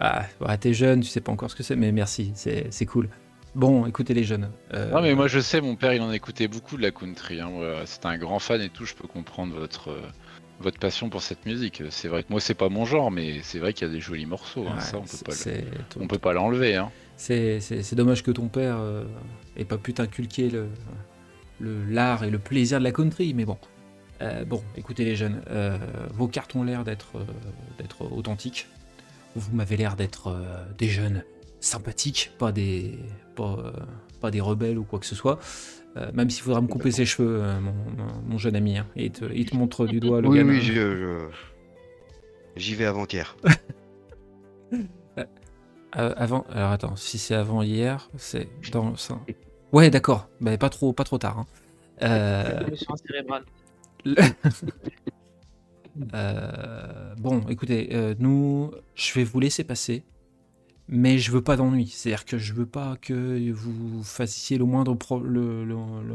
Ah, 0.00 0.24
ouais, 0.40 0.56
t'es 0.58 0.72
jeune, 0.72 1.00
tu 1.00 1.08
sais 1.08 1.20
pas 1.20 1.30
encore 1.30 1.50
ce 1.50 1.54
que 1.56 1.62
c'est, 1.62 1.76
mais 1.76 1.92
merci, 1.92 2.32
c'est 2.34 2.86
cool. 2.86 3.08
Bon, 3.54 3.84
écoutez 3.86 4.14
les 4.14 4.24
jeunes. 4.24 4.50
euh, 4.74 4.90
Non 4.92 5.02
mais 5.02 5.14
moi 5.14 5.26
je 5.26 5.40
sais, 5.40 5.60
mon 5.60 5.74
père 5.76 5.92
il 5.92 6.00
en 6.00 6.10
écoutait 6.12 6.46
beaucoup 6.48 6.76
de 6.76 6.82
la 6.82 6.90
country. 6.92 7.40
Hein. 7.40 7.50
C'était 7.84 8.06
un 8.06 8.16
grand 8.16 8.38
fan 8.38 8.60
et 8.60 8.68
tout. 8.70 8.84
Je 8.86 8.94
peux 8.94 9.08
comprendre 9.08 9.54
votre 9.56 9.90
euh, 9.90 10.00
votre 10.60 10.78
passion 10.78 11.10
pour 11.10 11.20
cette 11.20 11.44
musique. 11.46 11.82
C'est 11.90 12.06
vrai 12.08 12.22
que 12.22 12.28
moi 12.30 12.40
c'est 12.40 12.54
pas 12.54 12.68
mon 12.68 12.84
genre, 12.84 13.10
mais 13.10 13.40
c'est 13.42 13.58
vrai 13.58 13.72
qu'il 13.72 13.88
y 13.88 13.90
a 13.90 13.92
des 13.92 14.00
jolis 14.00 14.24
morceaux. 14.26 14.66
hein, 14.68 14.76
ouais, 14.76 14.80
ça 14.80 14.98
on 14.98 15.02
peut 15.02 15.18
pas, 15.24 16.06
peut 16.06 16.18
pas 16.18 16.32
l'enlever. 16.32 16.76
Hein. 16.76 16.90
C'est 17.16 17.94
dommage 17.94 18.22
que 18.22 18.30
ton 18.30 18.46
père 18.48 18.76
euh, 18.78 19.04
ait 19.56 19.64
pas 19.64 19.78
pu 19.78 19.92
t'inculquer 19.94 20.48
le 20.48 20.68
le- 21.58 21.84
l'art 21.86 22.22
et 22.24 22.30
le 22.30 22.38
plaisir 22.38 22.78
de 22.78 22.84
la 22.84 22.92
country, 22.92 23.34
mais 23.34 23.44
bon. 23.44 23.58
Euh, 24.22 24.44
bon, 24.44 24.62
écoutez 24.76 25.04
les 25.04 25.16
jeunes, 25.16 25.42
vos 26.14 26.28
cartes 26.28 26.54
ont 26.54 26.62
l'air 26.62 26.84
d'être 26.84 27.12
d'être 27.78 28.02
authentiques. 28.12 28.68
Vous 29.36 29.54
m'avez 29.54 29.76
l'air 29.76 29.96
d'être 29.96 30.28
euh, 30.28 30.64
des 30.78 30.88
jeunes 30.88 31.24
sympathiques, 31.60 32.32
pas 32.38 32.52
des 32.52 32.98
pas, 33.36 33.56
euh, 33.58 33.72
pas 34.20 34.30
des 34.30 34.40
rebelles 34.40 34.78
ou 34.78 34.84
quoi 34.84 34.98
que 34.98 35.06
ce 35.06 35.14
soit. 35.14 35.38
Euh, 35.96 36.10
même 36.14 36.30
s'il 36.30 36.42
faudra 36.44 36.60
me 36.60 36.68
couper 36.68 36.90
ses 36.92 37.04
cheveux, 37.04 37.40
euh, 37.42 37.58
mon, 38.26 38.38
jeune 38.38 38.54
ami. 38.56 38.78
hein. 38.78 38.86
Et 38.96 39.06
il 39.06 39.12
te, 39.12 39.24
il 39.32 39.44
te 39.48 39.56
montre 39.56 39.86
du 39.86 39.98
doigt 40.00 40.20
le 40.20 40.28
oui, 40.28 40.38
gamin. 40.38 40.52
oui, 40.52 40.60
je- 40.60 40.72
je- 40.96 41.28
j'y 42.56 42.74
vais 42.74 42.86
avant-hier. 42.86 43.36
Euh, 45.96 46.14
avant. 46.16 46.46
Alors 46.52 46.70
attends, 46.70 46.94
si 46.94 47.18
c'est 47.18 47.34
avant 47.34 47.62
hier, 47.62 48.10
c'est 48.16 48.48
dans. 48.70 48.94
ça- 48.94 49.18
Ouais, 49.72 49.90
d'accord. 49.90 50.28
Mais 50.38 50.56
pas 50.56 50.68
trop, 50.68 50.92
pas 50.92 51.02
trop 51.02 51.18
tard. 51.18 51.40
hein. 51.40 51.46
Euh, 52.02 52.60
cérébrale. 53.08 53.42
Euh, 56.14 57.14
bon, 57.16 57.42
écoutez, 57.48 57.90
euh, 57.92 58.14
nous, 58.18 58.70
je 58.94 59.12
vais 59.14 59.24
vous 59.24 59.40
laisser 59.40 59.64
passer, 59.64 60.04
mais 60.88 61.18
je 61.18 61.30
veux 61.32 61.42
pas 61.42 61.56
d'ennui. 61.56 61.88
C'est-à-dire 61.88 62.24
que 62.24 62.38
je 62.38 62.52
veux 62.52 62.66
pas 62.66 62.96
que 63.00 63.50
vous 63.52 64.02
fassiez 64.02 64.58
le 64.58 64.64
moindre, 64.64 64.96
le, 65.22 65.64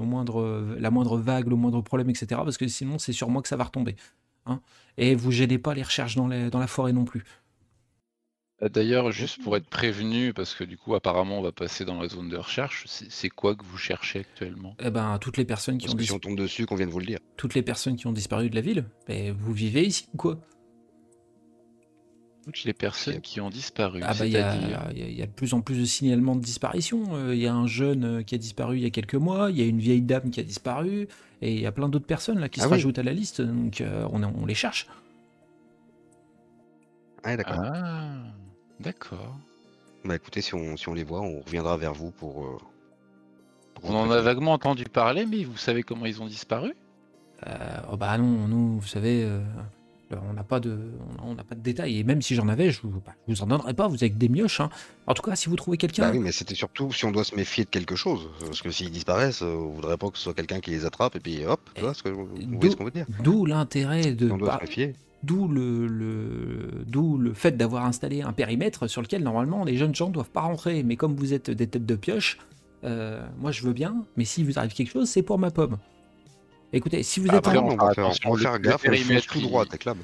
moindre, 0.02 0.76
la 0.80 0.92
moindre 0.92 1.18
vague, 1.18 1.48
le 1.48 1.56
moindre 1.56 1.82
problème, 1.82 2.10
etc. 2.10 2.42
Parce 2.44 2.58
que 2.58 2.68
sinon, 2.68 2.98
c'est 3.00 3.14
sur 3.14 3.30
moi 3.30 3.42
que 3.42 3.48
ça 3.48 3.58
va 3.58 3.66
retomber. 3.66 3.96
hein. 4.46 4.62
Et 4.98 5.16
vous 5.16 5.32
gênez 5.32 5.58
pas 5.58 5.74
les 5.74 5.84
recherches 5.84 6.16
dans 6.16 6.28
la 6.28 6.68
forêt 6.68 6.94
non 6.94 7.06
plus. 7.06 7.24
Euh, 8.64 8.70
D'ailleurs, 8.70 9.12
juste 9.12 9.42
pour 9.44 9.58
être 9.58 9.68
prévenu, 9.68 10.34
parce 10.34 10.56
que 10.56 10.64
du 10.64 10.78
coup, 10.78 10.96
apparemment, 10.96 11.40
on 11.40 11.42
va 11.42 11.52
passer 11.52 11.84
dans 11.84 12.00
la 12.00 12.08
zone 12.08 12.30
de 12.30 12.38
recherche, 12.38 12.84
c'est 12.88 13.12
c'est 13.12 13.30
quoi 13.30 13.56
que 13.56 13.66
vous 13.66 13.78
cherchez 13.78 14.20
actuellement? 14.20 14.76
Eh 14.80 14.90
ben, 14.90 15.18
toutes 15.20 15.38
les 15.38 15.46
personnes 15.46 15.78
qui 15.78 15.88
Parce 15.88 15.94
ont 15.94 15.98
que 15.98 16.04
si 16.04 16.10
dis- 16.10 16.16
on 16.16 16.20
tombe 16.20 16.38
dessus, 16.38 16.66
qu'on 16.66 16.76
vient 16.76 16.88
de 16.88 16.92
vous 16.92 17.00
le 17.00 17.06
dire. 17.06 17.20
toutes 17.38 17.54
les 17.54 17.64
personnes 17.64 17.98
qui 17.98 18.08
ont 18.08 18.14
disparu 18.14 18.50
de 18.50 18.56
la 18.56 18.62
ville, 18.62 18.86
ben, 19.08 19.34
vous 19.38 19.52
vivez 19.54 19.84
ici 19.86 20.08
ou 20.14 20.18
quoi? 20.18 20.40
Toutes 22.46 22.64
les 22.64 22.74
personnes 22.74 23.22
qui 23.22 23.42
ont 23.42 23.50
disparu, 23.50 24.02
Ah 24.04 24.14
bah 24.14 24.26
il 24.28 24.32
y, 24.34 24.38
a- 24.38 24.56
c'est-à-dire? 24.56 24.88
il 24.92 25.00
y 25.00 25.02
a- 25.04 25.08
il 25.08 25.16
y 25.16 25.22
a 25.24 25.26
de 25.26 25.32
plus 25.32 25.54
en 25.56 25.62
plus 25.62 25.80
de 25.80 25.86
signalements 25.86 26.36
de 26.36 26.44
disparition. 26.44 27.16
Euh, 27.16 27.34
Il 27.36 27.42
y 27.42 27.48
a 27.48 27.54
un 27.56 27.66
jeune 27.68 28.06
euh, 28.06 28.22
qui 28.24 28.36
a 28.36 28.38
disparu 28.38 28.78
il 28.78 28.84
y 28.84 28.86
a 28.86 28.92
quelques 28.92 29.16
mois, 29.16 29.50
il 29.50 29.58
y 29.58 29.64
a 29.64 29.66
une 29.66 29.80
vieille 29.80 30.04
dame 30.04 30.30
qui 30.30 30.40
a 30.40 30.44
disparu, 30.44 31.08
et 31.42 31.54
il 31.56 31.60
y 31.60 31.66
a 31.66 31.72
plein 31.72 31.90
d'autres 31.90 32.06
personnes 32.06 32.38
là 32.40 32.48
qui 32.48 32.60
Ah 32.62 32.64
se 32.66 32.68
oui. 32.68 32.74
rajoutent 32.76 33.00
à 33.00 33.04
la 33.04 33.14
liste, 33.14 33.42
donc 33.42 33.82
euh, 33.82 34.08
on, 34.12 34.22
on 34.24 34.46
les 34.46 34.54
cherche. 34.54 34.88
Ah, 37.24 37.36
d'accord. 37.36 37.56
Ah, 37.60 38.26
d'accord. 38.80 39.36
Bah 40.04 40.16
écoutez, 40.16 40.42
si 40.42 40.54
on, 40.54 40.78
si 40.78 40.88
on 40.90 40.94
les 40.94 41.04
voit, 41.04 41.22
on 41.22 41.42
reviendra 41.42 41.78
vers 41.78 41.94
vous 41.94 42.12
pour. 42.12 42.46
euh, 42.46 42.58
pour 43.76 43.86
On 43.90 43.94
en 43.96 44.04
a 44.04 44.06
prévenir. 44.08 44.24
vaguement 44.24 44.54
entendu 44.54 44.84
parler, 44.86 45.26
mais 45.26 45.44
vous 45.44 45.58
savez 45.58 45.84
comment 45.84 46.06
ils 46.06 46.22
ont 46.22 46.28
disparu? 46.28 46.76
Euh, 47.48 47.52
oh 47.92 47.98
bah 47.98 48.18
non, 48.18 48.48
nous, 48.48 48.80
vous 48.80 48.88
savez, 48.88 49.24
euh, 49.24 49.42
on 50.30 50.34
n'a 50.34 50.44
pas 50.44 50.60
de, 50.60 50.78
on 51.24 51.34
n'a 51.34 51.44
pas 51.44 51.56
de 51.56 51.60
détails, 51.62 52.00
et 52.00 52.04
même 52.04 52.22
si 52.22 52.36
j'en 52.36 52.48
avais, 52.48 52.70
je 52.72 52.82
vous, 52.84 53.02
bah, 53.06 53.14
je 53.28 53.34
vous 53.34 53.42
en 53.42 53.48
donnerai 53.48 53.74
pas. 53.74 53.88
Vous 53.88 53.96
avez 53.96 54.12
que 54.12 54.16
des 54.18 54.30
mioches. 54.30 54.62
hein. 54.62 54.70
En 55.08 55.14
tout 55.16 55.22
cas, 55.24 55.36
si 55.36 55.50
vous 55.50 55.56
trouvez 55.56 55.78
quelqu'un, 55.78 56.04
Bah 56.04 56.12
oui, 56.14 56.20
mais 56.20 56.32
c'était 56.32 56.56
surtout 56.56 56.92
si 56.94 57.04
on 57.06 57.12
doit 57.12 57.24
se 57.26 57.36
méfier 57.36 57.66
de 57.66 57.70
quelque 57.70 57.96
chose. 57.96 58.30
Parce 58.40 58.62
que 58.62 58.70
s'ils 58.72 58.92
disparaissent, 58.92 59.42
euh, 59.42 59.56
on 59.56 59.70
voudrait 59.72 59.98
pas 59.98 60.10
que 60.12 60.18
ce 60.18 60.24
soit 60.26 60.34
quelqu'un 60.36 60.60
qui 60.62 60.72
les 60.72 60.86
attrape 60.86 61.16
et 61.16 61.20
puis 61.20 61.46
hop, 61.46 61.60
tu 61.74 61.82
vois 61.82 61.94
ce 61.94 62.04
que, 62.04 62.10
vous 62.10 62.28
d'où- 62.38 62.56
voyez 62.58 62.72
ce 62.72 62.76
qu'on 62.78 62.86
veut 62.86 62.92
dire? 62.92 63.08
d'où 63.24 63.46
l'intérêt 63.46 64.14
de, 64.14 64.28
Si 64.28 64.32
on 64.32 64.38
doit 64.38 64.50
bah, 64.50 64.58
se 64.62 64.66
méfier. 64.68 64.94
D'où 65.26 65.48
le, 65.48 65.88
le- 65.88 66.84
d'où 66.86 67.18
le 67.18 67.34
fait 67.34 67.58
d'avoir 67.58 67.86
installé 67.86 68.22
un 68.22 68.32
périmètre 68.34 68.88
sur 68.88 69.02
lequel 69.02 69.24
normalement 69.24 69.64
les 69.64 69.76
jeunes 69.78 69.96
gens 69.96 70.10
doivent 70.10 70.30
pas 70.30 70.42
rentrer. 70.42 70.84
Mais 70.84 70.96
comme 70.98 71.16
vous 71.16 71.34
êtes 71.34 71.50
des 71.50 71.68
têtes 71.68 71.86
de 71.86 71.96
pioche, 71.96 72.38
euh, 72.84 73.26
moi 73.40 73.52
je 73.52 73.64
veux 73.64 73.74
bien, 73.74 74.06
mais 74.18 74.26
si 74.26 74.44
vous 74.44 74.60
arrive 74.60 74.74
quelque 74.74 74.92
chose, 74.92 75.10
c'est 75.10 75.24
pour 75.24 75.40
ma 75.40 75.50
pomme. 75.52 75.78
Écoutez, 76.74 77.02
si 77.04 77.20
vous 77.20 77.28
êtes 77.28 77.34
Après, 77.36 77.58
en- 77.58 77.62
non, 77.64 77.70
on 77.70 77.84
on 77.84 77.88
va 77.88 77.94
faire, 77.94 78.12
on 78.26 78.32
va 78.32 78.36
le- 78.36 78.42
faire 78.42 78.54
le 78.54 78.60
gaffe, 78.60 78.82
on 78.86 78.90
fonce 78.90 78.98
périmètre, 79.00 79.28
tout 79.28 79.38
il- 79.40 79.44
droit 79.44 79.64
à 79.64 79.66
Teclab. 79.66 79.98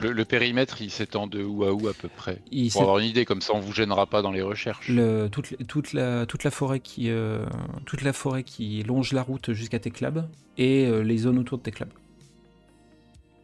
le, 0.00 0.12
le 0.12 0.24
périmètre, 0.24 0.80
il 0.80 0.90
s'étend 0.90 1.26
de 1.26 1.42
où 1.44 1.64
à 1.64 1.72
où 1.72 1.88
à 1.88 1.92
peu 1.92 2.08
près? 2.08 2.38
Il 2.50 2.70
Pour 2.72 2.82
avoir 2.82 2.98
une 2.98 3.06
idée, 3.08 3.24
comme 3.24 3.40
ça 3.42 3.52
on 3.54 3.60
vous 3.60 3.72
gênera 3.72 4.06
pas 4.06 4.22
dans 4.22 4.30
les 4.32 4.42
recherches. 4.42 4.88
le- 4.88 5.28
toute, 5.28 5.54
toute 5.66 5.92
la, 5.92 6.24
toute, 6.26 6.44
la 6.44 6.50
forêt 6.50 6.80
qui, 6.80 7.10
euh, 7.10 7.44
toute 7.84 8.02
la 8.02 8.12
forêt 8.12 8.44
qui 8.44 8.82
longe 8.84 9.12
la 9.12 9.22
route 9.22 9.52
jusqu'à 9.52 9.78
Teclab 9.78 10.26
et 10.56 10.86
euh, 10.86 11.02
les 11.02 11.18
zones 11.18 11.38
autour 11.38 11.58
de 11.58 11.62
Teclab. 11.64 11.88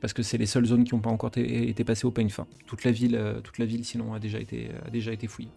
Parce 0.01 0.13
que 0.13 0.23
c'est 0.23 0.39
les 0.39 0.47
seules 0.47 0.67
zones 0.67 0.85
qui 0.85 0.95
n'ont 0.95 1.01
pas 1.01 1.11
encore 1.11 1.31
été, 1.37 1.85
passées 1.85 2.07
au 2.07 2.11
peigne 2.13 2.29
fin. 2.29 2.47
Toute 2.67 2.85
la 2.85 2.93
ville, 2.93 3.17
euh, 3.17 3.41
toute 3.41 3.59
la 3.59 3.65
ville 3.65 3.85
sinon 3.85 4.15
a 4.15 4.19
déjà 4.21 4.39
été, 4.39 4.71
a 4.87 4.91
déjà 4.91 5.13
été 5.13 5.27
fouillée. 5.27 5.51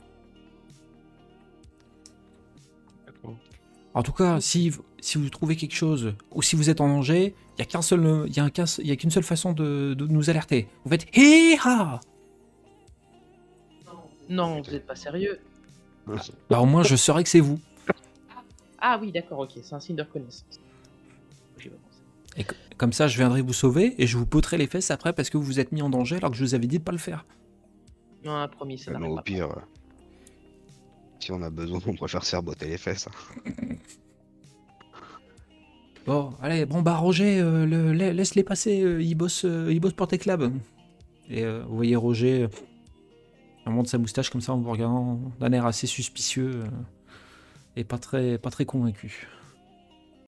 En 3.94 4.04
tout 4.04 4.14
cas, 4.14 4.40
si, 4.40 4.70
vous- 4.70 4.86
si 5.02 5.18
vous 5.18 5.30
trouvez 5.30 5.56
quelque 5.58 5.76
chose 5.76 6.14
ou 6.32 6.42
si 6.42 6.56
vous 6.56 6.70
êtes 6.70 6.80
en 6.80 6.88
danger, 6.88 7.36
il 7.50 7.56
n'y 7.58 7.62
a 7.64 7.66
qu'un 7.66 7.82
seul, 7.82 8.24
il 8.28 8.36
y 8.36 8.40
a 8.40 8.44
un 8.46 8.50
qu'un- 8.50 8.64
il 8.80 8.88
y 8.88 8.92
a 8.92 8.96
qu'une 8.96 9.12
seule 9.12 9.24
façon 9.24 9.52
de, 9.52 9.94
de 9.94 10.08
nous 10.08 10.30
alerter. 10.30 10.70
Vous 10.86 10.92
faites 10.92 11.08
hé 11.16 11.58
ha 11.64 12.00
Non, 14.30 14.62
vous 14.62 14.74
êtes 14.74 14.88
pas 14.88 14.96
sérieux. 14.96 15.40
Bah 16.50 16.62
au 16.62 16.66
moins 16.66 16.84
je 16.84 16.96
saurai 16.96 17.22
que 17.24 17.30
c'est 17.30 17.42
vous. 17.42 17.60
Ah 18.80 18.98
oui, 19.00 19.12
d'accord, 19.12 19.40
ok, 19.40 19.52
c'est 19.62 19.76
un 19.76 19.80
signe 19.82 19.98
de 19.98 20.04
reconnaissance. 20.04 20.60
Et 22.38 22.44
co- 22.44 22.56
comme 22.78 22.94
ça, 22.94 23.08
je 23.08 23.18
viendrai 23.18 23.42
vous 23.42 23.54
sauver 23.54 23.96
et 24.02 24.08
je 24.08 24.18
vous 24.18 24.26
poterai 24.26 24.58
les 24.58 24.68
fesses 24.68 24.92
après 24.92 25.14
parce 25.14 25.30
que 25.30 25.38
vous 25.38 25.44
vous 25.44 25.60
êtes 25.60 25.72
mis 25.72 25.82
en 25.82 25.90
danger 25.90 26.16
alors 26.18 26.32
que 26.32 26.38
je 26.38 26.44
vous 26.44 26.56
avais 26.56 26.68
dit 26.68 26.80
de 26.80 26.84
pas 26.84 26.92
le 26.92 26.98
faire. 26.98 27.26
Non, 28.24 28.48
promis, 28.50 28.78
ça 28.78 28.92
Non, 28.92 29.00
n'arrive 29.00 29.12
au 29.14 29.16
pas. 29.18 29.22
pire, 29.24 29.52
euh, 29.52 29.62
si 31.20 31.32
on 31.32 31.42
a 31.42 31.50
besoin, 31.50 31.80
on 31.86 31.94
préfère 31.96 32.24
se 32.24 32.30
faire 32.32 32.44
botter 32.44 32.68
les 32.68 32.78
fesses. 32.78 33.08
hein. 33.08 33.52
Bon, 36.08 36.32
allez, 36.42 36.66
bon 36.66 36.82
bah 36.82 36.96
Roger, 36.96 37.40
euh, 37.40 37.66
le- 37.68 37.94
la- 37.94 38.12
laisse-les 38.12 38.44
passer, 38.44 38.82
euh, 38.82 39.02
ils 39.04 39.14
bossent, 39.14 39.46
euh, 39.46 39.72
ils 39.72 39.80
bossent 39.80 39.94
pour 39.94 40.08
tes 40.08 40.18
clubs. 40.18 40.52
Et 41.30 41.44
euh, 41.44 41.64
vous 41.68 41.76
voyez 41.76 41.96
Roger, 41.96 42.44
euh, 42.44 42.48
un 43.68 43.72
monte 43.72 43.88
sa 43.88 44.00
moustache 44.00 44.32
comme 44.32 44.42
ça 44.42 44.52
en 44.54 44.58
vous 44.58 44.72
regardant 44.72 45.20
d'un 45.40 45.52
air 45.52 45.68
assez 45.68 45.86
suspicieux 45.86 46.64
euh, 46.64 46.68
et 47.76 47.84
pas 47.84 48.00
très, 48.00 48.40
pas 48.40 48.50
très 48.50 48.66
convaincu. 48.66 49.28